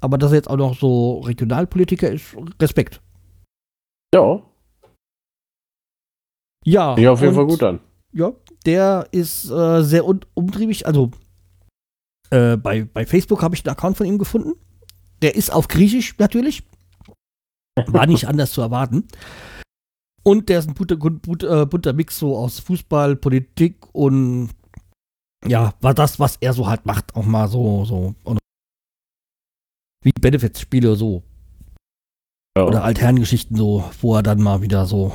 Aber 0.00 0.18
dass 0.18 0.30
er 0.30 0.36
jetzt 0.36 0.50
auch 0.50 0.56
noch 0.56 0.78
so 0.78 1.20
Regionalpolitiker 1.20 2.10
ist, 2.10 2.36
Respekt. 2.60 3.00
Ja. 4.14 4.42
Ja. 6.64 6.96
Ja, 6.98 7.12
auf 7.12 7.20
jeden 7.20 7.34
Fall 7.34 7.46
gut 7.46 7.62
an. 7.62 7.80
Ja, 8.12 8.32
der 8.64 9.08
ist 9.10 9.50
äh, 9.50 9.82
sehr 9.82 10.06
un 10.06 10.20
umtriebig. 10.34 10.86
Also, 10.86 11.10
äh, 12.30 12.56
bei, 12.56 12.84
bei 12.84 13.06
Facebook 13.06 13.42
habe 13.42 13.54
ich 13.54 13.64
einen 13.64 13.72
Account 13.72 13.96
von 13.96 14.06
ihm 14.06 14.18
gefunden. 14.18 14.52
Der 15.22 15.34
ist 15.34 15.50
auf 15.52 15.66
Griechisch 15.66 16.16
natürlich. 16.18 16.62
War 17.86 18.06
nicht 18.06 18.26
anders 18.26 18.52
zu 18.52 18.60
erwarten. 18.60 19.06
Und 20.22 20.48
der 20.48 20.58
ist 20.58 20.68
ein 20.68 20.74
bunter, 20.74 20.96
bunter, 20.96 21.62
äh, 21.62 21.66
bunter 21.66 21.92
Mix 21.92 22.18
so 22.18 22.36
aus 22.36 22.58
Fußball, 22.60 23.16
Politik 23.16 23.86
und 23.92 24.50
ja, 25.46 25.72
war 25.80 25.94
das, 25.94 26.18
was 26.18 26.36
er 26.40 26.52
so 26.52 26.66
halt 26.66 26.84
macht, 26.84 27.14
auch 27.14 27.24
mal 27.24 27.48
so, 27.48 27.84
so. 27.84 28.14
Wie 30.02 30.12
Benefits-Spiele 30.20 30.96
so. 30.96 31.22
Ja. 32.56 32.64
Oder 32.64 32.84
Altherrengeschichten 32.84 33.56
so, 33.56 33.88
wo 34.00 34.16
er 34.16 34.22
dann 34.22 34.42
mal 34.42 34.62
wieder 34.62 34.86
so. 34.86 35.12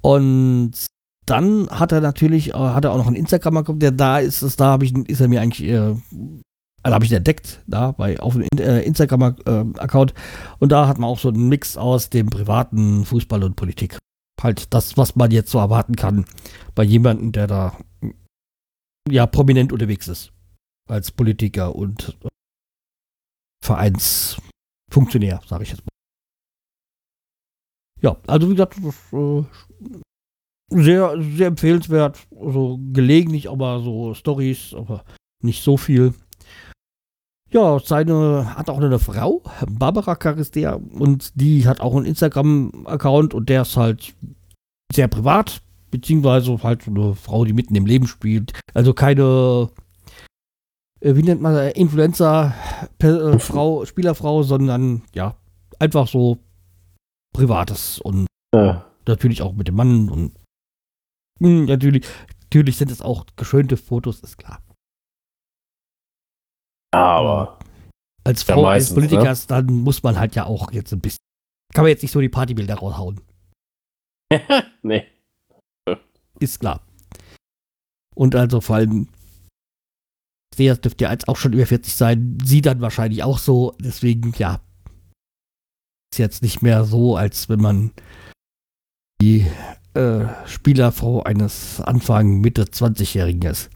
Und 0.00 0.86
dann 1.26 1.68
hat 1.68 1.92
er 1.92 2.00
natürlich, 2.00 2.50
äh, 2.50 2.52
hat 2.54 2.84
er 2.84 2.92
auch 2.92 2.98
noch 2.98 3.06
einen 3.06 3.16
Instagram-Account, 3.16 3.82
der 3.82 3.90
da 3.90 4.18
ist, 4.18 4.42
ist 4.42 4.60
da 4.60 4.66
habe 4.66 4.84
ich, 4.84 4.94
ist 5.08 5.20
er 5.20 5.28
mir 5.28 5.40
eigentlich, 5.40 5.68
äh, 5.68 5.94
also 6.88 6.94
habe 6.94 7.04
ich 7.04 7.12
entdeckt, 7.12 7.62
da 7.66 7.92
bei 7.92 8.18
auf 8.18 8.32
dem 8.32 8.46
äh, 8.58 8.80
Instagram-Account. 8.80 10.14
Und 10.58 10.72
da 10.72 10.88
hat 10.88 10.98
man 10.98 11.10
auch 11.10 11.18
so 11.18 11.28
einen 11.28 11.48
Mix 11.48 11.76
aus 11.76 12.08
dem 12.08 12.30
privaten 12.30 13.04
Fußball 13.04 13.44
und 13.44 13.56
Politik 13.56 13.98
halt 14.40 14.72
das, 14.72 14.96
was 14.96 15.16
man 15.16 15.30
jetzt 15.30 15.50
so 15.50 15.58
erwarten 15.58 15.96
kann 15.96 16.24
bei 16.74 16.84
jemandem, 16.84 17.32
der 17.32 17.46
da 17.46 17.78
ja 19.10 19.26
prominent 19.26 19.72
unterwegs 19.72 20.08
ist. 20.08 20.32
Als 20.88 21.10
Politiker 21.10 21.74
und 21.74 22.16
Vereinsfunktionär, 23.62 25.42
sage 25.46 25.64
ich 25.64 25.70
jetzt 25.70 25.82
mal. 25.82 25.88
Ja, 28.00 28.16
also 28.26 28.48
wie 28.48 28.54
gesagt, 28.54 28.76
das, 28.82 29.12
äh, 29.12 29.44
sehr, 30.70 31.20
sehr 31.20 31.48
empfehlenswert. 31.48 32.26
Also 32.34 32.78
gelegentlich 32.92 33.50
aber 33.50 33.80
so 33.80 34.14
Stories, 34.14 34.72
aber 34.72 35.04
nicht 35.42 35.62
so 35.62 35.76
viel. 35.76 36.14
Ja, 37.50 37.78
seine 37.78 38.56
hat 38.56 38.68
auch 38.68 38.78
eine 38.78 38.98
Frau, 38.98 39.42
Barbara 39.66 40.16
Charistea, 40.16 40.74
und 40.74 41.32
die 41.34 41.66
hat 41.66 41.80
auch 41.80 41.96
einen 41.96 42.04
Instagram-Account 42.04 43.32
und 43.32 43.48
der 43.48 43.62
ist 43.62 43.76
halt 43.76 44.14
sehr 44.92 45.08
privat, 45.08 45.62
beziehungsweise 45.90 46.62
halt 46.62 46.82
so 46.82 46.90
eine 46.90 47.14
Frau, 47.14 47.46
die 47.46 47.54
mitten 47.54 47.74
im 47.74 47.86
Leben 47.86 48.06
spielt. 48.06 48.52
Also 48.74 48.92
keine, 48.92 49.70
äh, 51.00 51.16
wie 51.16 51.22
nennt 51.22 51.40
man 51.40 51.54
das, 51.54 51.72
Influencer, 51.72 52.54
äh, 52.98 53.38
Frau, 53.38 53.86
Spielerfrau, 53.86 54.42
sondern 54.42 55.02
ja, 55.14 55.34
einfach 55.78 56.06
so 56.06 56.38
Privates 57.32 57.98
und 57.98 58.26
ja. 58.54 58.84
natürlich 59.06 59.40
auch 59.40 59.54
mit 59.54 59.68
dem 59.68 59.76
Mann 59.76 60.10
und 60.10 60.34
mh, 61.40 61.48
hm, 61.48 61.64
natürlich, 61.64 62.06
natürlich 62.42 62.76
sind 62.76 62.90
es 62.90 63.00
auch 63.00 63.24
geschönte 63.36 63.78
Fotos, 63.78 64.20
ist 64.20 64.36
klar. 64.36 64.60
Aber 66.90 67.58
als 68.24 68.42
Frau, 68.42 68.62
ja, 68.62 68.70
als 68.70 68.94
Politiker, 68.94 69.32
ne? 69.32 69.40
dann 69.48 69.66
muss 69.66 70.02
man 70.02 70.18
halt 70.18 70.34
ja 70.34 70.46
auch 70.46 70.72
jetzt 70.72 70.92
ein 70.92 71.00
bisschen. 71.00 71.18
Kann 71.74 71.84
man 71.84 71.90
jetzt 71.90 72.02
nicht 72.02 72.12
so 72.12 72.20
die 72.20 72.28
Partybilder 72.28 72.76
raushauen. 72.76 73.20
nee. 74.82 75.06
Ist 76.40 76.60
klar. 76.60 76.82
Und 78.14 78.34
also 78.34 78.60
vor 78.60 78.76
allem, 78.76 79.08
Sveas 80.54 80.80
dürfte 80.80 81.04
ja 81.04 81.12
jetzt 81.12 81.28
auch 81.28 81.36
schon 81.36 81.52
über 81.52 81.66
40 81.66 81.94
sein, 81.94 82.38
sie 82.44 82.62
dann 82.62 82.80
wahrscheinlich 82.80 83.22
auch 83.22 83.38
so. 83.38 83.74
Deswegen, 83.80 84.32
ja, 84.38 84.60
ist 86.12 86.18
jetzt 86.18 86.42
nicht 86.42 86.62
mehr 86.62 86.84
so, 86.84 87.16
als 87.16 87.48
wenn 87.48 87.60
man 87.60 87.92
die 89.20 89.46
äh, 89.94 90.26
Spielerfrau 90.46 91.22
eines 91.22 91.80
Anfang 91.80 92.40
Mitte 92.40 92.64
20-Jährigen 92.64 93.42
ist. 93.42 93.70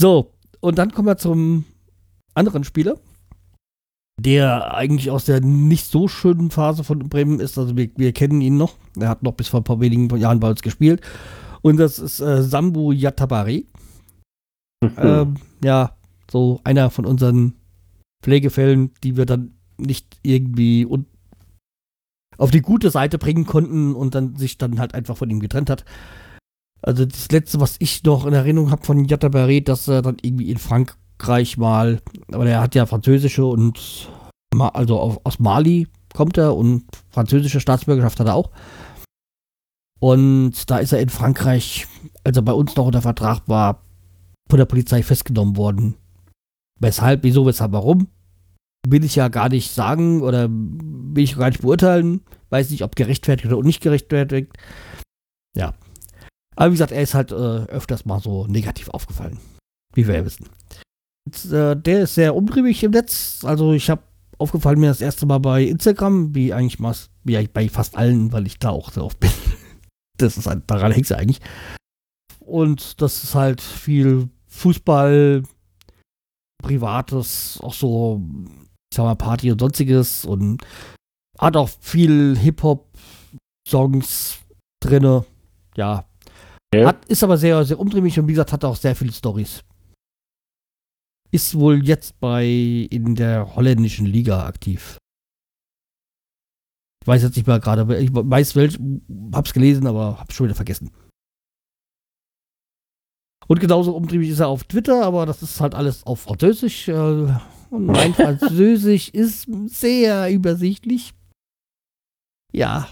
So, 0.00 0.32
und 0.60 0.78
dann 0.78 0.92
kommen 0.92 1.08
wir 1.08 1.18
zum 1.18 1.66
anderen 2.32 2.64
Spieler, 2.64 2.98
der 4.18 4.72
eigentlich 4.72 5.10
aus 5.10 5.26
der 5.26 5.42
nicht 5.42 5.84
so 5.84 6.08
schönen 6.08 6.50
Phase 6.50 6.84
von 6.84 7.00
Bremen 7.10 7.38
ist. 7.38 7.58
Also 7.58 7.76
wir, 7.76 7.90
wir 7.96 8.12
kennen 8.12 8.40
ihn 8.40 8.56
noch. 8.56 8.78
Er 8.98 9.10
hat 9.10 9.22
noch 9.22 9.32
bis 9.32 9.48
vor 9.48 9.60
ein 9.60 9.64
paar 9.64 9.80
wenigen 9.80 10.08
Jahren 10.16 10.40
bei 10.40 10.48
uns 10.48 10.62
gespielt. 10.62 11.02
Und 11.60 11.76
das 11.76 11.98
ist 11.98 12.18
äh, 12.20 12.42
Sambu 12.42 12.92
Yatabari. 12.92 13.66
Mhm. 14.82 14.92
Ähm, 14.96 15.34
ja, 15.62 15.94
so 16.30 16.62
einer 16.64 16.88
von 16.88 17.04
unseren 17.04 17.56
Pflegefällen, 18.22 18.92
die 19.04 19.18
wir 19.18 19.26
dann 19.26 19.52
nicht 19.76 20.16
irgendwie 20.22 20.86
auf 22.38 22.50
die 22.50 22.62
gute 22.62 22.88
Seite 22.88 23.18
bringen 23.18 23.44
konnten 23.44 23.94
und 23.94 24.14
dann 24.14 24.36
sich 24.36 24.56
dann 24.56 24.78
halt 24.78 24.94
einfach 24.94 25.18
von 25.18 25.28
ihm 25.28 25.40
getrennt 25.40 25.68
hat. 25.68 25.84
Also 26.82 27.04
das 27.04 27.30
letzte, 27.30 27.60
was 27.60 27.76
ich 27.78 28.02
noch 28.04 28.26
in 28.26 28.32
Erinnerung 28.32 28.70
habe 28.70 28.84
von 28.84 29.04
Yatabari, 29.04 29.62
dass 29.62 29.88
er 29.88 30.02
dann 30.02 30.16
irgendwie 30.22 30.50
in 30.50 30.58
Frank 30.58 30.96
Frankreich 31.20 31.58
mal, 31.58 32.00
aber 32.32 32.44
der 32.44 32.60
hat 32.60 32.74
ja 32.74 32.86
französische 32.86 33.44
und 33.44 34.08
also 34.58 35.20
aus 35.22 35.38
Mali 35.38 35.86
kommt 36.14 36.38
er 36.38 36.56
und 36.56 36.84
französische 37.10 37.60
Staatsbürgerschaft 37.60 38.18
hat 38.18 38.26
er 38.26 38.34
auch. 38.34 38.50
Und 40.00 40.70
da 40.70 40.78
ist 40.78 40.92
er 40.92 41.00
in 41.00 41.10
Frankreich, 41.10 41.86
als 42.24 42.36
er 42.36 42.42
bei 42.42 42.52
uns 42.52 42.74
noch 42.74 42.86
unter 42.86 43.02
Vertrag 43.02 43.42
war, 43.46 43.82
von 44.48 44.58
der 44.58 44.64
Polizei 44.64 45.02
festgenommen 45.02 45.58
worden. 45.58 45.96
Weshalb, 46.80 47.22
wieso, 47.22 47.44
weshalb, 47.44 47.72
warum? 47.72 48.08
Will 48.88 49.04
ich 49.04 49.14
ja 49.14 49.28
gar 49.28 49.50
nicht 49.50 49.70
sagen 49.72 50.22
oder 50.22 50.48
will 50.50 51.22
ich 51.22 51.36
gar 51.36 51.50
nicht 51.50 51.60
beurteilen. 51.60 52.22
Weiß 52.48 52.70
nicht, 52.70 52.82
ob 52.82 52.96
gerechtfertigt 52.96 53.52
oder 53.52 53.62
nicht 53.62 53.82
gerechtfertigt. 53.82 54.52
Ja. 55.54 55.74
Aber 56.60 56.72
wie 56.72 56.74
gesagt, 56.74 56.92
er 56.92 57.00
ist 57.00 57.14
halt 57.14 57.32
äh, 57.32 57.34
öfters 57.34 58.04
mal 58.04 58.20
so 58.20 58.46
negativ 58.46 58.90
aufgefallen. 58.90 59.38
Wie 59.94 60.06
wir 60.06 60.16
ja 60.16 60.24
wissen. 60.26 60.50
Und, 61.26 61.52
äh, 61.52 61.74
der 61.74 62.02
ist 62.02 62.14
sehr 62.14 62.36
umtriebig 62.36 62.82
im 62.82 62.90
Netz. 62.90 63.40
Also 63.44 63.72
ich 63.72 63.88
habe 63.88 64.02
aufgefallen 64.36 64.78
mir 64.78 64.88
das 64.88 65.00
erste 65.00 65.24
Mal 65.24 65.38
bei 65.38 65.64
Instagram, 65.64 66.34
wie 66.34 66.52
eigentlich 66.52 66.78
mal, 66.78 66.94
wie 67.24 67.48
bei 67.48 67.70
fast 67.70 67.96
allen, 67.96 68.30
weil 68.32 68.46
ich 68.46 68.58
da 68.58 68.68
auch 68.68 68.92
sehr 68.92 69.04
oft 69.04 69.20
bin. 69.20 69.30
Das 70.18 70.36
ist 70.36 70.46
halt, 70.46 70.70
daran 70.70 70.92
hängt 70.92 71.06
es 71.06 71.12
eigentlich. 71.12 71.40
Und 72.40 73.00
das 73.00 73.24
ist 73.24 73.34
halt 73.34 73.62
viel 73.62 74.28
Fußball, 74.48 75.44
Privates, 76.62 77.58
auch 77.62 77.72
so, 77.72 78.20
ich 78.92 78.96
sag 78.96 79.04
mal, 79.04 79.14
Party 79.14 79.50
und 79.50 79.62
sonstiges 79.62 80.26
und 80.26 80.62
hat 81.38 81.56
auch 81.56 81.70
viel 81.80 82.36
Hip-Hop-Songs 82.36 84.40
drinne. 84.82 85.24
Ja. 85.74 86.09
Okay. 86.72 86.86
Hat, 86.86 87.04
ist 87.06 87.24
aber 87.24 87.36
sehr, 87.36 87.64
sehr 87.64 87.80
umtriebig 87.80 88.18
und 88.18 88.28
wie 88.28 88.32
gesagt, 88.32 88.52
hat 88.52 88.64
auch 88.64 88.76
sehr 88.76 88.94
viele 88.94 89.12
Stories. 89.12 89.64
Ist 91.32 91.58
wohl 91.58 91.84
jetzt 91.84 92.18
bei 92.20 92.46
in 92.46 93.14
der 93.14 93.56
holländischen 93.56 94.06
Liga 94.06 94.46
aktiv. 94.46 94.98
Ich 97.02 97.08
weiß 97.08 97.22
jetzt 97.22 97.36
nicht 97.36 97.46
mehr 97.46 97.58
gerade, 97.58 97.98
ich 97.98 98.10
weiß 98.12 98.54
welch, 98.56 98.78
hab's 99.32 99.52
gelesen, 99.52 99.86
aber 99.86 100.20
hab's 100.20 100.34
schon 100.34 100.44
wieder 100.44 100.54
vergessen. 100.54 100.92
Und 103.48 103.58
genauso 103.58 103.96
umtriebig 103.96 104.28
ist 104.28 104.38
er 104.38 104.48
auf 104.48 104.62
Twitter, 104.64 105.04
aber 105.04 105.26
das 105.26 105.42
ist 105.42 105.60
halt 105.60 105.74
alles 105.74 106.06
auf 106.06 106.20
Französisch. 106.20 106.86
Äh, 106.86 106.92
und 107.70 107.86
mein 107.86 108.14
Französisch 108.14 109.08
ist 109.08 109.48
sehr 109.66 110.30
übersichtlich. 110.30 111.14
Ja, 112.52 112.88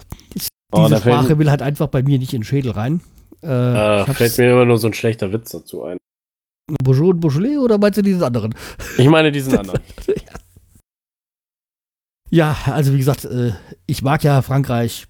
oh, 0.73 0.87
diese 0.89 1.01
Sprache 1.01 1.39
will 1.39 1.51
halt 1.51 1.63
einfach 1.63 1.89
bei 1.89 2.03
mir 2.03 2.19
nicht 2.19 2.33
in 2.33 2.41
den 2.41 2.45
Schädel 2.45 2.73
rein. 2.73 3.03
Äh, 3.43 4.01
äh, 4.01 4.15
fällt 4.15 4.39
mir 4.39 4.53
immer 4.53 4.65
nur 4.65 4.79
so 4.79 4.89
ein 4.89 4.95
schlechter 4.95 5.33
Witz 5.33 5.51
dazu 5.51 5.85
ein. 5.85 5.99
Bonjour 6.83 7.11
und 7.11 7.21
Beaujolais 7.21 7.57
oder 7.59 7.79
meinst 7.79 7.99
du 7.99 8.03
diesen 8.03 8.23
anderen? 8.23 8.55
Ich 8.99 9.09
meine 9.09 9.33
diesen 9.33 9.57
anderen. 9.59 9.81
ja, 12.31 12.57
also 12.67 12.93
wie 12.93 12.99
gesagt, 12.99 13.25
äh, 13.25 13.53
ich 13.87 14.03
mag 14.03 14.23
ja 14.25 14.43
Frankreich 14.43 15.07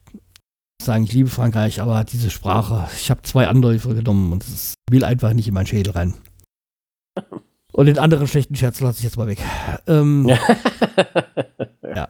sagen, 0.80 1.04
ich 1.04 1.12
liebe 1.12 1.28
Frankreich, 1.28 1.80
aber 1.80 2.04
diese 2.04 2.30
Sprache, 2.30 2.88
ich 2.96 3.10
habe 3.10 3.22
zwei 3.22 3.48
Anläufe 3.48 3.94
genommen 3.94 4.32
und 4.32 4.44
es 4.44 4.74
will 4.90 5.04
einfach 5.04 5.32
nicht 5.32 5.48
in 5.48 5.54
meinen 5.54 5.66
Schädel 5.66 5.92
rein. 5.92 6.14
Und 7.72 7.86
den 7.86 7.98
anderen 7.98 8.26
schlechten 8.26 8.56
Scherz 8.56 8.80
lasse 8.80 8.98
ich 8.98 9.04
jetzt 9.04 9.16
mal 9.16 9.28
weg. 9.28 9.38
Ähm, 9.86 10.26
ja. 11.82 12.08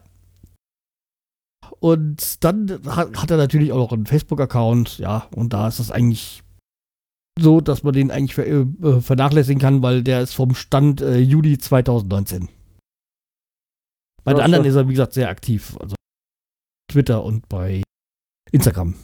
Und 1.81 2.43
dann 2.45 2.81
hat, 2.87 3.17
hat, 3.17 3.31
er 3.31 3.37
natürlich 3.37 3.73
auch 3.73 3.79
noch 3.79 3.93
einen 3.93 4.07
Facebook-Account, 4.07 4.99
ja, 4.99 5.29
und 5.35 5.53
da 5.53 5.69
ist 5.69 5.79
es 5.79 5.91
eigentlich 5.91 6.43
so, 7.39 7.61
dass 7.61 7.85
man 7.85 7.93
den 7.93 8.11
eigentlich 8.11 8.35
ver 8.35 8.47
äh, 8.47 9.01
vernachlässigen 9.01 9.61
kann, 9.61 9.83
weil 9.83 10.03
der 10.03 10.23
ist 10.23 10.35
vom 10.35 10.55
Stand 10.55 11.01
äh, 11.01 11.19
Juli 11.19 11.57
2019. 11.57 12.49
Bei 14.25 14.35
den 14.35 14.43
anderen 14.43 14.65
ist 14.65 14.75
er, 14.75 14.89
wie 14.89 14.93
gesagt, 14.93 15.15
sehr 15.15 15.29
aktiv. 15.29 15.77
Also 15.81 15.95
Twitter 16.91 17.23
und 17.23 17.49
bei 17.49 17.83
Instagram. 18.51 18.95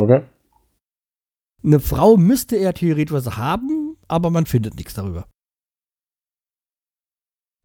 Okay. 0.00 0.24
Eine 1.62 1.80
Frau 1.80 2.16
müsste 2.16 2.56
er 2.56 2.74
theoretisch 2.74 3.26
haben, 3.36 3.96
aber 4.08 4.30
man 4.30 4.46
findet 4.46 4.76
nichts 4.76 4.94
darüber. 4.94 5.26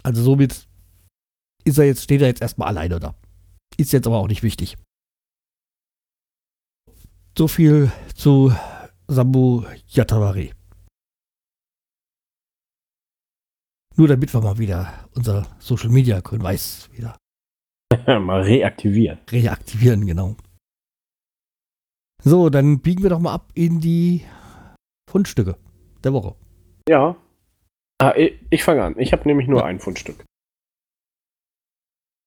Also 0.03 0.23
somit 0.23 0.67
ist 1.63 1.77
er 1.77 1.85
jetzt, 1.85 2.03
steht 2.03 2.21
er 2.21 2.27
jetzt 2.27 2.41
erstmal 2.41 2.69
alleine 2.69 2.99
da. 2.99 3.15
Ist 3.77 3.91
jetzt 3.93 4.07
aber 4.07 4.17
auch 4.17 4.27
nicht 4.27 4.43
wichtig. 4.43 4.77
So 7.37 7.47
viel 7.47 7.91
zu 8.15 8.53
Sambu 9.07 9.65
Yatawari. 9.87 10.53
Nur 13.97 14.07
damit 14.07 14.33
wir 14.33 14.41
mal 14.41 14.57
wieder 14.57 15.09
unser 15.15 15.47
Social 15.59 15.89
Media 15.89 16.19
grün 16.19 16.43
weiß 16.43 16.89
wieder 16.91 17.17
mal 18.19 18.41
reaktivieren. 18.41 19.19
Reaktivieren, 19.29 20.05
genau. 20.05 20.35
So, 22.23 22.49
dann 22.49 22.79
biegen 22.79 23.03
wir 23.03 23.09
doch 23.09 23.19
mal 23.19 23.33
ab 23.33 23.51
in 23.53 23.79
die 23.79 24.25
Fundstücke 25.09 25.57
der 26.03 26.13
Woche. 26.13 26.35
Ja. 26.89 27.15
Ah, 28.01 28.13
ich, 28.15 28.39
ich 28.49 28.63
fange 28.63 28.83
an. 28.83 28.95
Ich 28.97 29.13
habe 29.13 29.27
nämlich 29.27 29.47
nur 29.47 29.59
ja. 29.59 29.65
ein 29.65 29.79
Fundstück. 29.79 30.25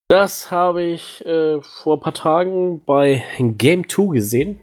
Das 0.09 0.51
habe 0.51 0.83
ich 0.85 1.25
äh, 1.27 1.61
vor 1.61 1.99
ein 1.99 2.01
paar 2.01 2.15
Tagen 2.15 2.83
bei 2.85 3.23
Game 3.39 3.87
2 3.87 4.15
gesehen. 4.15 4.59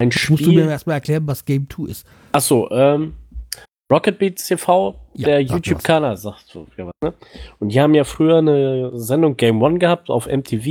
Ein 0.00 0.10
Spiel. 0.10 0.30
Musst 0.32 0.46
du 0.46 0.52
mir 0.52 0.68
erstmal 0.68 0.94
erklären, 0.94 1.26
was 1.26 1.44
Game 1.44 1.68
2 1.70 1.90
ist? 1.90 2.06
Achso, 2.32 2.68
ähm, 2.72 3.14
Rocket 3.90 4.18
Beats 4.18 4.46
TV, 4.46 4.96
ja, 5.14 5.26
der 5.26 5.40
YouTube-Kanal, 5.42 6.16
sagt 6.16 6.46
so 6.48 6.66
was, 6.76 6.92
ne? 7.02 7.14
Und 7.58 7.70
die 7.70 7.80
haben 7.80 7.94
ja 7.94 8.04
früher 8.04 8.38
eine 8.38 8.90
Sendung 8.98 9.36
Game 9.36 9.62
One 9.62 9.78
gehabt 9.78 10.10
auf 10.10 10.26
MTV. 10.26 10.64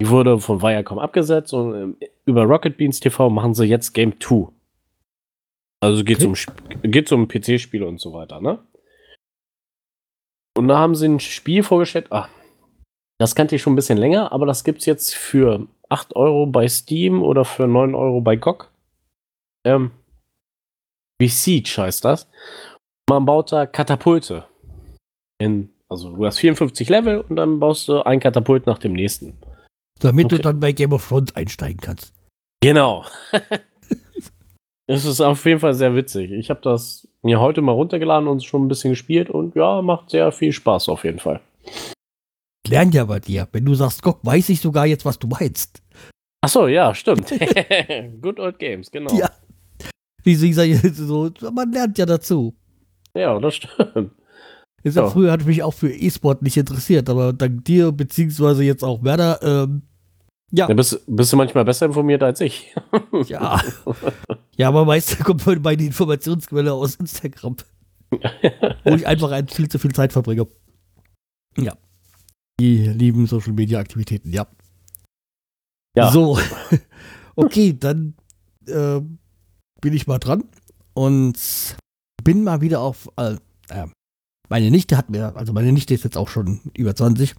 Die 0.00 0.08
wurde 0.08 0.38
von 0.40 0.62
Viacom 0.62 0.98
abgesetzt 0.98 1.52
und 1.54 1.74
ähm, 1.74 1.96
über 2.26 2.44
Rocket 2.44 2.76
Beans 2.76 3.00
TV 3.00 3.30
machen 3.30 3.54
sie 3.54 3.64
jetzt 3.64 3.92
Game 3.92 4.20
2. 4.20 4.48
Also 5.80 6.04
geht 6.04 6.18
es 6.18 6.26
okay. 6.26 6.52
um, 6.82 6.90
geht's 6.90 7.12
um 7.12 7.28
PC-Spiele 7.28 7.86
und 7.86 8.00
so 8.00 8.12
weiter, 8.12 8.40
ne? 8.40 8.58
Und 10.56 10.68
da 10.68 10.78
haben 10.78 10.94
sie 10.94 11.06
ein 11.08 11.20
Spiel 11.20 11.62
vorgestellt, 11.62 12.06
ach, 12.10 12.28
das 13.18 13.34
kannte 13.34 13.56
ich 13.56 13.62
schon 13.62 13.72
ein 13.72 13.76
bisschen 13.76 13.98
länger, 13.98 14.32
aber 14.32 14.46
das 14.46 14.64
gibt 14.64 14.80
es 14.80 14.86
jetzt 14.86 15.14
für 15.14 15.66
8 15.88 16.16
Euro 16.16 16.46
bei 16.46 16.68
Steam 16.68 17.22
oder 17.22 17.44
für 17.44 17.66
9 17.66 17.94
Euro 17.94 18.20
bei 18.20 18.36
GOG. 18.36 18.70
Ähm, 19.64 19.92
wie 21.18 21.28
Siege 21.28 21.76
heißt 21.78 22.04
das. 22.04 22.28
Man 23.08 23.24
baut 23.24 23.52
da 23.52 23.66
Katapulte. 23.66 24.46
In, 25.38 25.70
also 25.88 26.14
du 26.14 26.26
hast 26.26 26.38
54 26.38 26.88
Level 26.88 27.20
und 27.20 27.36
dann 27.36 27.60
baust 27.60 27.88
du 27.88 28.02
ein 28.02 28.20
Katapult 28.20 28.66
nach 28.66 28.78
dem 28.78 28.92
nächsten. 28.92 29.36
Damit 30.00 30.26
okay. 30.26 30.36
du 30.36 30.42
dann 30.42 30.60
bei 30.60 30.72
Game 30.72 30.92
of 30.92 31.06
Thrones 31.06 31.34
einsteigen 31.36 31.80
kannst. 31.80 32.12
Genau. 32.60 33.04
es 34.86 35.04
ist 35.04 35.20
auf 35.20 35.44
jeden 35.44 35.60
Fall 35.60 35.74
sehr 35.74 35.94
witzig. 35.94 36.30
Ich 36.32 36.50
habe 36.50 36.60
das 36.62 37.08
mir 37.24 37.40
heute 37.40 37.62
mal 37.62 37.72
runtergeladen 37.72 38.28
und 38.28 38.44
schon 38.44 38.64
ein 38.64 38.68
bisschen 38.68 38.90
gespielt 38.90 39.30
und 39.30 39.56
ja, 39.56 39.82
macht 39.82 40.10
sehr 40.10 40.30
viel 40.30 40.52
Spaß 40.52 40.88
auf 40.88 41.04
jeden 41.04 41.18
Fall. 41.18 41.40
Lern 42.66 42.92
ja 42.92 43.04
bei 43.04 43.20
dir. 43.20 43.48
Wenn 43.52 43.64
du 43.64 43.74
sagst, 43.74 44.02
guck, 44.02 44.24
weiß 44.24 44.48
ich 44.50 44.60
sogar 44.60 44.86
jetzt, 44.86 45.04
was 45.04 45.18
du 45.18 45.26
meinst. 45.26 45.82
Achso, 46.42 46.66
ja, 46.66 46.94
stimmt. 46.94 47.28
Good 48.22 48.38
old 48.38 48.58
games, 48.58 48.90
genau. 48.90 49.14
Ja. 49.14 49.30
Wie 50.22 50.34
sie 50.34 50.52
so, 50.92 51.30
man 51.52 51.72
lernt 51.72 51.98
ja 51.98 52.06
dazu. 52.06 52.54
Ja, 53.14 53.38
das 53.38 53.56
stimmt. 53.56 54.12
Ist 54.82 54.96
ja, 54.96 55.08
früher 55.08 55.32
hat 55.32 55.46
mich 55.46 55.62
auch 55.62 55.72
für 55.72 55.90
E-Sport 55.90 56.42
nicht 56.42 56.56
interessiert, 56.58 57.08
aber 57.08 57.32
dank 57.32 57.64
dir, 57.64 57.90
beziehungsweise 57.92 58.64
jetzt 58.64 58.84
auch 58.84 59.02
Werner, 59.02 59.38
ähm, 59.42 59.82
ja. 60.54 60.68
ja 60.68 60.74
bist, 60.74 61.00
bist, 61.06 61.32
du 61.32 61.36
manchmal 61.36 61.64
besser 61.64 61.86
informiert 61.86 62.22
als 62.22 62.40
ich. 62.40 62.74
ja. 63.26 63.60
Ja, 64.56 64.68
aber 64.68 64.84
meistens 64.84 65.18
kommt 65.24 65.44
meine 65.62 65.82
Informationsquelle 65.82 66.72
aus 66.72 66.96
Instagram. 66.96 67.56
wo 68.10 68.94
ich 68.94 69.06
einfach 69.06 69.32
ein, 69.32 69.48
viel 69.48 69.68
zu 69.68 69.78
viel 69.78 69.92
Zeit 69.92 70.12
verbringe. 70.12 70.46
Ja. 71.58 71.76
Die 72.60 72.86
lieben 72.86 73.26
Social 73.26 73.52
Media 73.52 73.80
Aktivitäten, 73.80 74.30
ja. 74.30 74.46
Ja. 75.96 76.10
So. 76.10 76.38
okay, 77.36 77.76
dann 77.78 78.14
äh, 78.66 79.00
bin 79.80 79.92
ich 79.92 80.06
mal 80.06 80.18
dran 80.18 80.44
und 80.94 81.38
bin 82.22 82.44
mal 82.44 82.60
wieder 82.60 82.80
auf. 82.80 83.08
Äh, 83.16 83.36
äh, 83.68 83.86
meine 84.48 84.70
Nichte 84.70 84.96
hat 84.96 85.10
mir, 85.10 85.34
also 85.36 85.52
meine 85.52 85.72
Nichte 85.72 85.94
ist 85.94 86.04
jetzt 86.04 86.16
auch 86.16 86.28
schon 86.28 86.60
über 86.76 86.94
20, 86.94 87.34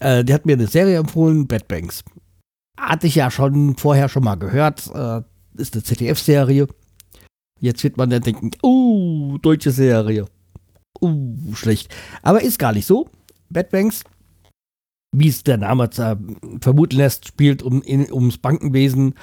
äh, 0.00 0.24
die 0.24 0.34
hat 0.34 0.46
mir 0.46 0.54
eine 0.54 0.66
Serie 0.66 0.98
empfohlen, 0.98 1.46
Bad 1.46 1.68
Banks. 1.68 2.04
Hatte 2.78 3.06
ich 3.06 3.16
ja 3.16 3.30
schon 3.30 3.76
vorher 3.76 4.08
schon 4.08 4.24
mal 4.24 4.36
gehört. 4.36 4.90
Äh, 4.94 5.22
ist 5.60 5.74
eine 5.74 5.82
ZDF-Serie. 5.82 6.68
Jetzt 7.60 7.82
wird 7.82 7.96
man 7.96 8.10
dann 8.10 8.22
denken, 8.22 8.52
oh, 8.62 9.36
deutsche 9.42 9.72
Serie. 9.72 10.26
Uh, 11.00 11.54
schlecht. 11.54 11.94
Aber 12.22 12.42
ist 12.42 12.58
gar 12.58 12.72
nicht 12.72 12.86
so. 12.86 13.08
Bad 13.50 13.70
Banks, 13.70 14.04
wie 15.12 15.28
es 15.28 15.42
der 15.42 15.56
Name 15.56 15.90
vermuten 16.60 16.96
lässt, 16.96 17.26
spielt 17.26 17.62
um, 17.62 17.82
in, 17.82 18.12
ums 18.12 18.38
Bankenwesen 18.38 19.14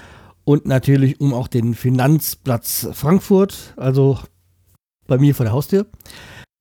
und 0.43 0.65
natürlich 0.65 1.19
um 1.21 1.33
auch 1.33 1.47
den 1.47 1.73
Finanzplatz 1.73 2.87
Frankfurt. 2.93 3.73
Also 3.77 4.19
bei 5.07 5.17
mir 5.17 5.35
vor 5.35 5.45
der 5.45 5.53
Haustür. 5.53 5.85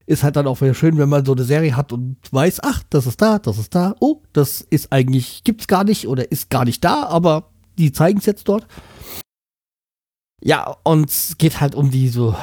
Ist 0.07 0.23
halt 0.23 0.37
dann 0.37 0.47
auch 0.47 0.61
wieder 0.61 0.75
schön, 0.75 0.99
wenn 0.99 1.09
man 1.09 1.25
so 1.25 1.33
eine 1.33 1.45
Serie 1.45 1.77
hat 1.77 1.93
und 1.93 2.17
weiß, 2.31 2.61
ach, 2.63 2.83
das 2.91 3.07
ist 3.07 3.23
da, 3.23 3.39
das 3.39 3.59
ist 3.59 3.75
da. 3.75 3.95
Oh, 4.01 4.21
das 4.33 4.61
ist 4.61 4.93
eigentlich, 4.93 5.45
gibt's 5.45 5.67
gar 5.67 5.85
nicht 5.85 6.09
oder 6.09 6.31
ist 6.31 6.51
gar 6.51 6.65
nicht 6.65 6.85
da, 6.85 7.05
aber 7.05 7.51
die 7.79 7.93
zeigen 7.93 8.19
es 8.19 8.27
jetzt 8.27 8.49
dort. 8.49 8.67
Ja, 10.43 10.77
und 10.83 11.09
es 11.09 11.39
geht 11.39 11.61
halt 11.61 11.75
um 11.75 11.91
die 11.91 12.09
so 12.09 12.37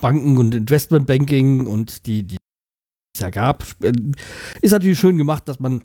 Banken 0.00 0.38
und 0.38 0.54
Investmentbanking 0.54 1.66
und 1.66 2.06
die, 2.06 2.22
die 2.22 2.36
es 3.14 3.20
ja 3.20 3.30
gab. 3.30 3.64
Ist 4.60 4.70
natürlich 4.70 4.98
schön 4.98 5.18
gemacht, 5.18 5.48
dass 5.48 5.58
man 5.58 5.82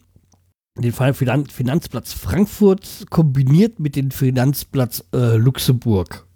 den 0.77 0.93
Fall 0.93 1.13
Finanzplatz 1.13 2.13
Frankfurt 2.13 3.05
kombiniert 3.09 3.79
mit 3.79 3.95
dem 3.95 4.11
Finanzplatz 4.11 5.03
äh, 5.13 5.35
Luxemburg. 5.37 6.27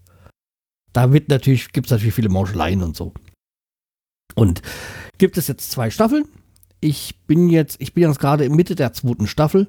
Da 0.93 1.13
wird 1.13 1.29
natürlich, 1.29 1.71
gibt 1.71 1.87
es 1.87 1.91
natürlich 1.91 2.15
viele 2.15 2.29
Mauscheleien 2.29 2.83
und 2.83 2.97
so. 2.97 3.13
Und 4.35 4.61
gibt 5.17 5.37
es 5.37 5.47
jetzt 5.47 5.71
zwei 5.71 5.89
Staffeln. 5.89 6.25
Ich 6.79 7.19
bin 7.27 7.49
jetzt, 7.49 7.77
ich 7.79 7.93
bin 7.93 8.03
jetzt 8.03 8.19
gerade 8.19 8.45
in 8.45 8.55
Mitte 8.55 8.75
der 8.75 8.93
zweiten 8.93 9.27
Staffel. 9.27 9.67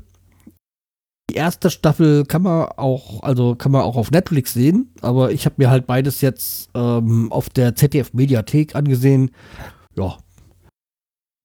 Die 1.30 1.34
erste 1.36 1.70
Staffel 1.70 2.24
kann 2.24 2.42
man 2.42 2.68
auch, 2.76 3.22
also 3.22 3.54
kann 3.54 3.72
man 3.72 3.82
auch 3.82 3.96
auf 3.96 4.10
Netflix 4.10 4.52
sehen, 4.52 4.92
aber 5.00 5.30
ich 5.30 5.46
habe 5.46 5.56
mir 5.58 5.70
halt 5.70 5.86
beides 5.86 6.20
jetzt 6.20 6.68
ähm, 6.74 7.30
auf 7.32 7.48
der 7.48 7.74
ZDF 7.74 8.12
Mediathek 8.12 8.74
angesehen. 8.74 9.30
Ja, 9.96 10.18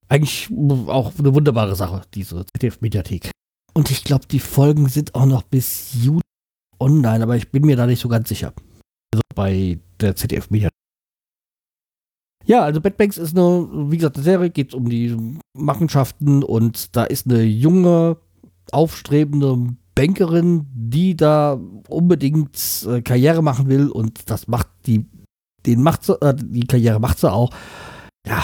eigentlich 0.08 0.48
auch 0.88 1.12
eine 1.18 1.34
wunderbare 1.34 1.76
Sache, 1.76 2.02
diese 2.14 2.44
ZDF-Mediathek. 2.46 3.30
Und 3.74 3.90
ich 3.90 4.04
glaube, 4.04 4.26
die 4.26 4.40
Folgen 4.40 4.88
sind 4.88 5.14
auch 5.14 5.26
noch 5.26 5.42
bis 5.42 5.90
Juli 6.02 6.22
online, 6.80 7.22
aber 7.22 7.36
ich 7.36 7.50
bin 7.50 7.66
mir 7.66 7.76
da 7.76 7.86
nicht 7.86 8.00
so 8.00 8.08
ganz 8.08 8.28
sicher. 8.28 8.52
Also 9.12 9.22
bei 9.34 9.78
der 10.00 10.16
ZDF-Mediathek. 10.16 10.77
Ja, 12.48 12.62
also 12.62 12.80
Bad 12.80 12.96
Banks 12.96 13.18
ist 13.18 13.36
eine, 13.36 13.68
wie 13.90 13.98
gesagt, 13.98 14.16
eine 14.16 14.24
Serie, 14.24 14.48
geht 14.48 14.72
um 14.72 14.88
die 14.88 15.14
Machenschaften 15.52 16.42
und 16.42 16.96
da 16.96 17.04
ist 17.04 17.26
eine 17.26 17.42
junge, 17.42 18.16
aufstrebende 18.72 19.76
Bankerin, 19.94 20.66
die 20.72 21.14
da 21.14 21.60
unbedingt 21.88 22.58
äh, 22.88 23.02
Karriere 23.02 23.42
machen 23.42 23.68
will 23.68 23.88
und 23.88 24.30
das 24.30 24.48
macht 24.48 24.68
die, 24.86 25.04
den 25.66 25.82
macht 25.82 26.04
sie, 26.04 26.14
äh, 26.22 26.34
die 26.34 26.66
Karriere 26.66 27.00
macht 27.00 27.18
sie 27.18 27.30
auch. 27.30 27.50
Ja, 28.26 28.42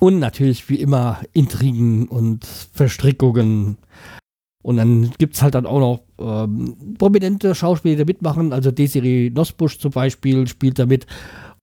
und 0.00 0.18
natürlich 0.18 0.68
wie 0.68 0.80
immer 0.80 1.20
Intrigen 1.32 2.08
und 2.08 2.44
Verstrickungen. 2.44 3.78
Und 4.62 4.76
dann 4.76 5.12
gibt 5.16 5.34
es 5.34 5.42
halt 5.42 5.54
dann 5.54 5.64
auch 5.64 5.80
noch 5.80 6.02
ähm, 6.18 6.76
prominente 6.98 7.54
Schauspieler, 7.54 7.94
die 7.94 8.02
da 8.02 8.04
mitmachen. 8.04 8.52
Also 8.52 8.70
Desiree 8.70 9.30
Nosbusch 9.30 9.78
zum 9.78 9.92
Beispiel 9.92 10.46
spielt 10.46 10.78
da 10.78 10.84
mit. 10.84 11.06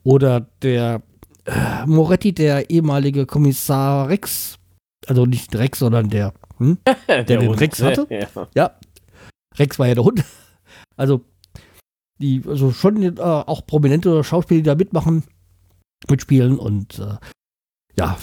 Oder 0.03 0.47
der 0.61 1.03
äh, 1.45 1.85
Moretti, 1.85 2.33
der 2.33 2.69
ehemalige 2.69 3.25
Kommissar 3.25 4.09
Rex. 4.09 4.57
Also 5.07 5.25
nicht 5.25 5.55
Rex, 5.55 5.79
sondern 5.79 6.09
der, 6.09 6.33
hm? 6.57 6.77
der, 7.07 7.23
der 7.23 7.39
den 7.39 7.49
Hund, 7.49 7.61
Rex 7.61 7.81
hatte. 7.81 8.07
Ja. 8.09 8.47
ja. 8.55 8.71
Rex 9.57 9.79
war 9.79 9.87
ja 9.87 9.95
der 9.95 10.03
Hund. 10.03 10.23
Also, 10.97 11.25
die, 12.21 12.41
also 12.47 12.71
schon 12.71 13.03
äh, 13.03 13.19
auch 13.19 13.65
prominente 13.67 14.23
Schauspieler, 14.23 14.59
die 14.59 14.63
da 14.63 14.75
mitmachen, 14.75 15.23
mitspielen 16.09 16.57
und 16.57 16.99
äh, 16.99 17.17
ja, 17.99 18.17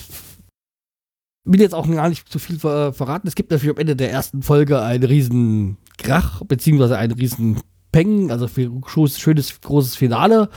will 1.44 1.60
jetzt 1.60 1.74
auch 1.74 1.86
gar 1.90 2.08
nicht 2.08 2.28
zu 2.28 2.38
viel 2.38 2.58
ver 2.58 2.92
verraten. 2.92 3.28
Es 3.28 3.34
gibt 3.34 3.50
natürlich 3.50 3.74
am 3.74 3.80
Ende 3.80 3.96
der 3.96 4.10
ersten 4.10 4.42
Folge 4.42 4.80
einen 4.80 5.04
riesen 5.04 5.76
Krach, 5.98 6.42
beziehungsweise 6.44 6.96
einen 6.96 7.12
riesen 7.12 7.60
Peng, 7.90 8.30
also 8.30 8.48
für 8.48 8.70
schönes, 9.08 9.60
großes 9.60 9.96
Finale. 9.96 10.48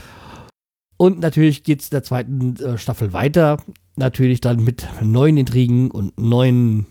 Und 0.97 1.19
natürlich 1.19 1.63
geht 1.63 1.81
es 1.81 1.87
in 1.87 1.95
der 1.95 2.03
zweiten 2.03 2.55
äh, 2.57 2.77
Staffel 2.77 3.13
weiter. 3.13 3.57
Natürlich 3.97 4.41
dann 4.41 4.63
mit 4.63 4.87
neuen 5.01 5.37
Intrigen 5.37 5.91
und 5.91 6.17
neuen 6.17 6.85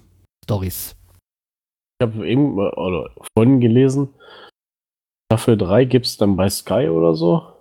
Stories. 0.45 0.97
Ich 1.99 2.07
habe 2.07 2.29
eben 2.29 2.59
oder 2.59 3.11
vorhin 3.37 3.61
gelesen, 3.61 4.09
Staffel 5.31 5.57
3 5.57 5.85
gibt 5.85 6.07
es 6.07 6.17
dann 6.17 6.37
bei 6.37 6.49
Sky 6.49 6.89
oder 6.89 7.15
so. 7.15 7.53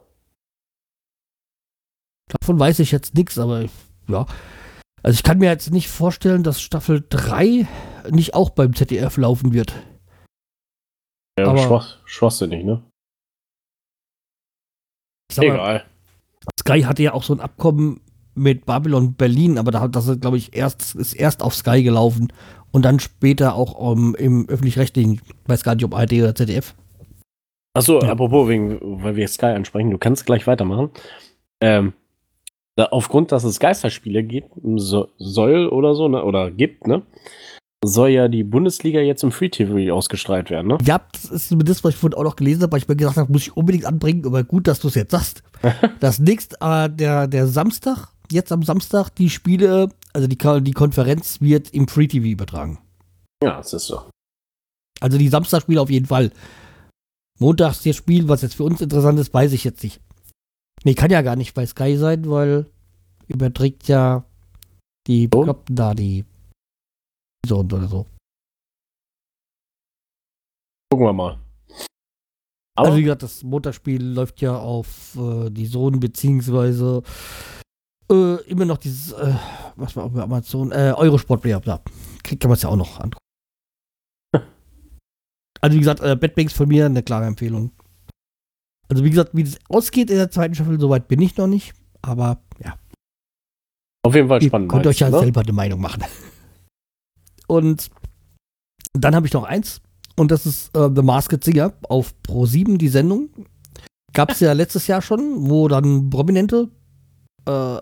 Davon 2.27 2.59
weiß 2.59 2.79
ich 2.79 2.91
jetzt 2.91 3.15
nichts, 3.15 3.37
aber 3.37 3.65
ja. 4.07 4.25
Also 5.01 5.15
ich 5.17 5.23
kann 5.23 5.37
mir 5.37 5.49
jetzt 5.49 5.71
nicht 5.71 5.89
vorstellen, 5.89 6.43
dass 6.43 6.61
Staffel 6.61 7.05
3 7.09 7.67
nicht 8.09 8.33
auch 8.33 8.49
beim 8.49 8.73
ZDF 8.75 9.17
laufen 9.17 9.53
wird. 9.53 9.73
Ja, 11.37 11.47
aber 11.47 11.57
schwach, 11.57 11.97
schwachsinnig, 12.05 12.63
ne? 12.63 12.83
Egal. 15.35 15.57
Mal, 15.57 15.85
Sky 16.59 16.81
hatte 16.81 17.03
ja 17.03 17.13
auch 17.13 17.23
so 17.23 17.33
ein 17.33 17.39
Abkommen 17.39 18.01
mit 18.35 18.65
Babylon 18.65 19.13
Berlin, 19.13 19.57
aber 19.57 19.71
da 19.71 19.79
hat 19.79 19.95
das, 19.95 20.19
glaube 20.19 20.37
ich, 20.37 20.55
erst, 20.55 20.95
ist 20.95 21.13
erst 21.13 21.43
auf 21.43 21.53
Sky 21.55 21.83
gelaufen 21.83 22.33
und 22.71 22.83
dann 22.83 22.99
später 22.99 23.55
auch 23.55 23.75
um, 23.75 24.15
im 24.15 24.49
öffentlich-rechtlichen, 24.49 25.21
weiß 25.45 25.63
gar 25.63 25.75
nicht, 25.75 25.85
ob 25.85 25.93
ARD 25.93 26.13
oder 26.13 26.35
ZDF. 26.35 26.73
Achso, 27.75 28.01
ja. 28.01 28.09
apropos, 28.09 28.47
wegen, 28.49 28.79
weil 29.03 29.15
wir 29.15 29.27
Sky 29.27 29.47
ansprechen, 29.47 29.91
du 29.91 29.97
kannst 29.97 30.25
gleich 30.25 30.45
weitermachen. 30.47 30.89
Ähm, 31.61 31.93
da, 32.75 32.85
aufgrund, 32.85 33.31
dass 33.31 33.43
es 33.43 33.59
Geisterspiele 33.59 34.23
gibt, 34.23 34.49
so, 34.75 35.09
soll 35.17 35.67
oder 35.67 35.93
so, 35.93 36.07
ne, 36.07 36.23
oder 36.23 36.49
gibt, 36.49 36.87
ne, 36.87 37.03
soll 37.83 38.09
ja 38.09 38.27
die 38.27 38.43
Bundesliga 38.43 38.99
jetzt 38.99 39.23
im 39.23 39.31
Free 39.31 39.49
TV 39.49 39.93
ausgestrahlt 39.93 40.49
werden, 40.49 40.67
ne? 40.67 40.77
Ja, 40.85 41.01
das 41.11 41.25
ist 41.25 41.55
das, 41.57 41.83
was 41.83 41.93
ich 41.93 41.99
vorhin 41.99 42.17
auch 42.17 42.23
noch 42.23 42.35
gelesen 42.35 42.63
habe, 42.63 42.71
weil 42.71 42.79
ich 42.79 42.87
mir 42.87 42.95
gedacht 42.95 43.17
habe, 43.17 43.31
muss 43.31 43.43
ich 43.43 43.57
unbedingt 43.57 43.85
anbringen, 43.85 44.25
aber 44.25 44.43
gut, 44.43 44.67
dass 44.67 44.79
du 44.79 44.87
es 44.87 44.95
jetzt 44.95 45.11
sagst. 45.11 45.43
das 45.99 46.19
nächste, 46.19 46.57
äh, 46.61 46.89
der, 46.89 47.27
der 47.27 47.47
Samstag, 47.47 48.09
jetzt 48.31 48.51
am 48.51 48.63
Samstag, 48.63 49.09
die 49.15 49.29
Spiele, 49.29 49.89
also 50.13 50.27
die, 50.27 50.37
die 50.61 50.71
Konferenz 50.71 51.41
wird 51.41 51.69
im 51.71 51.87
Free 51.87 52.07
TV 52.07 52.25
übertragen. 52.25 52.79
Ja, 53.43 53.57
das 53.57 53.73
ist 53.73 53.87
so. 53.87 54.01
Also 54.99 55.17
die 55.17 55.29
Samstagspiele 55.29 55.81
auf 55.81 55.89
jeden 55.89 56.05
Fall. 56.05 56.31
Montags 57.39 57.81
das 57.81 57.95
Spiel, 57.95 58.29
was 58.29 58.41
jetzt 58.41 58.55
für 58.55 58.63
uns 58.63 58.79
interessant 58.81 59.19
ist, 59.19 59.33
weiß 59.33 59.51
ich 59.53 59.63
jetzt 59.63 59.83
nicht. 59.83 59.99
Nee, 60.83 60.93
kann 60.93 61.11
ja 61.11 61.21
gar 61.21 61.35
nicht 61.35 61.53
bei 61.53 61.65
Sky 61.65 61.97
sein, 61.97 62.29
weil 62.29 62.67
überträgt 63.27 63.87
ja 63.87 64.23
die 65.07 65.29
oh. 65.33 65.43
Kloppen 65.43 65.75
da, 65.75 65.93
die 65.93 66.25
so 67.45 67.59
und 67.59 67.73
oder 67.73 67.87
so. 67.87 68.05
Gucken 70.89 71.07
wir 71.07 71.13
mal. 71.13 71.39
Aber 72.75 72.87
also 72.87 72.97
wie 72.97 73.03
gesagt, 73.03 73.23
das 73.23 73.43
Motorspiel 73.43 74.03
läuft 74.03 74.41
ja 74.41 74.57
auf 74.57 75.15
äh, 75.15 75.49
die 75.51 75.67
Sohn 75.67 75.99
beziehungsweise 75.99 77.03
äh, 78.11 78.41
immer 78.49 78.65
noch 78.65 78.77
dieses, 78.77 79.11
äh, 79.11 79.33
was 79.75 79.95
war 79.95 80.05
auch 80.05 80.11
bei 80.11 80.21
Amazon, 80.21 80.71
äh, 80.71 80.93
Eurosport 80.95 81.41
Player, 81.41 81.59
da 81.59 81.81
kriegt 82.23 82.43
man 82.43 82.53
es 82.53 82.63
ja 82.63 82.69
auch 82.69 82.75
noch 82.75 82.99
an. 82.99 83.13
also 85.61 85.75
wie 85.75 85.79
gesagt, 85.79 86.01
äh, 86.01 86.15
Bad 86.15 86.35
Banks 86.35 86.53
von 86.53 86.67
mir 86.67 86.87
eine 86.87 87.03
klare 87.03 87.25
Empfehlung. 87.25 87.71
Also 88.89 89.03
wie 89.03 89.09
gesagt, 89.09 89.35
wie 89.35 89.43
das 89.43 89.59
ausgeht 89.69 90.09
in 90.09 90.17
der 90.17 90.31
zweiten 90.31 90.55
Staffel, 90.55 90.79
soweit 90.79 91.07
bin 91.07 91.21
ich 91.21 91.37
noch 91.37 91.47
nicht. 91.47 91.73
Aber 92.01 92.41
ja. 92.63 92.77
Auf 94.05 94.15
jeden 94.15 94.27
Fall 94.27 94.41
spannend. 94.41 94.71
Ihr 94.71 94.75
könnt 94.75 94.87
euch 94.87 94.99
ja 94.99 95.09
ne? 95.09 95.19
selber 95.19 95.41
eine 95.41 95.53
Meinung 95.53 95.79
machen. 95.79 96.03
Und 97.53 97.89
dann 98.93 99.15
habe 99.15 99.27
ich 99.27 99.33
noch 99.33 99.43
eins. 99.43 99.81
Und 100.15 100.31
das 100.31 100.45
ist 100.45 100.75
äh, 100.75 100.89
The 100.93 101.01
Masked 101.01 101.43
Singer 101.43 101.73
auf 101.83 102.13
Pro 102.23 102.45
7, 102.45 102.77
die 102.77 102.89
Sendung. 102.89 103.29
Gab 104.13 104.31
es 104.31 104.39
ja 104.39 104.53
letztes 104.53 104.87
Jahr 104.87 105.01
schon, 105.01 105.49
wo 105.49 105.67
dann 105.67 106.09
Prominente 106.09 106.69
äh, 107.47 107.77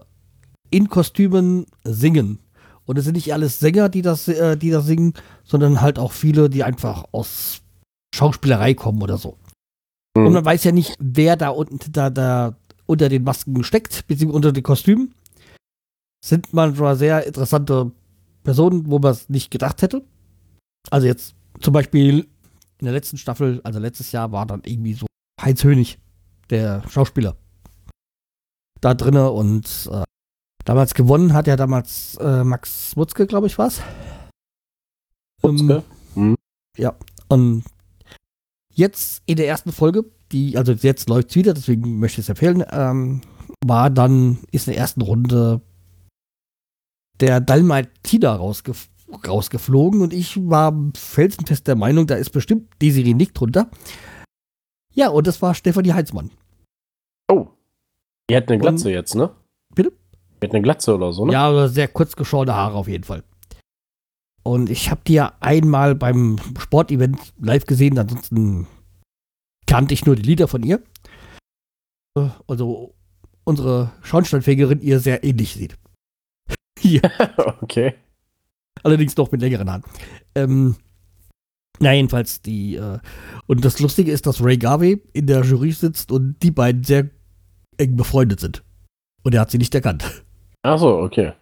in 0.69 0.87
Kostümen 0.87 1.65
singen. 1.83 2.39
Und 2.85 2.97
es 2.97 3.05
sind 3.05 3.15
nicht 3.15 3.33
alles 3.33 3.59
Sänger, 3.59 3.89
die 3.89 4.01
das, 4.01 4.27
äh, 4.27 4.57
die 4.57 4.69
das 4.69 4.85
singen, 4.85 5.13
sondern 5.43 5.81
halt 5.81 5.99
auch 5.99 6.13
viele, 6.13 6.49
die 6.49 6.63
einfach 6.63 7.05
aus 7.11 7.61
Schauspielerei 8.15 8.73
kommen 8.73 9.01
oder 9.01 9.17
so. 9.17 9.37
Mhm. 10.15 10.27
Und 10.27 10.33
man 10.33 10.45
weiß 10.45 10.63
ja 10.63 10.71
nicht, 10.71 10.95
wer 10.99 11.35
da 11.35 11.49
unten 11.49 11.79
da, 11.91 12.09
da 12.09 12.55
unter 12.85 13.09
den 13.09 13.23
Masken 13.23 13.63
steckt, 13.63 14.07
beziehungsweise 14.07 14.35
unter 14.35 14.51
den 14.51 14.63
Kostümen. 14.63 15.13
Sind 16.23 16.53
manchmal 16.53 16.95
sehr 16.95 17.25
interessante 17.25 17.91
Personen, 18.43 18.89
wo 18.89 18.99
man 18.99 19.11
es 19.11 19.29
nicht 19.29 19.51
gedacht 19.51 19.81
hätte. 19.81 20.03
Also 20.89 21.07
jetzt 21.07 21.35
zum 21.59 21.73
Beispiel 21.73 22.27
in 22.79 22.85
der 22.85 22.93
letzten 22.93 23.17
Staffel, 23.17 23.61
also 23.63 23.79
letztes 23.79 24.11
Jahr, 24.11 24.31
war 24.31 24.45
dann 24.45 24.61
irgendwie 24.65 24.93
so 24.93 25.05
Heinz 25.41 25.63
Hönig, 25.63 25.99
der 26.49 26.87
Schauspieler, 26.89 27.37
da 28.81 28.93
drinne 28.93 29.31
und 29.31 29.89
äh, 29.91 30.03
damals 30.65 30.93
gewonnen 30.93 31.33
hat 31.33 31.47
ja 31.47 31.55
damals 31.55 32.15
äh, 32.17 32.43
Max 32.43 32.95
Wutzke, 32.97 33.27
glaube 33.27 33.47
ich, 33.47 33.57
was. 33.57 33.81
Wutzke? 35.41 35.83
Um, 36.15 36.29
mhm. 36.29 36.35
Ja, 36.77 36.95
und 37.27 37.63
jetzt 38.73 39.21
in 39.25 39.37
der 39.37 39.47
ersten 39.47 39.71
Folge, 39.71 40.05
die, 40.31 40.57
also 40.57 40.71
jetzt 40.71 41.09
läuft 41.09 41.29
es 41.29 41.35
wieder, 41.35 41.53
deswegen 41.53 41.99
möchte 41.99 42.21
ich 42.21 42.25
es 42.25 42.29
empfehlen, 42.29 42.63
ähm, 42.71 43.21
war 43.63 43.89
dann, 43.89 44.39
ist 44.51 44.67
in 44.67 44.73
der 44.73 44.81
ersten 44.81 45.01
Runde 45.01 45.61
der 47.21 47.39
Dalmatiner 47.39 48.35
rausgef 48.35 48.89
rausgeflogen 49.27 50.01
und 50.01 50.13
ich 50.13 50.37
war 50.49 50.73
felsenfest 50.95 51.67
der 51.67 51.75
Meinung, 51.75 52.07
da 52.07 52.15
ist 52.15 52.29
bestimmt 52.29 52.69
Desiree 52.81 53.13
Nick 53.13 53.33
drunter. 53.33 53.69
Ja, 54.93 55.09
und 55.09 55.27
das 55.27 55.41
war 55.41 55.53
Stefanie 55.53 55.91
Heizmann. 55.91 56.31
Oh. 57.29 57.47
Die 58.29 58.35
hat 58.37 58.49
eine 58.49 58.57
Glatze 58.57 58.87
und, 58.87 58.93
jetzt, 58.93 59.15
ne? 59.15 59.29
Mit 59.75 60.53
einer 60.53 60.61
Glatze 60.61 60.95
oder 60.95 61.11
so, 61.11 61.25
ne? 61.25 61.33
Ja, 61.33 61.51
oder 61.51 61.67
sehr 61.67 61.89
kurz 61.89 62.15
geschorene 62.15 62.55
Haare 62.55 62.75
auf 62.75 62.87
jeden 62.87 63.03
Fall. 63.03 63.23
Und 64.43 64.69
ich 64.69 64.89
habe 64.89 65.01
die 65.05 65.13
ja 65.13 65.33
einmal 65.39 65.93
beim 65.93 66.37
Sportevent 66.57 67.33
live 67.39 67.65
gesehen, 67.65 67.99
ansonsten 67.99 68.65
kannte 69.67 69.93
ich 69.93 70.05
nur 70.05 70.15
die 70.15 70.23
Lieder 70.23 70.47
von 70.47 70.63
ihr. 70.63 70.81
Also 72.47 72.95
unsere 73.43 73.91
Schornsteinfegerin 74.01 74.81
ihr 74.81 74.99
sehr 74.99 75.23
ähnlich 75.23 75.53
sieht. 75.53 75.77
ja. 77.01 77.01
okay. 77.61 77.95
Allerdings 78.83 79.15
noch 79.17 79.31
mit 79.31 79.41
längeren 79.41 79.69
Haaren. 79.69 79.83
Ähm, 80.35 80.75
na, 81.79 81.93
jedenfalls 81.93 82.41
die, 82.41 82.75
äh, 82.75 82.99
und 83.47 83.65
das 83.65 83.79
Lustige 83.79 84.11
ist, 84.11 84.25
dass 84.27 84.43
Ray 84.43 84.57
Garvey 84.57 85.01
in 85.13 85.27
der 85.27 85.41
Jury 85.43 85.71
sitzt 85.71 86.11
und 86.11 86.41
die 86.43 86.51
beiden 86.51 86.83
sehr 86.83 87.09
eng 87.77 87.95
befreundet 87.95 88.39
sind. 88.39 88.63
Und 89.23 89.33
er 89.33 89.41
hat 89.41 89.51
sie 89.51 89.57
nicht 89.57 89.73
erkannt. 89.73 90.23
Ach 90.63 90.79
so, 90.79 90.99
okay. 90.99 91.33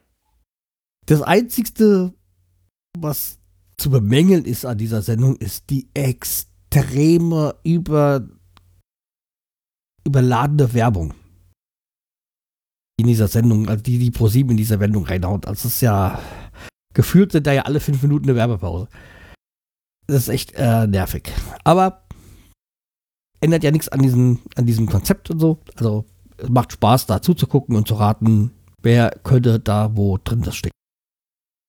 Das 1.05 1.21
Einzigste, 1.21 2.13
was 2.97 3.39
zu 3.77 3.89
bemängeln 3.89 4.45
ist 4.45 4.65
an 4.65 4.77
dieser 4.77 5.01
Sendung, 5.01 5.35
ist 5.37 5.69
die 5.69 5.89
extreme 5.93 7.55
über, 7.63 8.27
überladene 10.05 10.73
Werbung. 10.73 11.13
In 12.99 13.07
dieser 13.07 13.29
Sendung, 13.29 13.69
also 13.69 13.81
die, 13.81 13.97
die 13.97 14.11
ProSieben 14.11 14.51
in 14.51 14.57
dieser 14.57 14.81
Wendung 14.81 15.05
reinhaut. 15.05 15.47
Also 15.47 15.69
es 15.69 15.75
ist 15.75 15.81
ja, 15.81 16.19
gefühlt 16.93 17.31
sind 17.31 17.47
da 17.47 17.53
ja 17.53 17.61
alle 17.61 17.79
fünf 17.79 18.01
Minuten 18.01 18.25
eine 18.25 18.35
Werbepause. 18.35 18.89
Das 20.07 20.23
ist 20.23 20.27
echt 20.27 20.53
äh, 20.55 20.85
nervig. 20.85 21.31
Aber 21.63 22.03
ändert 23.39 23.63
ja 23.63 23.71
nichts 23.71 23.87
an 23.87 24.01
diesem, 24.01 24.39
an 24.55 24.65
diesem 24.65 24.87
Konzept 24.87 25.31
und 25.31 25.39
so. 25.39 25.59
Also 25.77 26.03
es 26.35 26.49
macht 26.49 26.73
Spaß, 26.73 27.05
da 27.05 27.21
zuzugucken 27.21 27.77
und 27.77 27.87
zu 27.87 27.93
raten, 27.93 28.51
wer 28.81 29.11
könnte 29.23 29.61
da 29.61 29.95
wo 29.95 30.17
drin 30.17 30.41
das 30.41 30.57
steckt. 30.57 30.75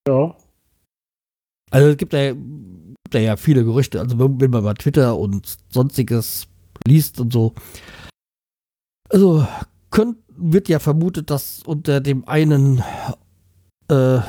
Ja. 0.09 0.35
Also 1.71 1.89
es 1.91 1.97
gibt 1.97 2.13
ja, 2.13 2.33
gibt 2.33 3.15
ja 3.15 3.37
viele 3.37 3.65
Gerüchte. 3.65 4.01
Also 4.01 4.19
wenn 4.19 4.51
man 4.51 4.65
bei 4.65 4.75
Twitter 4.75 5.17
und 5.17 5.59
sonstiges 5.69 6.49
liest 6.85 7.21
und 7.21 7.33
so. 7.33 7.55
Also 9.09 9.47
könnt, 9.91 10.19
wird 10.41 10.69
ja 10.69 10.79
vermutet, 10.79 11.31
dass 11.31 11.63
unter 11.65 12.01
dem 12.01 12.27
einen 12.27 12.83
äh, 13.89 14.21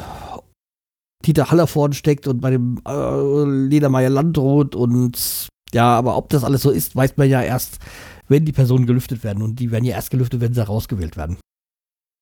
Dieter 1.26 1.52
Hallervorden 1.52 1.94
steckt 1.94 2.28
und 2.28 2.42
bei 2.42 2.52
dem 2.52 2.82
äh, 2.88 3.44
Ledermeier 3.44 4.10
Landroth 4.10 4.76
und 4.76 5.48
ja, 5.74 5.98
aber 5.98 6.18
ob 6.18 6.30
das 6.30 6.44
alles 6.44 6.64
so 6.64 6.72
ist, 6.72 6.96
weiß 6.96 7.18
man 7.18 7.30
ja 7.30 7.42
erst, 7.42 7.80
wenn 8.28 8.46
die 8.46 8.52
Personen 8.52 8.86
gelüftet 8.86 9.24
werden. 9.24 9.42
Und 9.42 9.60
die 9.60 9.72
werden 9.72 9.86
ja 9.86 9.96
erst 9.96 10.12
gelüftet, 10.12 10.42
wenn 10.42 10.54
sie 10.54 10.62
herausgewählt 10.62 11.16
werden. 11.16 11.38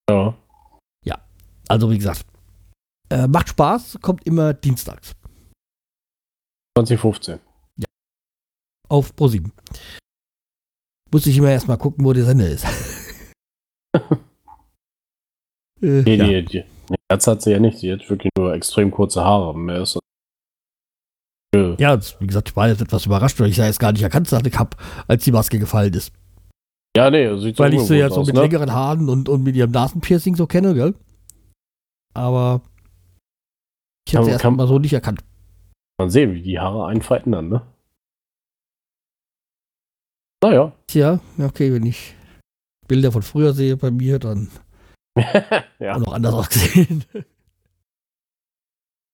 Ja. 0.09 0.35
Ja, 1.05 1.19
also 1.67 1.89
wie 1.89 1.97
gesagt, 1.97 2.25
äh, 3.09 3.27
macht 3.27 3.49
Spaß, 3.49 3.99
kommt 4.01 4.25
immer 4.25 4.53
dienstags. 4.53 5.15
2015. 6.77 7.39
Ja. 7.77 7.85
Auf 8.87 9.15
ProSieben. 9.15 9.51
Muss 11.11 11.25
ich 11.25 11.37
immer 11.37 11.49
erstmal 11.49 11.77
gucken, 11.77 12.05
wo 12.05 12.13
der 12.13 12.25
Sender 12.25 12.47
ist. 12.47 12.65
äh, 15.81 16.01
nee, 16.03 16.15
ja. 16.15 16.41
die, 16.41 16.45
die, 16.45 16.63
Herz 17.09 17.27
hat 17.27 17.41
sie 17.41 17.51
ja 17.51 17.59
nicht. 17.59 17.77
Sie 17.77 17.91
hat 17.91 18.09
wirklich 18.09 18.31
nur 18.37 18.53
extrem 18.53 18.91
kurze 18.91 19.23
Haare. 19.23 19.57
Mehr 19.57 19.81
ist 19.81 19.99
ja, 21.79 21.99
wie 22.19 22.27
gesagt, 22.27 22.49
ich 22.49 22.55
war 22.55 22.67
jetzt 22.67 22.81
etwas 22.81 23.05
überrascht, 23.07 23.39
weil 23.39 23.49
ich 23.49 23.57
ja 23.57 23.65
jetzt 23.65 23.79
gar 23.79 23.91
nicht 23.91 24.03
erkannt 24.03 24.31
habe, 24.31 24.77
als 25.07 25.23
die 25.23 25.31
Maske 25.31 25.57
gefallen 25.57 25.93
ist. 25.93 26.13
Ja, 26.95 27.09
nee, 27.09 27.35
sieht 27.37 27.57
Weil 27.59 27.73
ich 27.73 27.81
sie 27.81 27.97
ja 27.97 28.09
so 28.09 28.23
mit 28.23 28.35
ne? 28.35 28.41
längeren 28.41 28.71
Haaren 28.71 29.09
und, 29.09 29.29
und 29.29 29.43
mit 29.43 29.55
ihrem 29.55 29.71
Nasenpiercing 29.71 30.35
so 30.35 30.47
kenne, 30.47 30.73
gell? 30.73 30.95
Aber 32.13 32.61
ich 34.07 34.15
habe 34.15 34.25
sie 34.25 34.31
erst 34.31 34.43
mal 34.43 34.67
so 34.67 34.79
nicht 34.79 34.93
erkannt. 34.93 35.23
Man 35.99 36.09
sehen, 36.09 36.33
wie 36.33 36.41
die 36.41 36.59
Haare 36.59 36.87
einen 36.87 37.01
verändern, 37.01 37.49
ne? 37.49 37.61
Naja. 40.43 40.73
Tja, 40.87 41.19
okay, 41.39 41.73
wenn 41.73 41.85
ich 41.85 42.15
Bilder 42.87 43.11
von 43.11 43.21
früher 43.21 43.53
sehe 43.53 43.75
bei 43.77 43.91
mir, 43.91 44.19
dann 44.19 44.49
ja. 45.79 45.97
noch 45.97 46.13
anders 46.13 46.33
ausgesehen. 46.33 47.03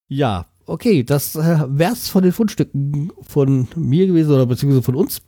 ja, 0.07 0.45
okay, 0.65 1.03
das 1.03 1.35
äh, 1.35 1.65
wär's 1.67 2.09
von 2.09 2.23
den 2.23 2.31
Fundstücken 2.31 3.11
von 3.21 3.67
mir 3.75 4.07
gewesen 4.07 4.33
oder 4.33 4.45
beziehungsweise 4.45 4.83
von 4.83 4.95
uns. 4.95 5.21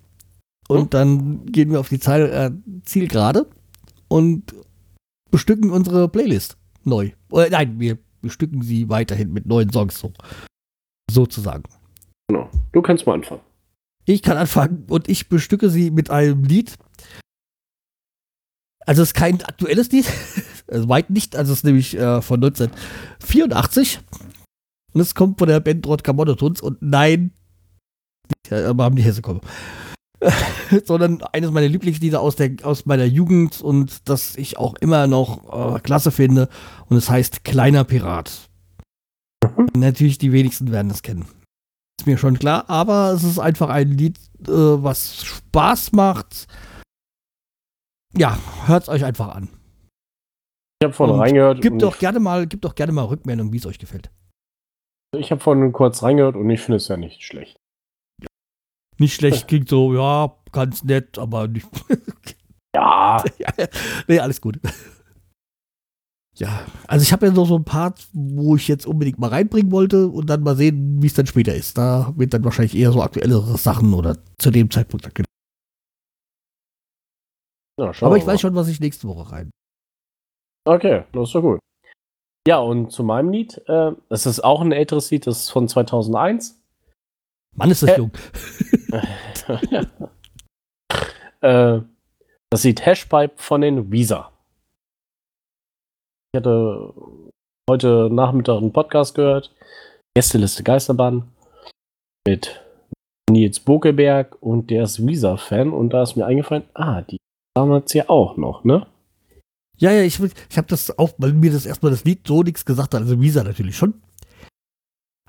Und 0.67 0.81
hm? 0.81 0.89
dann 0.89 1.45
gehen 1.45 1.71
wir 1.71 1.79
auf 1.79 1.89
die 1.89 1.99
Zahl, 1.99 2.29
äh, 2.29 2.51
Zielgerade 2.83 3.47
und 4.07 4.53
bestücken 5.31 5.71
unsere 5.71 6.09
Playlist 6.09 6.57
neu. 6.83 7.11
Oder, 7.29 7.49
nein, 7.49 7.79
wir 7.79 7.97
bestücken 8.21 8.61
sie 8.61 8.89
weiterhin 8.89 9.31
mit 9.31 9.45
neuen 9.45 9.71
Songs, 9.71 9.99
so, 9.99 10.11
sozusagen. 11.09 11.63
Genau. 12.27 12.49
Du 12.71 12.81
kannst 12.81 13.05
mal 13.05 13.13
anfangen. 13.13 13.41
Ich 14.05 14.21
kann 14.21 14.37
anfangen 14.37 14.85
und 14.89 15.09
ich 15.09 15.29
bestücke 15.29 15.69
sie 15.69 15.91
mit 15.91 16.09
einem 16.09 16.43
Lied. 16.43 16.77
Also 18.87 19.03
es 19.03 19.09
ist 19.09 19.13
kein 19.13 19.43
aktuelles 19.43 19.91
Lied, 19.91 20.07
weit 20.67 21.09
nicht, 21.09 21.35
also 21.35 21.51
es 21.51 21.59
ist 21.59 21.65
nämlich 21.65 21.95
äh, 21.97 22.21
von 22.21 22.43
1984 22.43 23.99
und 24.93 25.01
es 25.01 25.13
kommt 25.13 25.37
von 25.37 25.47
der 25.47 25.59
Band 25.59 25.85
Rodka 25.85 26.13
Monotons 26.13 26.61
und 26.61 26.81
nein, 26.81 27.31
aber 28.49 28.85
haben 28.85 28.95
die 28.95 29.03
Hesse 29.03 29.21
kommen. 29.21 29.41
sondern 30.85 31.21
eines 31.31 31.51
meiner 31.51 31.67
Lieblingslieder 31.67 32.21
aus, 32.21 32.35
der, 32.35 32.51
aus 32.63 32.85
meiner 32.85 33.05
Jugend 33.05 33.61
und 33.61 34.09
das 34.09 34.35
ich 34.35 34.57
auch 34.57 34.75
immer 34.75 35.05
noch 35.05 35.75
äh, 35.75 35.79
klasse 35.79 36.11
finde. 36.11 36.49
Und 36.87 36.97
es 36.97 37.09
heißt 37.09 37.43
Kleiner 37.43 37.83
Pirat. 37.83 38.49
Mhm. 39.43 39.67
Natürlich, 39.75 40.17
die 40.17 40.31
wenigsten 40.31 40.71
werden 40.71 40.89
das 40.89 41.03
kennen. 41.03 41.25
Ist 41.99 42.07
mir 42.07 42.17
schon 42.17 42.39
klar, 42.39 42.69
aber 42.69 43.11
es 43.11 43.23
ist 43.23 43.39
einfach 43.39 43.69
ein 43.69 43.91
Lied, 43.91 44.17
äh, 44.47 44.51
was 44.51 45.23
Spaß 45.23 45.91
macht. 45.91 46.47
Ja, 48.17 48.37
hört 48.65 48.83
es 48.83 48.89
euch 48.89 49.05
einfach 49.05 49.35
an. 49.35 49.49
Ich 50.79 50.85
habe 50.85 50.93
vorhin 50.93 51.19
reingehört. 51.19 51.61
Gibt 51.61 51.81
doch 51.81 51.99
gerne 51.99 52.19
mal, 52.19 52.47
gibt 52.47 52.65
doch 52.65 52.75
gerne 52.75 52.91
mal 52.91 53.05
Rückmeldung, 53.05 53.53
wie 53.53 53.57
es 53.57 53.65
euch 53.65 53.79
gefällt. 53.79 54.09
Ich 55.15 55.31
habe 55.31 55.41
vorhin 55.41 55.71
kurz 55.71 56.03
reingehört 56.03 56.35
und 56.35 56.49
ich 56.49 56.61
finde 56.61 56.77
es 56.77 56.87
ja 56.87 56.97
nicht 56.97 57.23
schlecht. 57.23 57.57
Ja. 58.21 58.27
Nicht 58.97 59.15
schlecht 59.15 59.47
klingt 59.47 59.69
so, 59.69 59.93
ja, 59.93 60.35
ganz 60.51 60.83
nett, 60.83 61.17
aber 61.17 61.47
nicht. 61.47 61.67
ja. 62.75 63.23
nee, 64.07 64.19
alles 64.19 64.41
gut. 64.41 64.59
Ja, 66.35 66.65
also 66.87 67.01
ich 67.03 67.11
habe 67.11 67.27
ja 67.27 67.31
noch 67.31 67.47
so 67.47 67.57
ein 67.57 67.63
Part, 67.63 68.07
wo 68.13 68.55
ich 68.55 68.67
jetzt 68.67 68.85
unbedingt 68.85 69.17
mal 69.17 69.29
reinbringen 69.29 69.71
wollte 69.71 70.07
und 70.07 70.29
dann 70.29 70.43
mal 70.43 70.55
sehen, 70.55 71.01
wie 71.01 71.07
es 71.07 71.15
dann 71.15 71.25
später 71.25 71.55
ist. 71.55 71.77
Da 71.77 72.13
wird 72.15 72.33
dann 72.33 72.43
wahrscheinlich 72.43 72.75
eher 72.75 72.91
so 72.91 73.01
aktuellere 73.01 73.57
Sachen 73.57 73.93
oder 73.93 74.17
zu 74.37 74.51
dem 74.51 74.69
Zeitpunkt 74.69 75.05
dann 75.05 75.13
ja, 77.79 77.91
Aber 78.01 78.17
ich 78.17 78.25
weiß 78.25 78.41
schon, 78.41 78.55
was 78.55 78.67
ich 78.67 78.79
nächste 78.79 79.07
Woche 79.07 79.31
rein. 79.31 79.51
Okay, 80.67 81.03
das 81.11 81.29
ist 81.29 81.35
doch 81.35 81.41
gut. 81.41 81.59
Ja, 82.47 82.59
und 82.59 82.91
zu 82.91 83.03
meinem 83.03 83.29
Lied, 83.29 83.61
äh, 83.67 83.91
das 84.09 84.25
ist 84.25 84.39
auch 84.41 84.61
ein 84.61 84.71
älteres 84.71 85.11
Lied, 85.11 85.27
das 85.27 85.43
ist 85.43 85.49
von 85.49 85.67
2001. 85.67 86.61
Mann, 87.55 87.71
ist 87.71 87.83
das 87.83 87.89
äh, 87.91 87.97
jung. 87.97 88.11
äh, 91.41 91.81
das 92.49 92.63
Lied 92.63 92.85
Hashpipe 92.85 93.33
von 93.35 93.61
den 93.61 93.91
Visa. 93.91 94.31
Ich 96.33 96.37
hatte 96.37 96.93
heute 97.69 98.09
Nachmittag 98.11 98.57
einen 98.57 98.71
Podcast 98.71 99.15
gehört, 99.15 99.53
Gästeliste 100.15 100.63
Geisterbahn, 100.63 101.29
mit 102.25 102.63
Nils 103.29 103.59
Bokeberg 103.59 104.41
und 104.41 104.69
der 104.69 104.83
ist 104.83 105.05
Visa-Fan 105.05 105.73
und 105.73 105.89
da 105.89 106.03
ist 106.03 106.15
mir 106.15 106.25
eingefallen, 106.25 106.63
ah, 106.73 107.01
die 107.01 107.17
damals 107.57 107.91
ja 107.93 108.07
auch 108.07 108.37
noch, 108.37 108.63
ne? 108.63 108.85
Ja, 109.77 109.91
ja, 109.91 110.03
ich, 110.03 110.19
ich 110.19 110.57
habe 110.57 110.67
das 110.67 110.97
auch, 110.97 111.11
weil 111.17 111.33
mir 111.33 111.51
das 111.51 111.65
erstmal 111.65 111.91
das 111.91 112.03
Lied 112.03 112.25
so 112.25 112.43
nichts 112.43 112.65
gesagt 112.65 112.93
hat. 112.93 113.01
Also 113.01 113.19
Visa 113.19 113.43
natürlich 113.43 113.75
schon. 113.75 113.95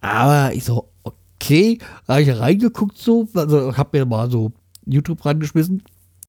Aber 0.01 0.55
ich 0.55 0.65
so, 0.65 0.91
okay, 1.03 1.79
habe 2.07 2.23
ich 2.23 2.39
reingeguckt 2.39 2.97
so, 2.97 3.29
also 3.35 3.77
habe 3.77 3.99
mir 3.99 4.07
mal 4.07 4.31
so 4.31 4.53
YouTube 4.87 5.25
reingeschmissen. 5.25 5.83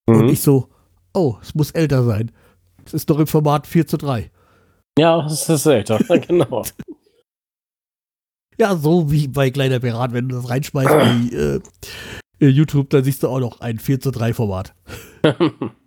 Mhm. 0.07 0.15
Und 0.15 0.29
ich 0.29 0.41
so, 0.41 0.69
oh, 1.13 1.35
es 1.41 1.53
muss 1.55 1.71
älter 1.71 2.03
sein. 2.03 2.31
Es 2.85 2.93
ist 2.93 3.09
doch 3.09 3.19
im 3.19 3.27
Format 3.27 3.67
4 3.67 3.87
zu 3.87 3.97
3. 3.97 4.31
Ja, 4.97 5.25
es 5.25 5.47
ist 5.47 5.65
älter, 5.65 5.97
genau. 6.27 6.63
ja, 8.57 8.75
so 8.75 9.11
wie 9.11 9.27
bei 9.27 9.49
Kleiner 9.51 9.79
Pirat, 9.79 10.11
wenn 10.11 10.27
du 10.27 10.35
das 10.35 10.49
reinschmeißt 10.49 10.89
wie 10.89 11.35
äh, 11.35 11.59
YouTube, 12.39 12.89
dann 12.89 13.03
siehst 13.03 13.23
du 13.23 13.27
auch 13.27 13.39
noch 13.39 13.61
ein 13.61 13.79
4 13.79 13.99
zu 13.99 14.11
3 14.11 14.33
Format. 14.33 14.73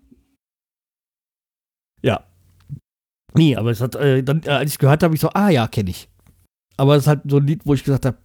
Ja. 2.02 2.24
Nee, 3.34 3.56
aber 3.56 3.70
es 3.70 3.80
hat, 3.80 3.94
äh, 3.94 4.22
dann, 4.22 4.42
äh, 4.44 4.50
als 4.50 4.72
ich 4.72 4.78
gehört 4.78 5.02
habe, 5.02 5.14
ich 5.14 5.20
so, 5.20 5.30
ah 5.30 5.48
ja, 5.48 5.66
kenne 5.68 5.90
ich. 5.90 6.08
Aber 6.76 6.96
es 6.96 7.04
ist 7.04 7.08
halt 7.08 7.22
so 7.26 7.38
ein 7.38 7.46
Lied, 7.46 7.64
wo 7.64 7.74
ich 7.74 7.84
gesagt 7.84 8.04
habe, 8.04 8.18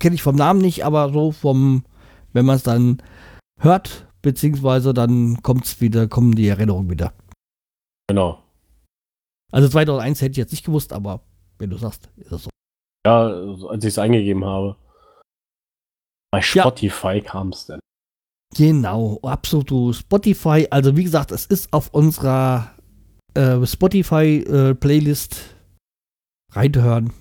kenne 0.00 0.14
ich 0.14 0.22
vom 0.22 0.36
Namen 0.36 0.60
nicht, 0.60 0.84
aber 0.84 1.12
so 1.12 1.32
vom, 1.32 1.84
wenn 2.32 2.46
man 2.46 2.56
es 2.56 2.62
dann 2.62 3.02
hört, 3.58 4.06
beziehungsweise 4.22 4.94
dann 4.94 5.42
kommt's 5.42 5.80
wieder, 5.80 6.08
kommen 6.08 6.34
die 6.34 6.48
Erinnerungen 6.48 6.90
wieder. 6.90 7.12
Genau. 8.08 8.42
Also 9.52 9.68
2001 9.68 10.20
hätte 10.20 10.32
ich 10.32 10.36
jetzt 10.38 10.52
nicht 10.52 10.64
gewusst, 10.64 10.92
aber 10.92 11.20
wenn 11.58 11.70
du 11.70 11.76
sagst, 11.76 12.08
ist 12.16 12.32
das 12.32 12.44
so. 12.44 12.50
Ja, 13.06 13.28
als 13.68 13.84
ich 13.84 13.88
es 13.88 13.98
eingegeben 13.98 14.44
habe. 14.44 14.76
Bei 16.32 16.42
Spotify 16.42 17.16
ja. 17.16 17.20
kam 17.20 17.48
es 17.50 17.66
denn. 17.66 17.80
Genau, 18.56 19.18
absolut. 19.22 19.94
Spotify, 19.94 20.66
also 20.70 20.96
wie 20.96 21.04
gesagt, 21.04 21.30
es 21.30 21.46
ist 21.46 21.72
auf 21.72 21.92
unserer 21.92 22.74
äh, 23.34 23.64
Spotify-Playlist 23.66 25.34
äh, 25.34 26.52
reinhören. 26.52 27.12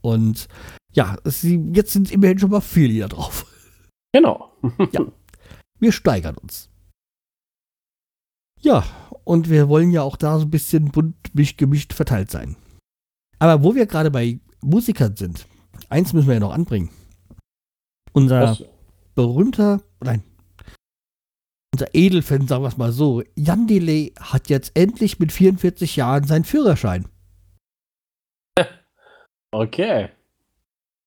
Und 0.00 0.48
ja, 0.92 1.16
es, 1.24 1.42
jetzt 1.42 1.92
sind 1.92 2.10
immerhin 2.10 2.38
schon 2.38 2.50
mal 2.50 2.60
viele 2.60 2.88
Lieder 2.88 3.08
drauf. 3.08 3.46
Genau. 4.12 4.50
ja, 4.90 5.06
wir 5.78 5.92
steigern 5.92 6.36
uns. 6.36 6.68
Ja, 8.60 8.84
und 9.22 9.48
wir 9.48 9.68
wollen 9.68 9.92
ja 9.92 10.02
auch 10.02 10.16
da 10.16 10.36
so 10.40 10.46
ein 10.46 10.50
bisschen 10.50 10.90
bunt 10.90 11.14
gemischt 11.56 11.92
verteilt 11.92 12.28
sein. 12.28 12.56
Aber 13.38 13.62
wo 13.62 13.76
wir 13.76 13.86
gerade 13.86 14.10
bei 14.10 14.40
Musikern 14.62 15.14
sind, 15.14 15.46
eins 15.90 16.12
müssen 16.12 16.26
wir 16.26 16.34
ja 16.34 16.40
noch 16.40 16.52
anbringen. 16.52 16.90
Unser 18.12 18.42
Was? 18.42 18.64
berühmter, 19.14 19.80
nein, 20.00 20.24
unser 21.80 21.94
Edelfan, 21.94 22.46
sagen 22.46 22.62
wir 22.62 22.68
es 22.68 22.76
mal 22.76 22.92
so, 22.92 23.22
Jan 23.36 23.66
Delay 23.66 24.12
hat 24.20 24.48
jetzt 24.48 24.76
endlich 24.76 25.18
mit 25.18 25.32
44 25.32 25.96
Jahren 25.96 26.24
seinen 26.24 26.44
Führerschein. 26.44 27.08
Okay. 29.52 30.10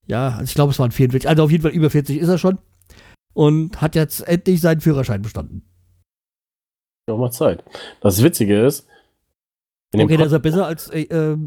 Ja, 0.06 0.32
also 0.32 0.44
ich 0.44 0.54
glaube, 0.54 0.72
es 0.72 0.80
waren 0.80 0.92
44, 0.92 1.30
also 1.30 1.46
auf 1.46 1.52
jeden 1.52 1.62
Fall 1.62 1.72
über 1.72 1.90
40 1.90 2.18
ist 2.18 2.28
er 2.28 2.38
schon. 2.38 2.60
Und 3.32 3.80
hat 3.80 3.96
jetzt 3.96 4.20
endlich 4.28 4.60
seinen 4.60 4.82
Führerschein 4.82 5.22
bestanden. 5.22 5.66
Noch 7.08 7.18
mal 7.18 7.32
Zeit. 7.32 7.64
Das 8.02 8.22
Witzige 8.22 8.66
ist. 8.66 8.86
Okay, 9.96 10.18
das 10.18 10.26
ist 10.26 10.32
ja 10.34 10.40
besser 10.40 10.66
als 10.66 10.90
äh, 10.90 11.04
äh, 11.04 11.38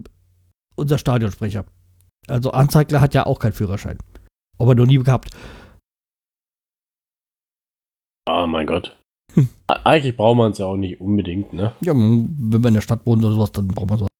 unser 0.74 0.96
Stadionsprecher. 0.96 1.66
Also 2.28 2.52
Anzeigler 2.52 3.02
hat 3.02 3.12
ja 3.12 3.26
auch 3.26 3.40
keinen 3.40 3.52
Führerschein. 3.52 3.98
Aber 4.56 4.74
noch 4.74 4.86
nie 4.86 4.96
gehabt. 4.96 5.36
Oh 8.26 8.46
mein 8.46 8.66
Gott. 8.66 8.96
Hm. 9.36 9.48
Eigentlich 9.84 10.16
braucht 10.16 10.38
man 10.38 10.52
es 10.52 10.58
ja 10.58 10.66
auch 10.66 10.76
nicht 10.76 11.00
unbedingt, 11.00 11.52
ne? 11.52 11.74
Ja, 11.80 11.92
wenn 11.92 12.50
man 12.50 12.64
in 12.64 12.74
der 12.74 12.80
Stadt 12.80 13.04
wohnt 13.04 13.22
oder 13.22 13.34
sowas, 13.34 13.52
dann 13.52 13.68
braucht 13.68 13.88
man 13.90 13.98
sowas. 13.98 14.10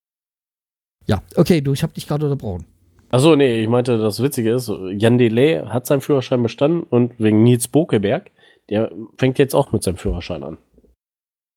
Ja, 1.07 1.23
okay, 1.37 1.61
du, 1.61 1.73
ich 1.73 1.83
habe 1.83 1.95
dich 1.95 2.07
gerade 2.07 2.27
unterbrochen. 2.27 2.67
Achso, 3.11 3.35
nee, 3.37 3.63
ich 3.63 3.69
meinte, 3.69 3.99
das 3.99 4.23
Witzige 4.23 4.53
ist, 4.53 4.69
Jan 4.69 5.17
Delay 5.19 5.65
hat 5.67 5.87
seinen 5.87 6.01
Führerschein 6.01 6.43
bestanden 6.43 6.83
und 6.83 7.19
wegen 7.19 7.43
Nils 7.45 7.69
Bokeberg, 7.69 8.31
der 8.69 8.93
fängt 9.17 9.39
jetzt 9.39 9.55
auch 9.55 9.73
mit 9.73 9.83
seinem 9.83 9.97
Führerschein 9.97 10.43
an. 10.43 10.59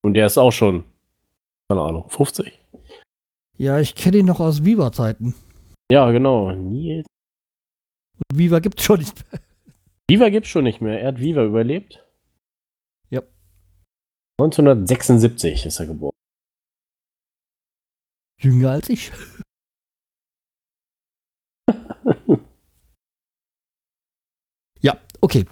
Und 0.03 0.13
der 0.13 0.27
ist 0.27 0.37
auch 0.37 0.51
schon, 0.51 0.83
keine 1.67 1.81
Ahnung, 1.81 2.05
50. 2.09 2.59
Ja, 3.57 3.79
ich 3.79 3.95
kenne 3.95 4.17
ihn 4.17 4.25
noch 4.25 4.39
aus 4.39 4.63
Viva-Zeiten. 4.63 5.35
Ja, 5.91 6.09
genau. 6.11 6.51
Nils. 6.51 7.05
Und 8.29 8.37
Viva 8.37 8.59
gibt's 8.59 8.83
schon 8.83 8.99
nicht 8.99 9.15
mehr. 9.31 9.41
Viva 10.09 10.29
gibt's 10.29 10.49
schon 10.49 10.63
nicht 10.63 10.81
mehr. 10.81 11.01
Er 11.01 11.09
hat 11.09 11.19
Viva 11.19 11.43
überlebt. 11.43 12.03
Ja. 14.39 14.45
1976 14.45 15.65
ist 15.65 15.79
er 15.79 15.87
geboren. 15.87 16.15
Jünger 18.41 18.71
als 18.71 18.89
ich. 18.89 19.11
ja, 24.81 24.97
okay. 25.19 25.45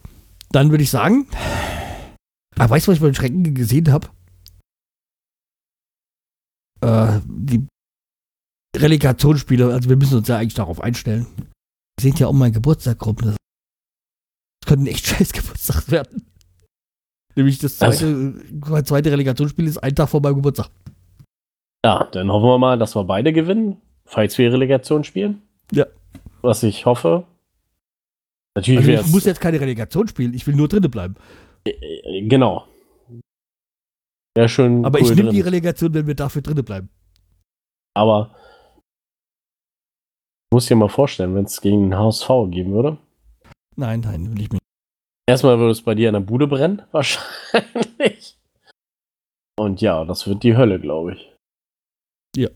Dann 0.51 0.71
würde 0.71 0.83
ich 0.83 0.89
sagen, 0.89 1.27
ah, 2.55 2.69
weißt 2.69 2.87
du, 2.87 2.91
was 2.91 2.95
ich 2.97 3.01
bei 3.01 3.09
den 3.09 3.15
Schrecken 3.15 3.53
gesehen 3.53 3.91
habe? 3.91 4.07
Äh, 6.79 7.19
die 7.25 7.67
Relegationsspiele, 8.75 9.73
also 9.73 9.89
wir 9.89 9.97
müssen 9.97 10.17
uns 10.19 10.29
ja 10.29 10.37
eigentlich 10.37 10.53
darauf 10.53 10.79
einstellen. 10.79 11.27
Wir 11.99 12.03
sehen 12.03 12.15
ja 12.15 12.27
um 12.27 12.37
meinen 12.37 12.53
Geburtstag 12.53 13.05
rum. 13.05 13.17
Das 13.17 13.35
könnte 14.65 14.85
ein 14.85 14.87
echt 14.87 15.05
scheiß 15.07 15.33
Geburtstag 15.33 15.91
werden. 15.91 16.25
Nämlich 17.37 17.59
das 17.59 17.77
zweite, 17.77 18.33
also, 18.61 18.81
zweite 18.81 19.11
Relegationsspiel 19.11 19.67
ist 19.67 19.77
ein 19.77 19.93
Tag 19.93 20.09
vor 20.09 20.21
meinem 20.21 20.37
Geburtstag. 20.37 20.71
Ja, 21.85 22.07
dann 22.11 22.31
hoffen 22.31 22.47
wir 22.47 22.57
mal, 22.57 22.79
dass 22.79 22.95
wir 22.95 23.03
beide 23.03 23.31
gewinnen, 23.31 23.79
falls 24.05 24.39
wir 24.39 24.51
Relegation 24.51 25.03
spielen. 25.03 25.43
Ja. 25.71 25.85
Was 26.41 26.63
ich 26.63 26.87
hoffe. 26.87 27.27
Natürlich 28.55 28.89
also 28.89 29.05
ich 29.05 29.13
muss 29.13 29.25
jetzt 29.25 29.39
keine 29.39 29.61
Relegation 29.61 30.07
spielen, 30.07 30.33
ich 30.33 30.47
will 30.47 30.55
nur 30.55 30.67
drinnen 30.67 30.89
bleiben. 30.89 31.13
Äh, 31.63 31.73
äh, 31.73 32.27
genau. 32.27 32.65
Wäre 34.33 34.49
schon. 34.49 34.83
Aber 34.83 34.99
cool 34.99 35.05
ich 35.05 35.15
nehme 35.15 35.29
die 35.29 35.41
Relegation, 35.41 35.93
wenn 35.93 36.07
wir 36.07 36.15
dafür 36.15 36.41
drinnen 36.41 36.65
bleiben. 36.65 36.89
Aber 37.93 38.35
muss 40.51 40.65
dir 40.65 40.75
mal 40.75 40.89
vorstellen, 40.89 41.35
wenn 41.35 41.45
es 41.45 41.61
gegen 41.61 41.91
den 41.91 41.99
HSV 41.99 42.27
geben 42.49 42.71
würde. 42.71 42.97
Nein, 43.75 43.99
nein, 43.99 44.31
will 44.31 44.41
ich 44.41 44.51
nicht. 44.51 44.66
Erstmal 45.27 45.59
würde 45.59 45.71
es 45.71 45.81
bei 45.81 45.93
dir 45.93 46.09
an 46.09 46.13
der 46.13 46.21
Bude 46.21 46.47
brennen, 46.47 46.81
wahrscheinlich. 46.91 48.37
Und 49.59 49.81
ja, 49.81 50.05
das 50.05 50.27
wird 50.27 50.43
die 50.43 50.55
Hölle, 50.55 50.79
glaube 50.79 51.13
ich. 51.13 51.33
Ja. 52.35 52.49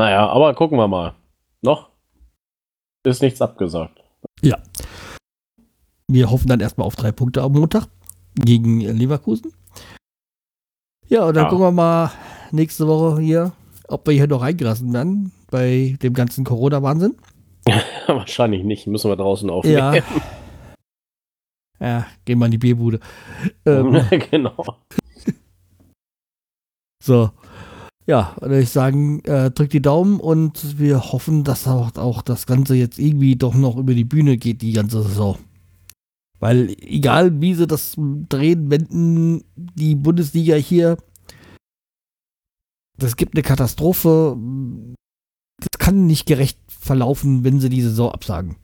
Naja, 0.00 0.28
aber 0.28 0.54
gucken 0.54 0.78
wir 0.78 0.88
mal. 0.88 1.14
Noch 1.62 1.90
ist 3.08 3.22
nichts 3.22 3.40
abgesagt. 3.40 4.02
Ja. 4.42 4.58
Wir 6.08 6.30
hoffen 6.30 6.48
dann 6.48 6.60
erstmal 6.60 6.86
auf 6.86 6.96
drei 6.96 7.12
Punkte 7.12 7.42
am 7.42 7.52
Montag 7.52 7.88
gegen 8.34 8.80
Leverkusen. 8.80 9.52
Ja, 11.08 11.24
und 11.24 11.34
dann 11.34 11.44
ja. 11.44 11.50
gucken 11.50 11.66
wir 11.66 11.72
mal 11.72 12.12
nächste 12.50 12.86
Woche 12.86 13.20
hier, 13.20 13.52
ob 13.88 14.06
wir 14.06 14.14
hier 14.14 14.26
noch 14.26 14.42
reingelassen 14.42 14.92
werden 14.92 15.32
bei 15.50 15.96
dem 16.02 16.14
ganzen 16.14 16.44
Corona-Wahnsinn. 16.44 17.16
Wahrscheinlich 18.06 18.64
nicht, 18.64 18.86
müssen 18.86 19.10
wir 19.10 19.16
draußen 19.16 19.50
aufnehmen. 19.50 19.94
Ja. 19.94 20.02
Ja, 21.80 22.06
gehen 22.24 22.38
wir 22.38 22.46
in 22.46 22.52
die 22.52 22.58
Bierbude. 22.58 23.00
Ähm, 23.64 24.00
genau. 24.30 24.56
so. 27.02 27.30
Ja, 28.06 28.34
würde 28.40 28.60
ich 28.60 28.70
sagen, 28.70 29.22
äh, 29.24 29.50
drückt 29.50 29.74
die 29.74 29.82
Daumen 29.82 30.18
und 30.18 30.78
wir 30.78 31.12
hoffen, 31.12 31.44
dass 31.44 31.68
auch, 31.68 31.94
auch 31.96 32.22
das 32.22 32.46
Ganze 32.46 32.74
jetzt 32.74 32.98
irgendwie 32.98 33.36
doch 33.36 33.54
noch 33.54 33.76
über 33.76 33.92
die 33.92 34.04
Bühne 34.04 34.38
geht, 34.38 34.62
die 34.62 34.72
ganze 34.72 35.02
Saison. 35.02 35.36
Weil 36.40 36.74
egal 36.80 37.40
wie 37.40 37.54
sie 37.54 37.66
das 37.66 37.96
drehen, 37.98 38.70
wenden, 38.70 39.44
die 39.56 39.94
Bundesliga 39.94 40.54
hier, 40.54 40.96
das 42.96 43.16
gibt 43.16 43.34
eine 43.34 43.42
Katastrophe. 43.42 44.36
Das 45.58 45.78
kann 45.78 46.06
nicht 46.06 46.26
gerecht 46.26 46.58
verlaufen, 46.68 47.44
wenn 47.44 47.60
sie 47.60 47.68
die 47.68 47.82
Saison 47.82 48.12
absagen. 48.12 48.56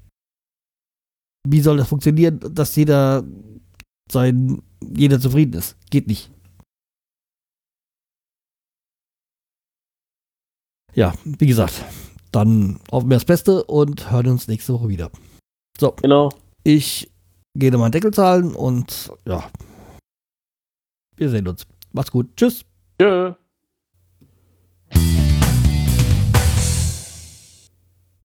Wie 1.47 1.61
soll 1.61 1.77
das 1.77 1.89
funktionieren, 1.89 2.41
dass 2.55 2.77
jeder 2.77 3.25
sein, 4.11 4.63
jeder 4.81 5.21
zufrieden 5.21 5.55
ist? 5.55 5.77
Geht 5.91 6.07
nicht. 6.07 6.31
Ja, 10.95 11.13
wie 11.25 11.47
gesagt, 11.47 11.85
dann 12.31 12.79
hoffen 12.91 13.11
wir 13.11 13.17
das 13.17 13.25
Beste 13.25 13.65
und 13.65 14.11
hören 14.11 14.29
uns 14.29 14.47
nächste 14.47 14.75
Woche 14.75 14.89
wieder. 14.89 15.11
So. 15.79 15.93
Genau. 16.03 16.31
Ich 16.63 17.11
gehe 17.59 17.73
nochmal 17.73 17.91
Deckel 17.91 18.13
zahlen 18.13 18.55
und 18.55 19.11
ja. 19.27 19.51
Wir 21.17 21.31
sehen 21.31 21.49
uns. 21.49 21.67
Macht's 21.93 22.11
gut. 22.11 22.37
Tschüss. 22.37 22.65
Tschüss. 23.01 23.35